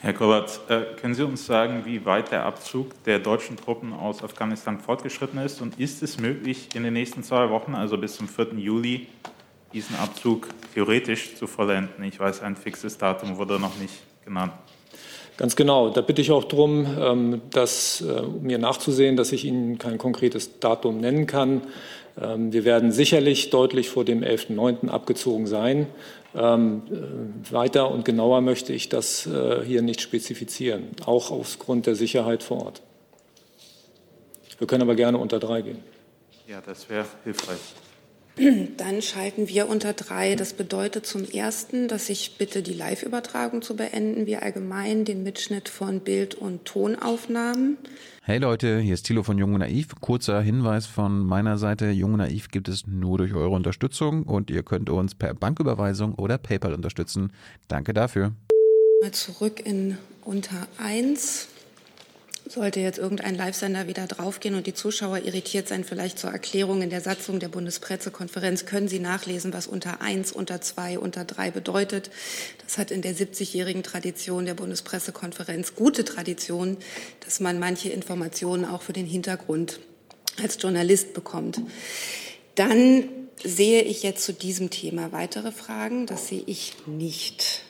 Herr 0.00 0.12
Kovac, 0.12 0.60
äh, 0.68 0.82
können 1.00 1.14
Sie 1.14 1.24
uns 1.24 1.46
sagen, 1.46 1.84
wie 1.86 2.04
weit 2.04 2.30
der 2.30 2.44
Abzug 2.44 3.02
der 3.04 3.18
deutschen 3.18 3.56
Truppen 3.56 3.92
aus 3.92 4.22
Afghanistan 4.22 4.78
fortgeschritten 4.78 5.38
ist? 5.38 5.62
Und 5.62 5.80
ist 5.80 6.02
es 6.02 6.18
möglich, 6.18 6.68
in 6.74 6.82
den 6.82 6.92
nächsten 6.92 7.22
zwei 7.22 7.48
Wochen, 7.50 7.74
also 7.74 7.96
bis 7.96 8.16
zum 8.16 8.28
4. 8.28 8.54
Juli, 8.58 9.06
diesen 9.72 9.96
Abzug 9.96 10.48
theoretisch 10.74 11.36
zu 11.36 11.46
vollenden? 11.46 12.04
Ich 12.04 12.20
weiß, 12.20 12.42
ein 12.42 12.56
fixes 12.56 12.98
Datum 12.98 13.38
wurde 13.38 13.58
noch 13.58 13.76
nicht 13.78 13.94
genannt. 14.24 14.52
Ganz 15.36 15.56
genau. 15.56 15.90
Da 15.90 16.00
bitte 16.00 16.22
ich 16.22 16.30
auch 16.30 16.44
darum, 16.44 16.86
ähm, 17.00 17.42
dass, 17.50 18.00
äh, 18.00 18.22
mir 18.22 18.58
nachzusehen, 18.58 19.16
dass 19.16 19.32
ich 19.32 19.44
Ihnen 19.44 19.78
kein 19.78 19.98
konkretes 19.98 20.60
Datum 20.60 20.98
nennen 20.98 21.26
kann. 21.26 21.62
Ähm, 22.20 22.52
wir 22.52 22.64
werden 22.64 22.92
sicherlich 22.92 23.50
deutlich 23.50 23.88
vor 23.88 24.04
dem 24.04 24.22
11.09. 24.22 24.88
abgezogen 24.88 25.46
sein. 25.46 25.88
Ähm, 26.36 26.82
äh, 26.90 27.52
weiter 27.52 27.90
und 27.90 28.04
genauer 28.04 28.40
möchte 28.40 28.72
ich 28.72 28.88
das 28.88 29.26
äh, 29.26 29.64
hier 29.64 29.82
nicht 29.82 30.00
spezifizieren, 30.00 30.88
auch 31.04 31.30
aufgrund 31.30 31.86
der 31.86 31.94
Sicherheit 31.94 32.42
vor 32.42 32.64
Ort. 32.66 32.82
Wir 34.58 34.66
können 34.66 34.82
aber 34.82 34.94
gerne 34.94 35.18
unter 35.18 35.40
drei 35.40 35.62
gehen. 35.62 35.78
Ja, 36.46 36.60
das 36.64 36.88
wäre 36.88 37.06
hilfreich. 37.24 37.58
Dann 38.76 39.00
schalten 39.00 39.48
wir 39.48 39.68
unter 39.68 39.92
drei. 39.92 40.34
Das 40.34 40.52
bedeutet 40.52 41.06
zum 41.06 41.24
Ersten, 41.24 41.86
dass 41.86 42.08
ich 42.08 42.36
bitte, 42.36 42.62
die 42.62 42.72
Live-Übertragung 42.72 43.62
zu 43.62 43.76
beenden, 43.76 44.26
wir 44.26 44.42
allgemein 44.42 45.04
den 45.04 45.22
Mitschnitt 45.22 45.68
von 45.68 46.00
Bild- 46.00 46.34
und 46.34 46.64
Tonaufnahmen. 46.64 47.78
Hey 48.22 48.38
Leute, 48.38 48.80
hier 48.80 48.94
ist 48.94 49.04
Thilo 49.04 49.22
von 49.22 49.38
Jung 49.38 49.54
und 49.54 49.60
Naiv. 49.60 49.94
Kurzer 50.00 50.40
Hinweis 50.40 50.86
von 50.86 51.24
meiner 51.24 51.58
Seite. 51.58 51.90
Jung 51.90 52.14
und 52.14 52.18
Naiv 52.18 52.48
gibt 52.48 52.68
es 52.68 52.86
nur 52.86 53.18
durch 53.18 53.34
eure 53.34 53.50
Unterstützung 53.50 54.24
und 54.24 54.50
ihr 54.50 54.62
könnt 54.62 54.90
uns 54.90 55.14
per 55.14 55.34
Banküberweisung 55.34 56.14
oder 56.14 56.38
PayPal 56.38 56.74
unterstützen. 56.74 57.32
Danke 57.68 57.92
dafür. 57.92 58.32
Mal 59.02 59.12
zurück 59.12 59.60
in 59.64 59.98
unter 60.24 60.66
eins. 60.78 61.48
Sollte 62.54 62.78
jetzt 62.78 63.00
irgendein 63.00 63.34
Live-Sender 63.34 63.88
wieder 63.88 64.06
draufgehen 64.06 64.54
und 64.54 64.68
die 64.68 64.74
Zuschauer 64.74 65.18
irritiert 65.18 65.66
sein, 65.66 65.82
vielleicht 65.82 66.20
zur 66.20 66.30
Erklärung 66.30 66.82
in 66.82 66.90
der 66.90 67.00
Satzung 67.00 67.40
der 67.40 67.48
Bundespressekonferenz, 67.48 68.64
können 68.64 68.86
Sie 68.86 69.00
nachlesen, 69.00 69.52
was 69.52 69.66
unter 69.66 70.00
eins, 70.00 70.30
unter 70.30 70.60
zwei, 70.60 70.96
unter 71.00 71.24
drei 71.24 71.50
bedeutet. 71.50 72.12
Das 72.64 72.78
hat 72.78 72.92
in 72.92 73.02
der 73.02 73.16
70-jährigen 73.16 73.82
Tradition 73.82 74.46
der 74.46 74.54
Bundespressekonferenz 74.54 75.74
gute 75.74 76.04
Tradition, 76.04 76.76
dass 77.24 77.40
man 77.40 77.58
manche 77.58 77.88
Informationen 77.88 78.64
auch 78.64 78.82
für 78.82 78.92
den 78.92 79.06
Hintergrund 79.06 79.80
als 80.40 80.56
Journalist 80.62 81.12
bekommt. 81.12 81.60
Dann 82.54 83.08
sehe 83.42 83.82
ich 83.82 84.04
jetzt 84.04 84.24
zu 84.24 84.32
diesem 84.32 84.70
Thema 84.70 85.10
weitere 85.10 85.50
Fragen. 85.50 86.06
Das 86.06 86.28
sehe 86.28 86.44
ich 86.46 86.74
nicht. 86.86 87.64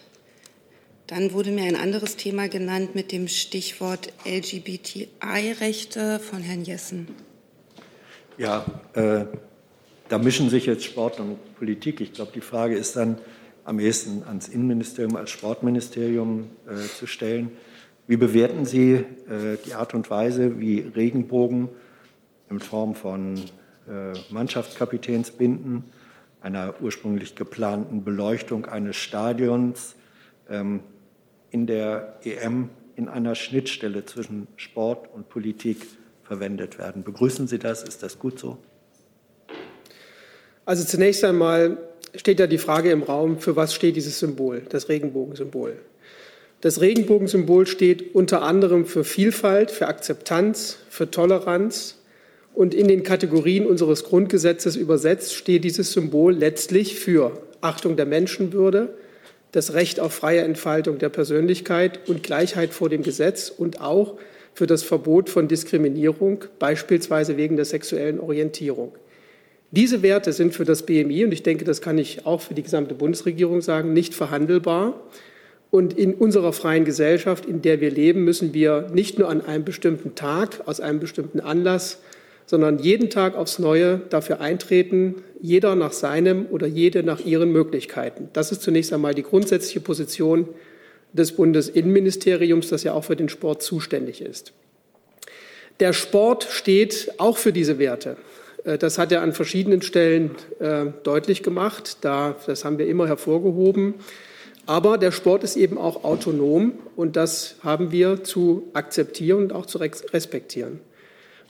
Dann 1.14 1.32
wurde 1.32 1.52
mir 1.52 1.62
ein 1.62 1.76
anderes 1.76 2.16
Thema 2.16 2.48
genannt 2.48 2.96
mit 2.96 3.12
dem 3.12 3.28
Stichwort 3.28 4.12
LGBTI-Rechte 4.26 6.18
von 6.18 6.40
Herrn 6.40 6.64
Jessen. 6.64 7.06
Ja, 8.36 8.64
äh, 8.94 9.24
da 10.08 10.18
mischen 10.18 10.50
sich 10.50 10.66
jetzt 10.66 10.82
Sport 10.82 11.20
und 11.20 11.54
Politik. 11.54 12.00
Ich 12.00 12.14
glaube, 12.14 12.32
die 12.34 12.40
Frage 12.40 12.74
ist 12.74 12.96
dann 12.96 13.18
am 13.62 13.78
ehesten 13.78 14.24
ans 14.24 14.48
Innenministerium 14.48 15.14
als 15.14 15.30
Sportministerium 15.30 16.50
äh, 16.66 16.74
zu 16.98 17.06
stellen. 17.06 17.52
Wie 18.08 18.16
bewerten 18.16 18.66
Sie 18.66 18.94
äh, 18.94 19.04
die 19.64 19.74
Art 19.74 19.94
und 19.94 20.10
Weise, 20.10 20.58
wie 20.58 20.80
Regenbogen 20.80 21.68
in 22.50 22.58
Form 22.58 22.96
von 22.96 23.36
äh, 23.88 24.18
Mannschaftskapitänsbinden, 24.30 25.84
einer 26.40 26.74
ursprünglich 26.80 27.36
geplanten 27.36 28.02
Beleuchtung 28.02 28.66
eines 28.66 28.96
Stadions, 28.96 29.94
ähm, 30.50 30.80
in 31.54 31.68
der 31.68 32.18
EM 32.24 32.68
in 32.96 33.08
einer 33.08 33.36
Schnittstelle 33.36 34.04
zwischen 34.04 34.48
Sport 34.56 35.08
und 35.14 35.28
Politik 35.28 35.76
verwendet 36.24 36.78
werden. 36.78 37.04
Begrüßen 37.04 37.46
Sie 37.46 37.60
das? 37.60 37.84
Ist 37.84 38.02
das 38.02 38.18
gut 38.18 38.40
so? 38.40 38.58
Also 40.64 40.84
zunächst 40.84 41.22
einmal 41.22 41.78
steht 42.16 42.40
da 42.40 42.48
die 42.48 42.58
Frage 42.58 42.90
im 42.90 43.04
Raum, 43.04 43.38
für 43.38 43.54
was 43.54 43.72
steht 43.72 43.94
dieses 43.94 44.18
Symbol, 44.18 44.62
das 44.68 44.88
Regenbogensymbol. 44.88 45.76
Das 46.60 46.80
Regenbogensymbol 46.80 47.68
steht 47.68 48.16
unter 48.16 48.42
anderem 48.42 48.84
für 48.84 49.04
Vielfalt, 49.04 49.70
für 49.70 49.86
Akzeptanz, 49.86 50.78
für 50.88 51.12
Toleranz. 51.12 52.00
Und 52.52 52.74
in 52.74 52.88
den 52.88 53.04
Kategorien 53.04 53.66
unseres 53.66 54.02
Grundgesetzes 54.02 54.74
übersetzt 54.74 55.34
steht 55.34 55.62
dieses 55.62 55.92
Symbol 55.92 56.34
letztlich 56.34 56.98
für 56.98 57.40
Achtung 57.60 57.94
der 57.94 58.06
Menschenwürde, 58.06 58.96
das 59.54 59.72
Recht 59.72 60.00
auf 60.00 60.12
freie 60.12 60.40
Entfaltung 60.40 60.98
der 60.98 61.10
Persönlichkeit 61.10 62.08
und 62.08 62.24
Gleichheit 62.24 62.74
vor 62.74 62.88
dem 62.88 63.04
Gesetz 63.04 63.50
und 63.56 63.80
auch 63.80 64.16
für 64.52 64.66
das 64.66 64.82
Verbot 64.82 65.30
von 65.30 65.46
Diskriminierung, 65.46 66.44
beispielsweise 66.58 67.36
wegen 67.36 67.54
der 67.54 67.64
sexuellen 67.64 68.18
Orientierung. 68.18 68.96
Diese 69.70 70.02
Werte 70.02 70.32
sind 70.32 70.54
für 70.54 70.64
das 70.64 70.84
BMI, 70.84 71.24
und 71.24 71.32
ich 71.32 71.44
denke, 71.44 71.64
das 71.64 71.80
kann 71.80 71.98
ich 71.98 72.26
auch 72.26 72.40
für 72.40 72.54
die 72.54 72.64
gesamte 72.64 72.96
Bundesregierung 72.96 73.60
sagen, 73.60 73.92
nicht 73.92 74.14
verhandelbar. 74.14 75.00
Und 75.70 75.96
in 75.96 76.14
unserer 76.14 76.52
freien 76.52 76.84
Gesellschaft, 76.84 77.46
in 77.46 77.62
der 77.62 77.80
wir 77.80 77.92
leben, 77.92 78.24
müssen 78.24 78.54
wir 78.54 78.88
nicht 78.92 79.20
nur 79.20 79.28
an 79.28 79.40
einem 79.40 79.64
bestimmten 79.64 80.16
Tag, 80.16 80.66
aus 80.66 80.80
einem 80.80 80.98
bestimmten 80.98 81.38
Anlass 81.38 82.00
sondern 82.46 82.78
jeden 82.78 83.10
Tag 83.10 83.36
aufs 83.36 83.58
Neue 83.58 84.00
dafür 84.10 84.40
eintreten, 84.40 85.16
jeder 85.40 85.74
nach 85.74 85.92
seinem 85.92 86.46
oder 86.50 86.66
jede 86.66 87.02
nach 87.02 87.20
ihren 87.20 87.52
Möglichkeiten. 87.52 88.28
Das 88.32 88.52
ist 88.52 88.62
zunächst 88.62 88.92
einmal 88.92 89.14
die 89.14 89.22
grundsätzliche 89.22 89.80
Position 89.80 90.48
des 91.12 91.32
Bundesinnenministeriums, 91.32 92.68
das 92.68 92.82
ja 92.82 92.92
auch 92.92 93.04
für 93.04 93.16
den 93.16 93.28
Sport 93.28 93.62
zuständig 93.62 94.20
ist. 94.20 94.52
Der 95.80 95.92
Sport 95.92 96.46
steht 96.50 97.14
auch 97.18 97.36
für 97.36 97.52
diese 97.52 97.78
Werte. 97.78 98.16
Äh, 98.64 98.78
das 98.78 98.98
hat 98.98 99.12
er 99.12 99.22
an 99.22 99.32
verschiedenen 99.32 99.82
Stellen 99.82 100.32
äh, 100.60 100.86
deutlich 101.02 101.42
gemacht. 101.42 101.98
Da, 102.02 102.36
das 102.46 102.64
haben 102.64 102.78
wir 102.78 102.86
immer 102.86 103.06
hervorgehoben. 103.06 103.94
Aber 104.66 104.96
der 104.96 105.12
Sport 105.12 105.44
ist 105.44 105.56
eben 105.56 105.76
auch 105.76 106.04
autonom 106.04 106.72
und 106.96 107.16
das 107.16 107.56
haben 107.62 107.92
wir 107.92 108.24
zu 108.24 108.70
akzeptieren 108.72 109.42
und 109.42 109.52
auch 109.52 109.66
zu 109.66 109.76
respektieren. 109.78 110.80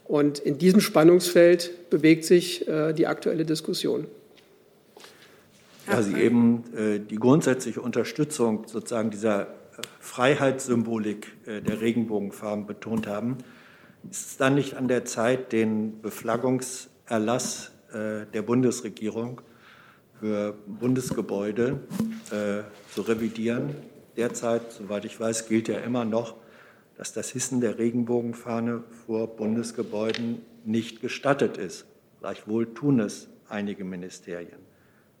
Und 0.05 0.39
in 0.39 0.57
diesem 0.57 0.81
Spannungsfeld 0.81 1.89
bewegt 1.89 2.25
sich 2.25 2.67
äh, 2.67 2.93
die 2.93 3.07
aktuelle 3.07 3.43
Diskussion. 3.43 4.07
Ja, 5.87 6.01
Sie 6.01 6.15
eben 6.15 6.63
äh, 6.75 6.99
die 6.99 7.17
grundsätzliche 7.17 7.81
Unterstützung 7.81 8.65
sozusagen 8.67 9.11
dieser 9.11 9.47
Freiheitssymbolik 9.99 11.31
äh, 11.45 11.61
der 11.61 11.81
Regenbogenfarben 11.81 12.65
betont 12.65 13.07
haben. 13.07 13.37
Ist 14.09 14.27
es 14.27 14.37
dann 14.37 14.55
nicht 14.55 14.75
an 14.75 14.87
der 14.87 15.05
Zeit, 15.05 15.51
den 15.51 16.01
Beflaggungserlass 16.01 17.71
äh, 17.91 18.25
der 18.31 18.41
Bundesregierung 18.43 19.41
für 20.19 20.55
Bundesgebäude 20.65 21.81
zu 22.93 23.01
revidieren? 23.01 23.75
Derzeit, 24.15 24.71
soweit 24.71 25.03
ich 25.03 25.19
weiß, 25.19 25.49
gilt 25.49 25.67
ja 25.67 25.79
immer 25.79 26.05
noch, 26.05 26.35
dass 26.97 27.13
das 27.13 27.29
Hissen 27.31 27.61
der 27.61 27.77
Regenbogenfahne 27.77 28.83
vor 29.05 29.35
Bundesgebäuden 29.35 30.41
nicht 30.63 31.01
gestattet 31.01 31.57
ist. 31.57 31.85
Gleichwohl 32.21 32.73
tun 32.73 32.99
es 32.99 33.27
einige 33.49 33.83
Ministerien. 33.83 34.59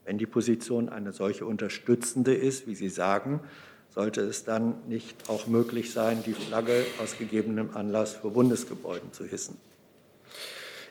Wenn 0.05 0.17
die 0.17 0.25
Position 0.25 0.89
eine 0.89 1.11
solche 1.11 1.45
unterstützende 1.45 2.33
ist, 2.33 2.67
wie 2.67 2.75
Sie 2.75 2.89
sagen, 2.89 3.41
sollte 3.93 4.21
es 4.21 4.43
dann 4.43 4.75
nicht 4.87 5.29
auch 5.29 5.47
möglich 5.47 5.91
sein, 5.91 6.21
die 6.25 6.33
Flagge 6.33 6.85
aus 7.01 7.17
gegebenem 7.17 7.69
Anlass 7.73 8.13
vor 8.13 8.31
Bundesgebäuden 8.31 9.11
zu 9.13 9.25
hissen? 9.25 9.57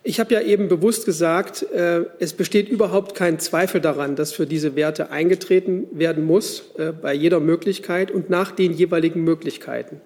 Ich 0.06 0.20
habe 0.20 0.34
ja 0.34 0.42
eben 0.42 0.68
bewusst 0.68 1.06
gesagt, 1.06 1.62
äh, 1.62 2.04
es 2.18 2.34
besteht 2.34 2.68
überhaupt 2.68 3.14
kein 3.14 3.38
Zweifel 3.38 3.80
daran, 3.80 4.16
dass 4.16 4.32
für 4.32 4.46
diese 4.46 4.76
Werte 4.76 5.10
eingetreten 5.10 5.86
werden 5.92 6.24
muss, 6.24 6.74
äh, 6.76 6.92
bei 6.92 7.14
jeder 7.14 7.40
Möglichkeit 7.40 8.10
und 8.10 8.28
nach 8.28 8.52
den 8.52 8.74
jeweiligen 8.74 9.24
Möglichkeiten. 9.24 10.02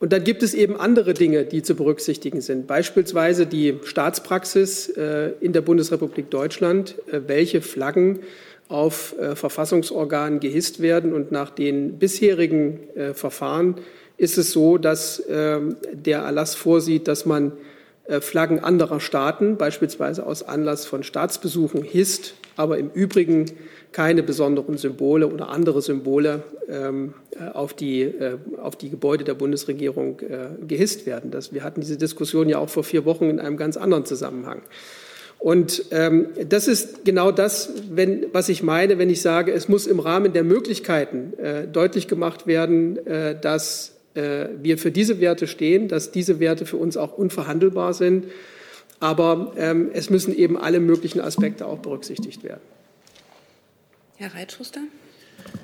Und 0.00 0.12
dann 0.12 0.22
gibt 0.22 0.42
es 0.42 0.54
eben 0.54 0.78
andere 0.78 1.12
Dinge, 1.12 1.44
die 1.44 1.62
zu 1.62 1.74
berücksichtigen 1.74 2.40
sind. 2.40 2.66
Beispielsweise 2.66 3.46
die 3.46 3.78
Staatspraxis 3.84 4.88
äh, 4.90 5.32
in 5.40 5.52
der 5.52 5.60
Bundesrepublik 5.60 6.30
Deutschland, 6.30 6.94
äh, 7.10 7.22
welche 7.26 7.62
Flaggen 7.62 8.20
auf 8.68 9.18
äh, 9.18 9.34
Verfassungsorganen 9.34 10.38
gehisst 10.38 10.80
werden. 10.80 11.12
Und 11.12 11.32
nach 11.32 11.50
den 11.50 11.98
bisherigen 11.98 12.80
Verfahren 13.14 13.76
ist 14.16 14.38
es 14.38 14.52
so, 14.52 14.78
dass 14.78 15.22
ähm, 15.28 15.76
der 15.92 16.20
Erlass 16.20 16.54
vorsieht, 16.54 17.08
dass 17.08 17.26
man 17.26 17.52
Flaggen 18.20 18.60
anderer 18.60 19.00
Staaten, 19.00 19.58
beispielsweise 19.58 20.24
aus 20.24 20.42
Anlass 20.42 20.86
von 20.86 21.02
Staatsbesuchen, 21.02 21.82
hisst, 21.82 22.36
aber 22.56 22.78
im 22.78 22.90
Übrigen 22.90 23.44
keine 23.92 24.22
besonderen 24.22 24.76
Symbole 24.76 25.28
oder 25.28 25.48
andere 25.48 25.82
Symbole 25.82 26.42
ähm, 26.68 27.14
äh, 27.30 27.48
auf, 27.48 27.74
die, 27.74 28.02
äh, 28.02 28.38
auf 28.62 28.76
die 28.76 28.90
Gebäude 28.90 29.24
der 29.24 29.34
Bundesregierung 29.34 30.20
äh, 30.20 30.48
gehisst 30.66 31.06
werden. 31.06 31.30
Das, 31.30 31.52
wir 31.52 31.64
hatten 31.64 31.80
diese 31.80 31.96
Diskussion 31.96 32.48
ja 32.48 32.58
auch 32.58 32.68
vor 32.68 32.84
vier 32.84 33.04
Wochen 33.04 33.30
in 33.30 33.40
einem 33.40 33.56
ganz 33.56 33.76
anderen 33.76 34.04
Zusammenhang. 34.04 34.62
Und 35.38 35.84
ähm, 35.92 36.28
das 36.48 36.66
ist 36.66 37.04
genau 37.04 37.30
das, 37.30 37.72
wenn, 37.90 38.26
was 38.32 38.48
ich 38.48 38.62
meine, 38.62 38.98
wenn 38.98 39.08
ich 39.08 39.22
sage, 39.22 39.52
es 39.52 39.68
muss 39.68 39.86
im 39.86 40.00
Rahmen 40.00 40.32
der 40.32 40.42
Möglichkeiten 40.42 41.32
äh, 41.38 41.68
deutlich 41.68 42.08
gemacht 42.08 42.46
werden, 42.48 43.06
äh, 43.06 43.38
dass 43.40 43.94
äh, 44.14 44.48
wir 44.60 44.78
für 44.78 44.90
diese 44.90 45.20
Werte 45.20 45.46
stehen, 45.46 45.86
dass 45.86 46.10
diese 46.10 46.40
Werte 46.40 46.66
für 46.66 46.76
uns 46.76 46.96
auch 46.96 47.16
unverhandelbar 47.16 47.94
sind. 47.94 48.26
Aber 49.00 49.52
ähm, 49.56 49.90
es 49.92 50.10
müssen 50.10 50.36
eben 50.36 50.58
alle 50.58 50.80
möglichen 50.80 51.20
Aspekte 51.20 51.66
auch 51.66 51.78
berücksichtigt 51.78 52.42
werden. 52.42 52.62
Herr 54.20 54.34
Reitschuster. 54.34 54.80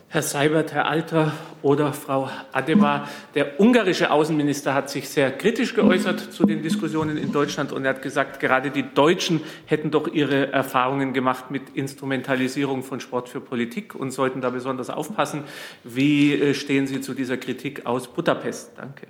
Herr 0.07 0.23
Seibert, 0.23 0.73
Herr 0.73 0.87
Alter 0.87 1.33
oder 1.61 1.93
Frau 1.93 2.31
Adema, 2.53 3.09
der 3.35 3.59
ungarische 3.59 4.13
Außenminister 4.13 4.75
hat 4.75 4.89
sich 4.91 5.09
sehr 5.09 5.33
kritisch 5.33 5.75
geäußert 5.75 6.33
zu 6.33 6.47
den 6.47 6.63
Diskussionen 6.63 7.17
in 7.17 7.33
Deutschland 7.33 7.73
und 7.73 7.85
er 7.85 7.95
hat 7.95 8.03
gesagt, 8.03 8.39
gerade 8.39 8.71
die 8.71 8.85
Deutschen 8.95 9.41
hätten 9.67 9.91
doch 9.91 10.07
ihre 10.07 10.53
Erfahrungen 10.53 11.13
gemacht 11.13 11.51
mit 11.51 11.63
Instrumentalisierung 11.75 12.85
von 12.85 13.01
Sport 13.01 13.29
für 13.29 13.41
Politik 13.41 13.97
und 13.97 14.13
sollten 14.13 14.41
da 14.41 14.51
besonders 14.51 14.89
aufpassen. 14.89 15.43
Wie 15.83 16.35
äh, 16.35 16.55
stehen 16.55 16.87
Sie 16.87 17.01
zu 17.01 17.13
dieser 17.13 17.37
Kritik 17.37 17.87
aus 17.87 18.07
Budapest? 18.07 18.71
Danke. 18.77 19.09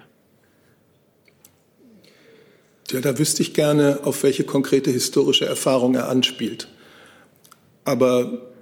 Ja, 2.90 3.02
da 3.02 3.18
wüsste 3.18 3.42
ich 3.42 3.52
gerne, 3.52 4.00
auf 4.04 4.22
welche 4.22 4.44
konkrete 4.44 4.90
historische 4.90 5.44
Erfahrung 5.44 5.96
er 5.96 6.08
anspielt. 6.08 6.68
Aber 7.84 8.53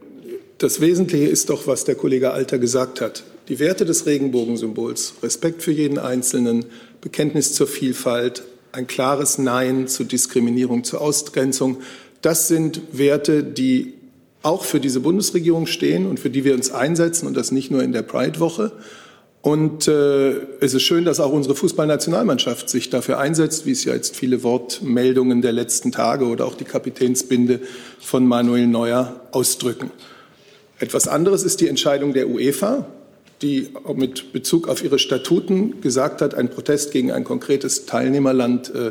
das 0.63 0.81
Wesentliche 0.81 1.27
ist 1.27 1.51
doch, 1.51 1.67
was 1.67 1.85
der 1.85 1.97
Kollege 1.97 2.31
Alter 2.31 2.59
gesagt 2.59 3.01
hat. 3.01 3.25
Die 3.49 3.59
Werte 3.59 3.85
des 3.85 4.07
Regenbogensymbols, 4.07 5.15
Respekt 5.23 5.63
für 5.63 5.73
jeden 5.73 5.99
Einzelnen, 5.99 6.67
Bekenntnis 7.01 7.53
zur 7.53 7.67
Vielfalt, 7.67 8.45
ein 8.71 8.87
klares 8.87 9.39
Nein 9.39 9.89
zu 9.89 10.05
Diskriminierung, 10.05 10.85
zur 10.85 11.01
Ausgrenzung, 11.01 11.79
das 12.21 12.47
sind 12.47 12.81
Werte, 12.93 13.43
die 13.43 13.95
auch 14.43 14.63
für 14.63 14.79
diese 14.79 15.01
Bundesregierung 15.01 15.67
stehen 15.67 16.07
und 16.07 16.21
für 16.21 16.31
die 16.31 16.45
wir 16.45 16.55
uns 16.55 16.71
einsetzen 16.71 17.27
und 17.27 17.37
das 17.37 17.51
nicht 17.51 17.73
nur 17.73 17.83
in 17.83 17.91
der 17.91 18.03
Pride-Woche. 18.03 18.71
Und 19.41 19.89
äh, 19.89 20.35
es 20.61 20.75
ist 20.75 20.83
schön, 20.83 21.05
dass 21.05 21.19
auch 21.19 21.33
unsere 21.33 21.57
Fußballnationalmannschaft 21.57 22.71
sich 22.71 22.89
dafür 22.89 23.19
einsetzt, 23.19 23.67
wie 23.67 23.73
es 23.73 23.83
ja 23.83 23.95
jetzt 23.95 24.15
viele 24.15 24.45
Wortmeldungen 24.45 25.43
der 25.43 25.51
letzten 25.51 25.91
Tage 25.91 26.27
oder 26.27 26.47
auch 26.47 26.55
die 26.55 26.65
Kapitänsbinde 26.65 27.59
von 27.99 28.25
Manuel 28.25 28.69
Neuer 28.69 29.21
ausdrücken. 29.33 29.91
Etwas 30.83 31.07
anderes 31.07 31.45
ist 31.45 31.61
die 31.61 31.69
Entscheidung 31.69 32.13
der 32.13 32.29
UEFA, 32.29 32.89
die 33.41 33.69
mit 33.95 34.33
Bezug 34.33 34.67
auf 34.67 34.83
ihre 34.83 34.99
Statuten 34.99 35.81
gesagt 35.81 36.21
hat, 36.21 36.35
ein 36.35 36.51
Protest 36.51 36.91
gegen 36.91 37.13
ein 37.13 37.23
konkretes 37.23 37.87
Teilnehmerland 37.87 38.75
äh, 38.75 38.91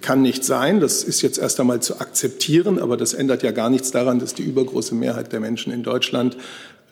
kann 0.00 0.22
nicht 0.22 0.46
sein. 0.46 0.80
Das 0.80 1.04
ist 1.04 1.20
jetzt 1.20 1.36
erst 1.36 1.60
einmal 1.60 1.82
zu 1.82 2.00
akzeptieren, 2.00 2.78
aber 2.78 2.96
das 2.96 3.12
ändert 3.12 3.42
ja 3.42 3.50
gar 3.50 3.68
nichts 3.68 3.90
daran, 3.90 4.18
dass 4.18 4.32
die 4.32 4.44
übergroße 4.44 4.94
Mehrheit 4.94 5.30
der 5.30 5.40
Menschen 5.40 5.74
in 5.74 5.82
Deutschland 5.82 6.38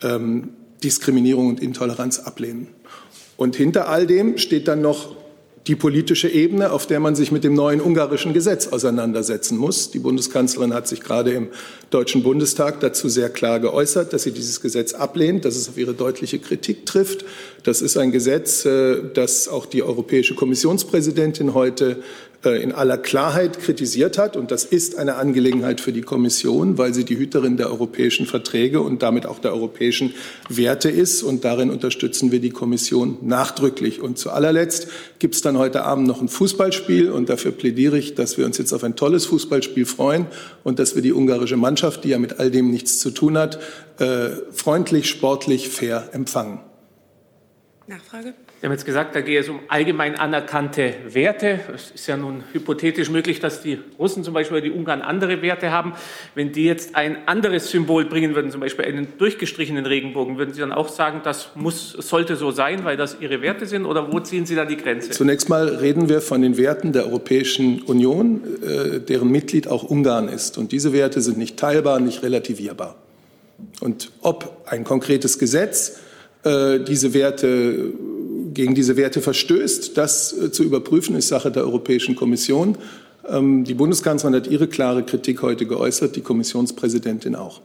ähm, 0.02 0.50
Diskriminierung 0.84 1.48
und 1.48 1.62
Intoleranz 1.62 2.18
ablehnen. 2.18 2.68
Und 3.38 3.56
hinter 3.56 3.88
all 3.88 4.06
dem 4.06 4.36
steht 4.36 4.68
dann 4.68 4.82
noch 4.82 5.16
die 5.66 5.74
politische 5.74 6.28
Ebene, 6.28 6.70
auf 6.70 6.86
der 6.86 7.00
man 7.00 7.16
sich 7.16 7.32
mit 7.32 7.42
dem 7.42 7.54
neuen 7.54 7.80
ungarischen 7.80 8.32
Gesetz 8.32 8.68
auseinandersetzen 8.68 9.58
muss. 9.58 9.90
Die 9.90 9.98
Bundeskanzlerin 9.98 10.72
hat 10.72 10.86
sich 10.86 11.00
gerade 11.00 11.32
im 11.32 11.48
Deutschen 11.90 12.22
Bundestag 12.22 12.78
dazu 12.80 13.08
sehr 13.08 13.30
klar 13.30 13.58
geäußert, 13.58 14.12
dass 14.12 14.22
sie 14.22 14.30
dieses 14.30 14.60
Gesetz 14.60 14.94
ablehnt, 14.94 15.44
dass 15.44 15.56
es 15.56 15.68
auf 15.68 15.76
ihre 15.76 15.94
deutliche 15.94 16.38
Kritik 16.38 16.86
trifft. 16.86 17.24
Das 17.64 17.82
ist 17.82 17.96
ein 17.96 18.12
Gesetz, 18.12 18.64
äh, 18.64 19.02
das 19.12 19.48
auch 19.48 19.66
die 19.66 19.82
Europäische 19.82 20.36
Kommissionspräsidentin 20.36 21.54
heute 21.54 22.02
in 22.54 22.72
aller 22.72 22.98
Klarheit 22.98 23.58
kritisiert 23.58 24.18
hat. 24.18 24.36
Und 24.36 24.50
das 24.50 24.64
ist 24.64 24.96
eine 24.96 25.16
Angelegenheit 25.16 25.80
für 25.80 25.92
die 25.92 26.02
Kommission, 26.02 26.78
weil 26.78 26.94
sie 26.94 27.04
die 27.04 27.18
Hüterin 27.18 27.56
der 27.56 27.70
europäischen 27.70 28.26
Verträge 28.26 28.80
und 28.80 29.02
damit 29.02 29.26
auch 29.26 29.38
der 29.38 29.52
europäischen 29.52 30.14
Werte 30.48 30.90
ist. 30.90 31.22
Und 31.22 31.44
darin 31.44 31.70
unterstützen 31.70 32.32
wir 32.32 32.40
die 32.40 32.50
Kommission 32.50 33.18
nachdrücklich. 33.22 34.00
Und 34.00 34.18
zu 34.18 34.30
allerletzt 34.30 34.88
gibt 35.18 35.34
es 35.34 35.40
dann 35.40 35.58
heute 35.58 35.84
Abend 35.84 36.06
noch 36.06 36.20
ein 36.20 36.28
Fußballspiel. 36.28 37.10
Und 37.10 37.28
dafür 37.28 37.52
plädiere 37.52 37.98
ich, 37.98 38.14
dass 38.14 38.38
wir 38.38 38.46
uns 38.46 38.58
jetzt 38.58 38.72
auf 38.72 38.84
ein 38.84 38.96
tolles 38.96 39.26
Fußballspiel 39.26 39.86
freuen 39.86 40.26
und 40.64 40.78
dass 40.78 40.94
wir 40.94 41.02
die 41.02 41.12
ungarische 41.12 41.56
Mannschaft, 41.56 42.04
die 42.04 42.10
ja 42.10 42.18
mit 42.18 42.38
all 42.38 42.50
dem 42.50 42.70
nichts 42.70 42.98
zu 42.98 43.10
tun 43.10 43.38
hat, 43.38 43.58
äh, 43.98 44.28
freundlich, 44.52 45.08
sportlich, 45.08 45.68
fair 45.68 46.10
empfangen. 46.12 46.60
Nachfrage? 47.88 48.34
Sie 48.60 48.66
haben 48.66 48.72
jetzt 48.72 48.84
gesagt, 48.84 49.14
da 49.14 49.20
gehe 49.20 49.38
es 49.38 49.48
um 49.48 49.60
allgemein 49.68 50.16
anerkannte 50.16 50.94
Werte. 51.06 51.60
Es 51.72 51.92
ist 51.92 52.08
ja 52.08 52.16
nun 52.16 52.42
hypothetisch 52.52 53.10
möglich, 53.10 53.38
dass 53.38 53.62
die 53.62 53.78
Russen 53.96 54.24
zum 54.24 54.34
Beispiel 54.34 54.56
oder 54.56 54.66
die 54.66 54.72
Ungarn 54.72 55.02
andere 55.02 55.40
Werte 55.40 55.70
haben. 55.70 55.92
Wenn 56.34 56.50
die 56.50 56.64
jetzt 56.64 56.96
ein 56.96 57.28
anderes 57.28 57.70
Symbol 57.70 58.04
bringen 58.04 58.34
würden, 58.34 58.50
zum 58.50 58.60
Beispiel 58.60 58.86
einen 58.86 59.06
durchgestrichenen 59.18 59.86
Regenbogen, 59.86 60.36
würden 60.36 60.52
Sie 60.52 60.60
dann 60.60 60.72
auch 60.72 60.88
sagen, 60.88 61.20
das 61.22 61.50
muss, 61.54 61.92
sollte 61.92 62.34
so 62.34 62.50
sein, 62.50 62.84
weil 62.84 62.96
das 62.96 63.18
Ihre 63.20 63.40
Werte 63.40 63.66
sind? 63.66 63.86
Oder 63.86 64.12
wo 64.12 64.18
ziehen 64.18 64.46
Sie 64.46 64.56
da 64.56 64.64
die 64.64 64.76
Grenze? 64.76 65.10
Zunächst 65.10 65.48
mal 65.48 65.68
reden 65.68 66.08
wir 66.08 66.20
von 66.20 66.42
den 66.42 66.56
Werten 66.56 66.92
der 66.92 67.04
Europäischen 67.04 67.82
Union, 67.82 68.40
äh, 68.64 68.98
deren 68.98 69.30
Mitglied 69.30 69.68
auch 69.68 69.84
Ungarn 69.84 70.28
ist. 70.28 70.58
Und 70.58 70.72
diese 70.72 70.92
Werte 70.92 71.20
sind 71.20 71.38
nicht 71.38 71.56
teilbar, 71.56 72.00
nicht 72.00 72.24
relativierbar. 72.24 72.96
Und 73.78 74.10
ob 74.22 74.66
ein 74.66 74.82
konkretes 74.82 75.38
Gesetz 75.38 76.00
äh, 76.46 76.84
diese 76.84 77.12
Werte 77.12 77.92
gegen 78.54 78.74
diese 78.76 78.96
Werte 78.96 79.20
verstößt. 79.20 79.98
Das 79.98 80.32
äh, 80.32 80.52
zu 80.52 80.62
überprüfen 80.62 81.16
ist 81.16 81.26
Sache 81.26 81.50
der 81.50 81.64
Europäischen 81.64 82.14
Kommission. 82.14 82.78
Ähm, 83.28 83.64
die 83.64 83.74
Bundeskanzlerin 83.74 84.36
hat 84.36 84.46
ihre 84.46 84.68
klare 84.68 85.02
Kritik 85.02 85.42
heute 85.42 85.66
geäußert, 85.66 86.14
die 86.14 86.20
Kommissionspräsidentin 86.20 87.34
auch. 87.34 87.62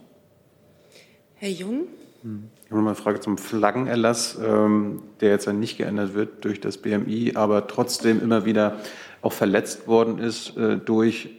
Herr 1.36 1.52
Jung. 1.52 1.84
Ich 2.24 2.72
habe 2.72 2.82
noch 2.82 2.88
eine 2.88 2.96
Frage 2.96 3.20
zum 3.20 3.38
Flaggenerlass, 3.38 4.40
ähm, 4.44 5.04
der 5.20 5.30
jetzt 5.30 5.46
ja 5.46 5.54
nicht 5.54 5.78
geändert 5.78 6.16
wird 6.16 6.44
durch 6.44 6.60
das 6.60 6.78
BMI, 6.78 7.34
aber 7.36 7.68
trotzdem 7.68 8.20
immer 8.20 8.46
wieder 8.46 8.78
auch 9.22 9.34
verletzt 9.34 9.88
worden 9.88 10.18
ist 10.18 10.58
äh, 10.58 10.78
durch 10.78 11.30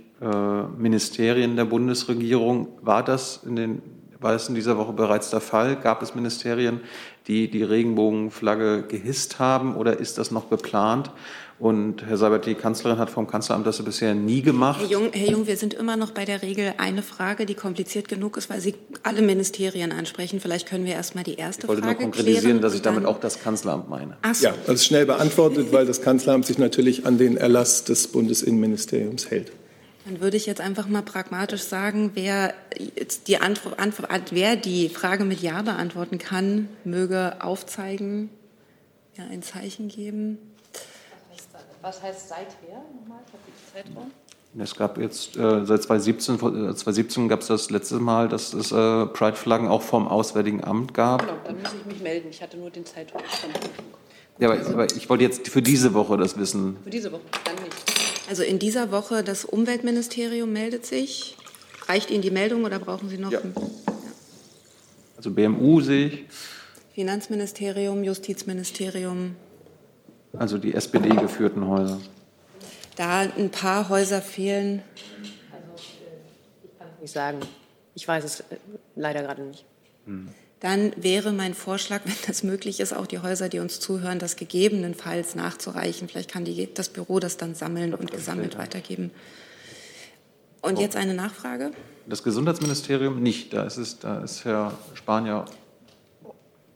Ministerien 0.78 1.56
der 1.56 1.64
Bundesregierung. 1.64 2.68
War 2.80 3.02
das 3.02 3.40
in 3.44 3.56
den 3.56 3.82
war 4.22 4.34
es 4.34 4.48
in 4.48 4.54
dieser 4.54 4.78
Woche 4.78 4.92
bereits 4.92 5.30
der 5.30 5.40
Fall? 5.40 5.76
Gab 5.76 6.02
es 6.02 6.14
Ministerien, 6.14 6.80
die 7.28 7.50
die 7.50 7.62
Regenbogenflagge 7.62 8.84
gehisst 8.88 9.38
haben 9.38 9.76
oder 9.76 9.98
ist 9.98 10.18
das 10.18 10.30
noch 10.30 10.50
geplant? 10.50 11.10
Und 11.62 12.04
Herr 12.04 12.16
Seibert, 12.16 12.46
die 12.46 12.56
Kanzlerin 12.56 12.98
hat 12.98 13.08
vom 13.08 13.28
Kanzleramt 13.28 13.64
das 13.68 13.80
bisher 13.84 14.14
nie 14.14 14.42
gemacht. 14.42 14.80
Herr 14.80 14.88
Jung, 14.88 15.10
Herr 15.12 15.30
Jung, 15.30 15.46
wir 15.46 15.56
sind 15.56 15.74
immer 15.74 15.96
noch 15.96 16.10
bei 16.10 16.24
der 16.24 16.42
Regel 16.42 16.74
eine 16.78 17.02
Frage, 17.02 17.46
die 17.46 17.54
kompliziert 17.54 18.08
genug 18.08 18.36
ist, 18.36 18.50
weil 18.50 18.60
Sie 18.60 18.74
alle 19.04 19.22
Ministerien 19.22 19.92
ansprechen. 19.92 20.40
Vielleicht 20.40 20.68
können 20.68 20.86
wir 20.86 20.94
erst 20.94 21.14
mal 21.14 21.22
die 21.22 21.36
erste 21.36 21.62
ich 21.62 21.68
wollte 21.68 21.82
Frage 21.82 21.94
nur 21.94 22.10
konkretisieren, 22.10 22.42
klären 22.42 22.60
dass 22.62 22.74
ich 22.74 22.82
damit 22.82 23.04
auch 23.04 23.20
das 23.20 23.38
Kanzleramt 23.40 23.88
meine. 23.88 24.16
Ach 24.22 24.34
so. 24.34 24.46
Ja, 24.46 24.54
das 24.66 24.74
ist 24.76 24.86
schnell 24.86 25.06
beantwortet, 25.06 25.68
weil 25.70 25.86
das 25.86 26.02
Kanzleramt 26.02 26.46
sich 26.46 26.58
natürlich 26.58 27.06
an 27.06 27.16
den 27.16 27.36
Erlass 27.36 27.84
des 27.84 28.08
Bundesinnenministeriums 28.08 29.30
hält. 29.30 29.52
Dann 30.04 30.20
würde 30.20 30.36
ich 30.36 30.46
jetzt 30.46 30.60
einfach 30.60 30.88
mal 30.88 31.02
pragmatisch 31.02 31.62
sagen, 31.62 32.10
wer 32.14 32.54
die, 33.26 33.38
Antwort, 33.38 33.78
Antwort, 33.78 34.10
wer 34.32 34.56
die 34.56 34.88
Frage 34.88 35.24
mit 35.24 35.40
Ja 35.40 35.62
beantworten 35.62 36.18
kann, 36.18 36.68
möge 36.84 37.36
aufzeigen, 37.40 38.28
ja, 39.16 39.24
ein 39.30 39.42
Zeichen 39.42 39.88
geben. 39.88 40.38
Was 41.82 42.02
heißt 42.02 42.28
seither 42.28 42.82
nochmal? 43.00 43.20
Zeitraum? 43.72 44.10
Es 44.58 44.76
gab 44.76 44.98
jetzt 44.98 45.36
äh, 45.36 45.64
seit 45.64 45.82
2017, 45.82 46.34
äh, 46.34 46.38
2017 46.74 47.28
gab 47.28 47.40
es 47.40 47.46
das 47.46 47.70
letzte 47.70 47.98
Mal, 47.98 48.28
dass 48.28 48.52
es 48.52 48.70
äh, 48.70 49.06
Pride-Flaggen 49.06 49.66
auch 49.66 49.82
vom 49.82 50.06
Auswärtigen 50.06 50.62
Amt 50.62 50.92
gab. 50.92 51.22
Genau, 51.22 51.38
dann 51.44 51.60
muss 51.60 51.72
ich 51.72 51.86
mich 51.86 52.02
melden. 52.02 52.28
Ich 52.30 52.42
hatte 52.42 52.58
nur 52.58 52.70
den 52.70 52.84
Zeitraum. 52.84 53.22
Ja, 54.38 54.50
aber, 54.50 54.66
aber 54.66 54.86
ich 54.94 55.08
wollte 55.08 55.24
jetzt 55.24 55.48
für 55.48 55.62
diese 55.62 55.94
Woche 55.94 56.18
das 56.18 56.36
wissen. 56.36 56.76
Für 56.84 56.90
diese 56.90 57.10
Woche, 57.10 57.22
dann 57.44 57.54
nicht. 57.64 57.91
Also 58.32 58.44
in 58.44 58.58
dieser 58.58 58.90
Woche 58.90 59.22
das 59.22 59.44
Umweltministerium 59.44 60.50
meldet 60.50 60.86
sich. 60.86 61.36
Reicht 61.86 62.10
Ihnen 62.10 62.22
die 62.22 62.30
Meldung 62.30 62.64
oder 62.64 62.78
brauchen 62.78 63.10
Sie 63.10 63.18
noch? 63.18 63.30
Ja. 63.30 63.42
Also 65.18 65.32
BMU 65.32 65.82
sehe 65.82 66.06
ich. 66.06 66.24
Finanzministerium, 66.94 68.02
Justizministerium. 68.02 69.36
Also 70.32 70.56
die 70.56 70.72
SPD-geführten 70.72 71.68
Häuser. 71.68 72.00
Da 72.96 73.20
ein 73.20 73.50
paar 73.50 73.90
Häuser 73.90 74.22
fehlen. 74.22 74.80
Also 75.52 75.84
ich 76.64 76.78
kann 76.78 76.88
es 76.94 77.02
nicht 77.02 77.12
sagen. 77.12 77.38
Ich 77.94 78.08
weiß 78.08 78.24
es 78.24 78.44
leider 78.96 79.20
gerade 79.20 79.42
nicht. 79.42 79.66
Hm. 80.06 80.30
Dann 80.62 80.92
wäre 80.96 81.32
mein 81.32 81.54
Vorschlag, 81.54 82.02
wenn 82.04 82.14
das 82.26 82.44
möglich 82.44 82.78
ist, 82.78 82.94
auch 82.94 83.06
die 83.06 83.18
Häuser, 83.18 83.48
die 83.48 83.58
uns 83.58 83.80
zuhören, 83.80 84.20
das 84.20 84.36
gegebenenfalls 84.36 85.34
nachzureichen. 85.34 86.08
Vielleicht 86.08 86.30
kann 86.30 86.44
die, 86.44 86.72
das 86.72 86.88
Büro 86.88 87.18
das 87.18 87.36
dann 87.36 87.56
sammeln 87.56 87.94
und 87.94 88.12
gesammelt 88.12 88.56
weitergeben. 88.56 89.10
Und 90.60 90.78
jetzt 90.78 90.94
eine 90.94 91.14
Nachfrage? 91.14 91.72
Das 92.06 92.22
Gesundheitsministerium 92.22 93.20
nicht. 93.20 93.52
Da 93.52 93.64
ist, 93.64 93.76
es, 93.76 93.98
da 93.98 94.20
ist 94.22 94.44
Herr 94.44 94.78
Spanier 94.94 95.46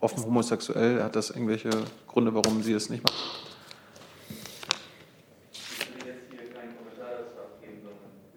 offen 0.01 0.24
homosexuell. 0.24 1.05
Hat 1.05 1.14
das 1.14 1.30
irgendwelche 1.30 1.70
Gründe, 2.09 2.34
warum 2.34 2.64
Sie 2.64 2.72
es 2.72 2.91
nicht 2.91 3.05
machen? 3.05 3.16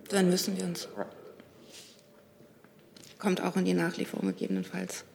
Dann 0.09 0.29
müssen 0.29 0.55
wir 0.57 0.65
uns. 0.65 0.87
Kommt 3.17 3.41
auch 3.41 3.55
in 3.55 3.65
die 3.65 3.73
Nachlieferung 3.73 4.27
gegebenenfalls. 4.27 5.05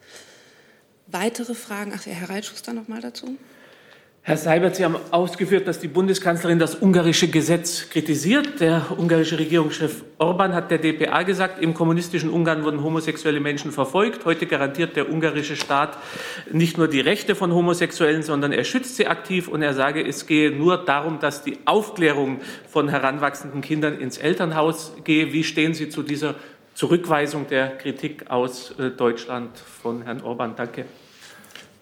Weitere 1.07 1.53
Fragen? 1.53 1.93
Ach, 1.95 2.05
Herr 2.05 2.29
Reitschuster 2.29 2.73
noch 2.73 2.87
mal 2.87 3.01
dazu. 3.01 3.37
Herr 4.27 4.37
Seibert, 4.37 4.75
Sie 4.75 4.83
haben 4.83 4.95
ausgeführt, 5.11 5.67
dass 5.67 5.77
die 5.77 5.87
Bundeskanzlerin 5.87 6.57
das 6.57 6.81
ungarische 6.81 7.27
Gesetz 7.27 7.91
kritisiert. 7.91 8.59
Der 8.59 8.87
ungarische 8.97 9.37
Regierungschef 9.37 10.03
Orban 10.17 10.55
hat 10.55 10.71
der 10.71 10.79
dpa 10.79 11.21
gesagt, 11.21 11.61
im 11.61 11.75
kommunistischen 11.75 12.31
Ungarn 12.31 12.63
wurden 12.63 12.81
homosexuelle 12.81 13.39
Menschen 13.39 13.71
verfolgt. 13.71 14.25
Heute 14.25 14.47
garantiert 14.47 14.95
der 14.95 15.11
ungarische 15.11 15.55
Staat 15.55 15.99
nicht 16.51 16.79
nur 16.79 16.87
die 16.87 17.01
Rechte 17.01 17.35
von 17.35 17.53
Homosexuellen, 17.53 18.23
sondern 18.23 18.51
er 18.51 18.63
schützt 18.63 18.95
sie 18.95 19.05
aktiv. 19.05 19.47
Und 19.47 19.61
er 19.61 19.75
sage, 19.75 20.03
es 20.03 20.25
gehe 20.25 20.49
nur 20.49 20.83
darum, 20.83 21.19
dass 21.19 21.43
die 21.43 21.59
Aufklärung 21.65 22.39
von 22.67 22.89
heranwachsenden 22.89 23.61
Kindern 23.61 23.99
ins 23.99 24.17
Elternhaus 24.17 24.93
gehe. 25.03 25.33
Wie 25.33 25.43
stehen 25.43 25.75
Sie 25.75 25.89
zu 25.89 26.01
dieser 26.01 26.33
Zurückweisung 26.75 27.47
der 27.47 27.77
Kritik 27.77 28.29
aus 28.29 28.71
äh, 28.77 28.91
Deutschland 28.91 29.57
von 29.57 30.01
Herrn 30.01 30.21
Orban? 30.21 30.55
Danke. 30.57 30.85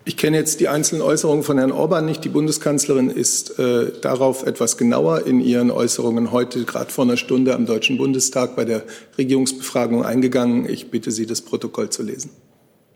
Ich 0.06 0.18
kenne 0.18 0.38
jetzt 0.38 0.60
die 0.60 0.68
einzelnen 0.68 1.02
Äußerungen 1.02 1.44
von 1.44 1.58
Herrn 1.58 1.72
Orban 1.72 2.06
nicht. 2.06 2.24
Die 2.24 2.30
Bundeskanzlerin 2.30 3.10
ist 3.10 3.58
äh, 3.58 3.92
darauf 4.02 4.46
etwas 4.46 4.78
genauer 4.78 5.26
in 5.26 5.40
ihren 5.40 5.72
Äußerungen 5.72 6.32
heute, 6.32 6.64
gerade 6.66 6.92
vor 6.92 7.06
einer 7.06 7.18
Stunde 7.18 7.56
am 7.56 7.66
Deutschen 7.66 7.98
Bundestag 7.98 8.56
bei 8.56 8.66
der 8.66 8.84
Regierungsbefragung 9.18 10.06
eingegangen. 10.06 10.70
Ich 10.70 10.92
bitte 10.92 11.10
Sie, 11.10 11.26
das 11.26 11.42
Protokoll 11.42 11.90
zu 11.90 12.04
lesen. 12.04 12.30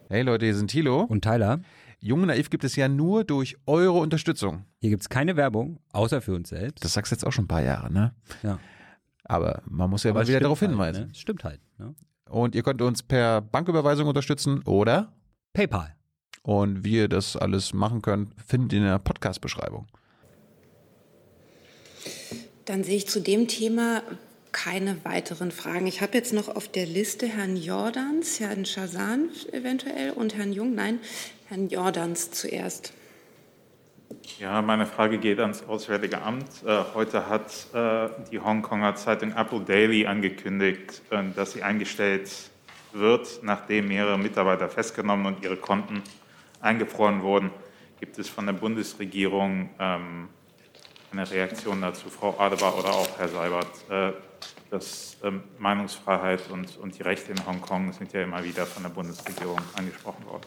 Hey 0.10 0.22
Leute, 0.22 0.45
hier 0.45 0.56
sind 0.56 0.70
Thilo. 0.70 1.02
Und 1.02 1.24
Tyler. 1.24 1.62
Jung 2.00 2.22
und 2.22 2.28
Naiv 2.28 2.52
gibt 2.52 2.64
es 2.64 2.76
ja 2.76 2.88
nur 2.88 3.24
durch 3.24 3.58
eure 3.66 3.98
Unterstützung. 3.98 4.66
Hier 4.80 4.91
gibt 4.91 5.02
es 5.02 5.10
keine 5.10 5.36
Werbung, 5.36 5.80
außer 5.93 6.22
für 6.22 6.36
uns 6.36 6.50
selbst. 6.50 6.84
Das 6.84 6.93
sagst 6.93 7.12
du 7.12 7.16
jetzt 7.16 7.26
auch 7.26 7.32
schon 7.32 7.45
ein 7.45 7.48
paar 7.48 7.64
Jahre, 7.64 7.91
ne? 7.91 8.14
Ja. 8.43 8.60
Aber 9.24 9.64
man 9.68 9.89
muss 9.89 10.04
ja 10.04 10.12
Aber 10.12 10.22
mal 10.22 10.28
wieder 10.28 10.39
darauf 10.39 10.62
halt, 10.62 10.70
hinweisen. 10.72 11.08
Ne? 11.08 11.16
Stimmt 11.16 11.43
halt. 11.43 11.60
Ne? 11.78 11.95
Und 12.30 12.55
ihr 12.55 12.63
könnt 12.63 12.82
uns 12.82 13.03
per 13.03 13.41
Banküberweisung 13.41 14.07
unterstützen 14.07 14.61
oder 14.63 15.13
PayPal. 15.53 15.95
Und 16.43 16.84
wie 16.84 16.95
ihr 16.95 17.07
das 17.07 17.36
alles 17.36 17.73
machen 17.73 18.01
könnt, 18.01 18.34
findet 18.45 18.73
ihr 18.73 18.80
in 18.80 18.86
der 18.86 18.99
Podcast-Beschreibung. 18.99 19.88
Dann 22.65 22.84
sehe 22.84 22.97
ich 22.97 23.07
zu 23.07 23.21
dem 23.21 23.47
Thema 23.47 24.01
keine 24.51 25.03
weiteren 25.05 25.51
Fragen. 25.51 25.88
Ich 25.88 26.01
habe 26.01 26.17
jetzt 26.17 26.34
noch 26.34 26.47
auf 26.47 26.67
der 26.67 26.86
Liste 26.86 27.28
Herrn 27.28 27.57
Jordans, 27.57 28.39
Herrn 28.39 28.65
Schazan 28.65 29.30
eventuell 29.51 30.11
und 30.11 30.36
Herrn 30.36 30.51
Jung. 30.53 30.73
Nein, 30.73 30.99
Herrn 31.45 31.69
Jordans 31.69 32.32
zuerst. 32.32 32.93
Ja, 34.39 34.62
meine 34.62 34.86
Frage 34.86 35.18
geht 35.18 35.39
ans 35.39 35.64
Auswärtige 35.64 36.22
Amt. 36.22 36.64
Äh, 36.64 36.84
heute 36.93 37.28
hat 37.28 37.68
äh, 37.74 38.08
die 38.32 38.39
Hongkonger 38.39 38.95
Zeitung 38.95 39.36
Apple 39.36 39.62
Daily 39.62 40.05
angekündigt, 40.05 41.01
äh, 41.10 41.24
dass 41.36 41.53
sie 41.53 41.64
eingestellt 41.64 42.30
wird, 42.93 43.39
nachdem 43.41 43.88
mehrere 43.88 44.20
Mitarbeiter 44.20 44.70
festgenommen 44.70 45.26
und 45.26 45.43
ihre 45.43 45.58
Konten 45.58 46.03
eingefroren 46.62 47.24
wurden. 47.24 47.49
Gibt 47.99 48.20
es 48.20 48.30
von 48.30 48.45
der 48.45 48.53
Bundesregierung 48.53 49.72
ähm, 49.80 50.30
eine 51.12 51.30
Reaktion 51.30 51.82
dazu, 51.82 52.10
Frau 52.10 52.39
Adebar 52.39 52.78
oder 52.78 52.89
auch 52.89 53.18
Herr 53.18 53.30
Seibert? 53.30 54.16
Dass 54.70 55.18
ähm, 55.24 55.41
Meinungsfreiheit 55.58 56.41
und, 56.51 56.78
und 56.78 56.97
die 56.97 57.01
Rechte 57.01 57.32
in 57.32 57.45
Hongkong 57.45 57.91
sind 57.93 58.14
ja 58.14 58.22
immer 58.22 58.43
wieder 58.43 58.66
von 58.66 58.84
der 58.84 58.89
Bundesregierung 58.89 59.60
angesprochen 59.76 60.26
worden. 60.26 60.45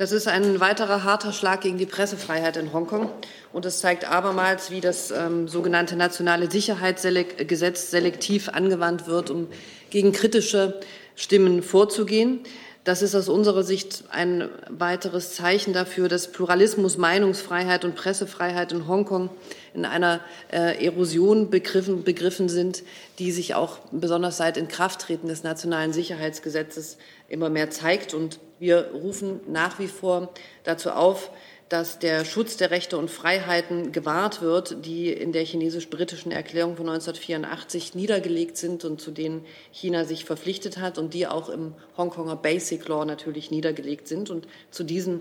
Das 0.00 0.12
ist 0.12 0.28
ein 0.28 0.60
weiterer 0.60 1.04
harter 1.04 1.30
Schlag 1.30 1.60
gegen 1.60 1.76
die 1.76 1.84
Pressefreiheit 1.84 2.56
in 2.56 2.72
Hongkong. 2.72 3.10
Und 3.52 3.66
es 3.66 3.80
zeigt 3.80 4.10
abermals, 4.10 4.70
wie 4.70 4.80
das 4.80 5.10
ähm, 5.10 5.46
sogenannte 5.46 5.94
nationale 5.94 6.50
Sicherheitsgesetz 6.50 7.90
selektiv 7.90 8.48
angewandt 8.48 9.06
wird, 9.06 9.28
um 9.28 9.48
gegen 9.90 10.12
kritische 10.12 10.80
Stimmen 11.16 11.62
vorzugehen. 11.62 12.40
Das 12.82 13.02
ist 13.02 13.14
aus 13.14 13.28
unserer 13.28 13.62
Sicht 13.62 14.04
ein 14.10 14.48
weiteres 14.70 15.34
Zeichen 15.34 15.74
dafür, 15.74 16.08
dass 16.08 16.32
Pluralismus, 16.32 16.96
Meinungsfreiheit 16.96 17.84
und 17.84 17.94
Pressefreiheit 17.94 18.72
in 18.72 18.88
Hongkong 18.88 19.28
in 19.74 19.84
einer 19.84 20.20
äh, 20.50 20.82
Erosion 20.82 21.50
begriffen, 21.50 22.04
begriffen 22.04 22.48
sind, 22.48 22.84
die 23.18 23.32
sich 23.32 23.54
auch 23.54 23.80
besonders 23.92 24.38
seit 24.38 24.56
Inkrafttreten 24.56 25.28
des 25.28 25.42
nationalen 25.42 25.92
Sicherheitsgesetzes 25.92 26.96
immer 27.28 27.50
mehr 27.50 27.68
zeigt. 27.68 28.14
Und 28.14 28.40
wir 28.60 28.90
rufen 28.92 29.40
nach 29.48 29.78
wie 29.78 29.88
vor 29.88 30.32
dazu 30.62 30.90
auf, 30.90 31.30
dass 31.70 32.00
der 32.00 32.24
Schutz 32.24 32.56
der 32.56 32.72
Rechte 32.72 32.98
und 32.98 33.10
Freiheiten 33.10 33.92
gewahrt 33.92 34.42
wird, 34.42 34.84
die 34.84 35.12
in 35.12 35.32
der 35.32 35.44
chinesisch-britischen 35.44 36.32
Erklärung 36.32 36.76
von 36.76 36.88
1984 36.88 37.94
niedergelegt 37.94 38.56
sind 38.56 38.84
und 38.84 39.00
zu 39.00 39.12
denen 39.12 39.46
China 39.70 40.04
sich 40.04 40.24
verpflichtet 40.24 40.78
hat 40.78 40.98
und 40.98 41.14
die 41.14 41.28
auch 41.28 41.48
im 41.48 41.74
Hongkonger 41.96 42.34
Basic 42.34 42.86
Law 42.88 43.04
natürlich 43.04 43.52
niedergelegt 43.52 44.08
sind. 44.08 44.30
Und 44.30 44.48
zu 44.72 44.82
diesen 44.82 45.20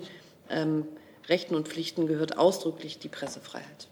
ähm, 0.50 0.86
Rechten 1.30 1.54
und 1.54 1.68
Pflichten 1.68 2.08
gehört 2.08 2.40
ausdrücklich 2.40 2.98
die 2.98 3.10
Pressefreiheit. 3.10 3.88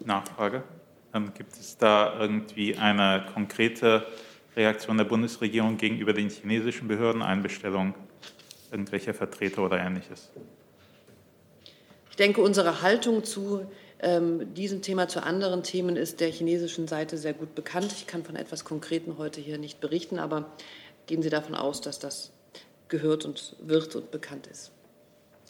Nachfrage. 0.00 0.62
Ähm, 1.14 1.32
gibt 1.32 1.54
es 1.54 1.78
da 1.78 2.20
irgendwie 2.20 2.76
eine 2.76 3.24
konkrete 3.32 4.06
Reaktion 4.56 4.96
der 4.96 5.04
Bundesregierung 5.04 5.76
gegenüber 5.76 6.12
den 6.12 6.30
chinesischen 6.30 6.88
Behörden, 6.88 7.22
Einbestellung 7.22 7.94
irgendwelcher 8.70 9.14
Vertreter 9.14 9.62
oder 9.62 9.78
ähnliches? 9.78 10.30
Ich 12.10 12.16
denke, 12.16 12.40
unsere 12.40 12.80
Haltung 12.82 13.24
zu 13.24 13.66
ähm, 14.00 14.54
diesem 14.54 14.82
Thema, 14.82 15.08
zu 15.08 15.22
anderen 15.22 15.62
Themen 15.62 15.96
ist 15.96 16.20
der 16.20 16.30
chinesischen 16.30 16.88
Seite 16.88 17.16
sehr 17.18 17.34
gut 17.34 17.54
bekannt. 17.54 17.92
Ich 17.92 18.06
kann 18.06 18.24
von 18.24 18.36
etwas 18.36 18.64
Konkreten 18.64 19.18
heute 19.18 19.40
hier 19.40 19.58
nicht 19.58 19.80
berichten, 19.80 20.18
aber 20.18 20.50
gehen 21.06 21.22
Sie 21.22 21.30
davon 21.30 21.54
aus, 21.54 21.80
dass 21.80 21.98
das 21.98 22.32
gehört 22.88 23.24
und 23.24 23.56
wird 23.60 23.94
und 23.96 24.10
bekannt 24.10 24.46
ist. 24.46 24.72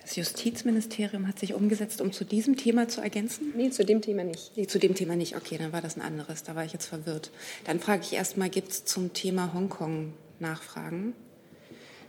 Das 0.06 0.14
Justizministerium 0.14 1.26
hat 1.26 1.40
sich 1.40 1.52
umgesetzt, 1.52 2.00
um 2.00 2.12
zu 2.12 2.24
diesem 2.24 2.56
Thema 2.56 2.86
zu 2.86 3.00
ergänzen? 3.00 3.52
Nee, 3.56 3.70
zu 3.70 3.84
dem 3.84 4.02
Thema 4.02 4.22
nicht. 4.22 4.52
Nee, 4.56 4.68
zu 4.68 4.78
dem 4.78 4.94
Thema 4.94 5.16
nicht. 5.16 5.34
Okay, 5.34 5.58
dann 5.58 5.72
war 5.72 5.80
das 5.80 5.96
ein 5.96 6.00
anderes. 6.00 6.44
Da 6.44 6.54
war 6.54 6.64
ich 6.64 6.72
jetzt 6.72 6.86
verwirrt. 6.86 7.32
Dann 7.64 7.80
frage 7.80 8.02
ich 8.02 8.12
erstmal, 8.12 8.48
gibt 8.48 8.70
es 8.70 8.84
zum 8.84 9.14
Thema 9.14 9.52
Hongkong 9.52 10.12
Nachfragen? 10.38 11.12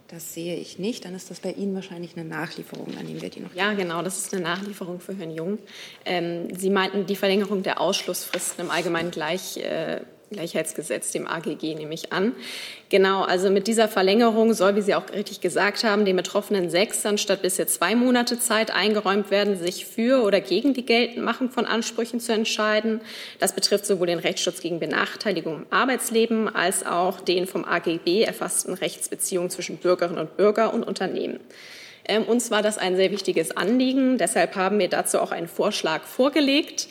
Das 0.10 0.36
sehe 0.36 0.58
ich 0.58 0.78
nicht. 0.78 1.06
Dann 1.06 1.16
ist 1.16 1.32
das 1.32 1.40
bei 1.40 1.52
Ihnen 1.54 1.74
wahrscheinlich 1.74 2.16
eine 2.16 2.30
Nachlieferung. 2.30 2.94
Dann 2.96 3.08
nehmen 3.08 3.20
wir 3.20 3.32
die 3.32 3.40
noch. 3.40 3.56
Ja, 3.56 3.74
genau. 3.74 4.04
Das 4.04 4.20
ist 4.20 4.32
eine 4.32 4.44
Nachlieferung 4.44 5.00
für 5.00 5.16
Herrn 5.16 5.32
Jung. 5.32 5.58
Ähm, 6.06 6.56
Sie 6.56 6.70
meinten 6.70 7.08
die 7.08 7.16
Verlängerung 7.16 7.64
der 7.64 7.82
Ausschlussfristen 7.82 8.66
im 8.66 8.70
Allgemeinen 8.70 9.10
gleich. 9.10 9.58
Äh, 9.58 10.02
Gleichheitsgesetz, 10.32 11.12
dem 11.12 11.28
AGG, 11.28 11.76
nehme 11.76 11.94
ich 11.94 12.12
an. 12.12 12.34
Genau, 12.90 13.24
also 13.24 13.50
mit 13.50 13.68
dieser 13.68 13.88
Verlängerung 13.88 14.54
soll, 14.54 14.76
wie 14.76 14.82
Sie 14.82 14.96
auch 14.96 15.10
richtig 15.14 15.42
gesagt 15.42 15.84
haben, 15.84 16.06
den 16.06 16.16
Betroffenen 16.16 16.70
sechs 16.70 17.06
anstatt 17.06 17.42
bisher 17.42 17.68
zwei 17.68 17.96
Monate 17.96 18.40
Zeit 18.40 18.72
eingeräumt 18.72 19.32
werden, 19.32 19.58
sich 19.58 19.86
für 19.86 20.24
oder 20.24 20.42
gegen 20.42 20.74
die 20.74 20.86
Geltendmachung 20.86 21.50
von 21.50 21.66
Ansprüchen 21.66 22.20
zu 22.20 22.34
entscheiden. 22.34 23.02
Das 23.40 23.54
betrifft 23.54 23.86
sowohl 23.86 24.08
den 24.08 24.20
Rechtsschutz 24.20 24.62
gegen 24.62 24.80
Benachteiligung 24.80 25.56
im 25.56 25.66
Arbeitsleben 25.70 26.54
als 26.54 26.86
auch 26.86 27.22
den 27.22 27.48
vom 27.48 27.66
AGB 27.66 28.24
erfassten 28.24 28.74
Rechtsbeziehungen 28.74 29.50
zwischen 29.50 29.78
Bürgerinnen 29.78 30.20
und 30.20 30.38
Bürger 30.38 30.74
und 30.74 30.84
Unternehmen. 30.84 31.40
Ähm, 32.08 32.24
uns 32.24 32.52
war 32.52 32.62
das 32.62 32.78
ein 32.78 32.96
sehr 32.96 33.12
wichtiges 33.12 33.56
Anliegen. 33.56 34.18
Deshalb 34.18 34.56
haben 34.56 34.80
wir 34.80 34.88
dazu 34.88 35.20
auch 35.20 35.32
einen 35.32 35.48
Vorschlag 35.48 36.04
vorgelegt. 36.04 36.88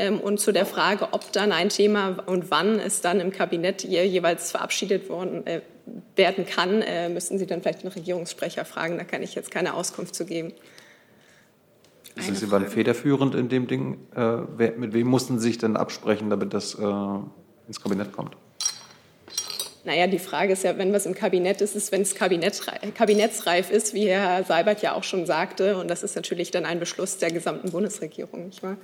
Ähm, 0.00 0.18
und 0.18 0.40
zu 0.40 0.50
der 0.50 0.64
Frage, 0.64 1.08
ob 1.12 1.30
dann 1.30 1.52
ein 1.52 1.68
Thema 1.68 2.16
und 2.24 2.50
wann 2.50 2.80
es 2.80 3.02
dann 3.02 3.20
im 3.20 3.32
Kabinett 3.32 3.84
jeweils 3.84 4.50
verabschiedet 4.50 5.10
worden 5.10 5.46
äh, 5.46 5.60
werden 6.16 6.46
kann, 6.46 6.80
äh, 6.80 7.10
müssen 7.10 7.38
Sie 7.38 7.46
dann 7.46 7.60
vielleicht 7.60 7.82
den 7.82 7.90
Regierungssprecher 7.90 8.64
fragen. 8.64 8.96
Da 8.96 9.04
kann 9.04 9.22
ich 9.22 9.34
jetzt 9.34 9.50
keine 9.50 9.74
Auskunft 9.74 10.14
zu 10.14 10.24
geben. 10.24 10.54
Sind 12.16 12.38
Sie 12.38 12.50
waren 12.50 12.66
federführend 12.66 13.34
in 13.34 13.50
dem 13.50 13.66
Ding? 13.66 13.98
Äh, 14.16 14.70
mit 14.70 14.94
wem 14.94 15.06
mussten 15.06 15.38
Sie 15.38 15.48
sich 15.48 15.58
denn 15.58 15.76
absprechen, 15.76 16.30
damit 16.30 16.54
das 16.54 16.74
ins 16.74 17.80
Kabinett 17.82 18.12
kommt? 18.12 18.36
Naja, 19.84 20.06
die 20.06 20.18
Frage 20.18 20.54
ist 20.54 20.64
ja, 20.64 20.76
wenn 20.78 20.92
was 20.92 21.06
im 21.06 21.14
Kabinett 21.14 21.60
ist, 21.60 21.76
ist, 21.76 21.92
wenn 21.92 22.02
es 22.02 22.14
kabinettsreif 22.14 23.70
ist, 23.70 23.94
wie 23.94 24.08
Herr 24.08 24.44
Seibert 24.44 24.82
ja 24.82 24.94
auch 24.94 25.04
schon 25.04 25.26
sagte. 25.26 25.76
Und 25.78 25.88
das 25.88 26.02
ist 26.02 26.16
natürlich 26.16 26.50
dann 26.50 26.64
ein 26.64 26.80
Beschluss 26.80 27.18
der 27.18 27.30
gesamten 27.30 27.70
Bundesregierung, 27.70 28.46
nicht 28.46 28.62
wahr? 28.62 28.76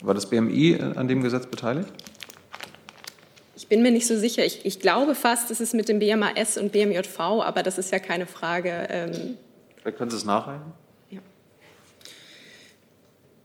War 0.00 0.14
das 0.14 0.30
BMI 0.30 0.78
an 0.80 1.08
dem 1.08 1.22
Gesetz 1.22 1.46
beteiligt? 1.46 1.92
Ich 3.56 3.66
bin 3.66 3.82
mir 3.82 3.90
nicht 3.90 4.06
so 4.06 4.16
sicher. 4.16 4.44
Ich, 4.44 4.64
ich 4.64 4.80
glaube 4.80 5.14
fast, 5.14 5.50
es 5.50 5.60
ist 5.60 5.74
mit 5.74 5.88
dem 5.88 5.98
BMAS 5.98 6.56
und 6.56 6.72
BMJV, 6.72 7.18
aber 7.20 7.62
das 7.62 7.76
ist 7.76 7.90
ja 7.92 7.98
keine 7.98 8.26
Frage. 8.26 8.86
Ähm 8.88 9.36
Vielleicht 9.76 9.98
können 9.98 10.10
Sie 10.10 10.16
es 10.16 10.24
nachreichen? 10.24 10.72
Ja. 11.10 11.20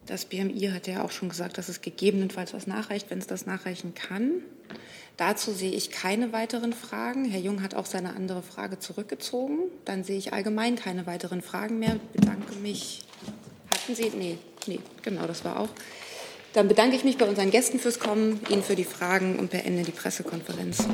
Das 0.05 0.25
BMI 0.25 0.71
hat 0.73 0.87
ja 0.87 1.03
auch 1.03 1.11
schon 1.11 1.29
gesagt, 1.29 1.57
dass 1.57 1.67
es 1.67 1.81
gegebenenfalls 1.81 2.53
was 2.53 2.67
nachreicht, 2.67 3.09
wenn 3.09 3.17
es 3.17 3.27
das 3.27 3.45
nachreichen 3.45 3.95
kann. 3.95 4.43
Dazu 5.17 5.51
sehe 5.51 5.71
ich 5.71 5.91
keine 5.91 6.33
weiteren 6.33 6.73
Fragen. 6.73 7.25
Herr 7.25 7.39
Jung 7.39 7.61
hat 7.61 7.75
auch 7.75 7.85
seine 7.85 8.15
andere 8.15 8.41
Frage 8.41 8.79
zurückgezogen. 8.79 9.59
Dann 9.85 10.03
sehe 10.03 10.17
ich 10.17 10.33
allgemein 10.33 10.75
keine 10.75 11.05
weiteren 11.05 11.41
Fragen 11.41 11.79
mehr. 11.79 11.97
Ich 12.13 12.21
bedanke 12.21 12.55
mich. 12.55 13.01
Hatten 13.71 13.95
Sie? 13.95 14.11
Nee, 14.17 14.37
nee, 14.67 14.79
genau, 15.01 15.27
das 15.27 15.43
war 15.43 15.59
auch. 15.59 15.69
Dann 16.53 16.67
bedanke 16.67 16.95
ich 16.95 17.03
mich 17.03 17.17
bei 17.17 17.25
unseren 17.25 17.49
Gästen 17.49 17.79
fürs 17.79 17.99
Kommen, 17.99 18.39
Ihnen 18.47 18.61
für 18.61 18.75
die 18.75 18.83
Fragen 18.83 19.39
und 19.39 19.49
beende 19.49 19.81
die 19.81 19.91
Pressekonferenz. 19.91 20.85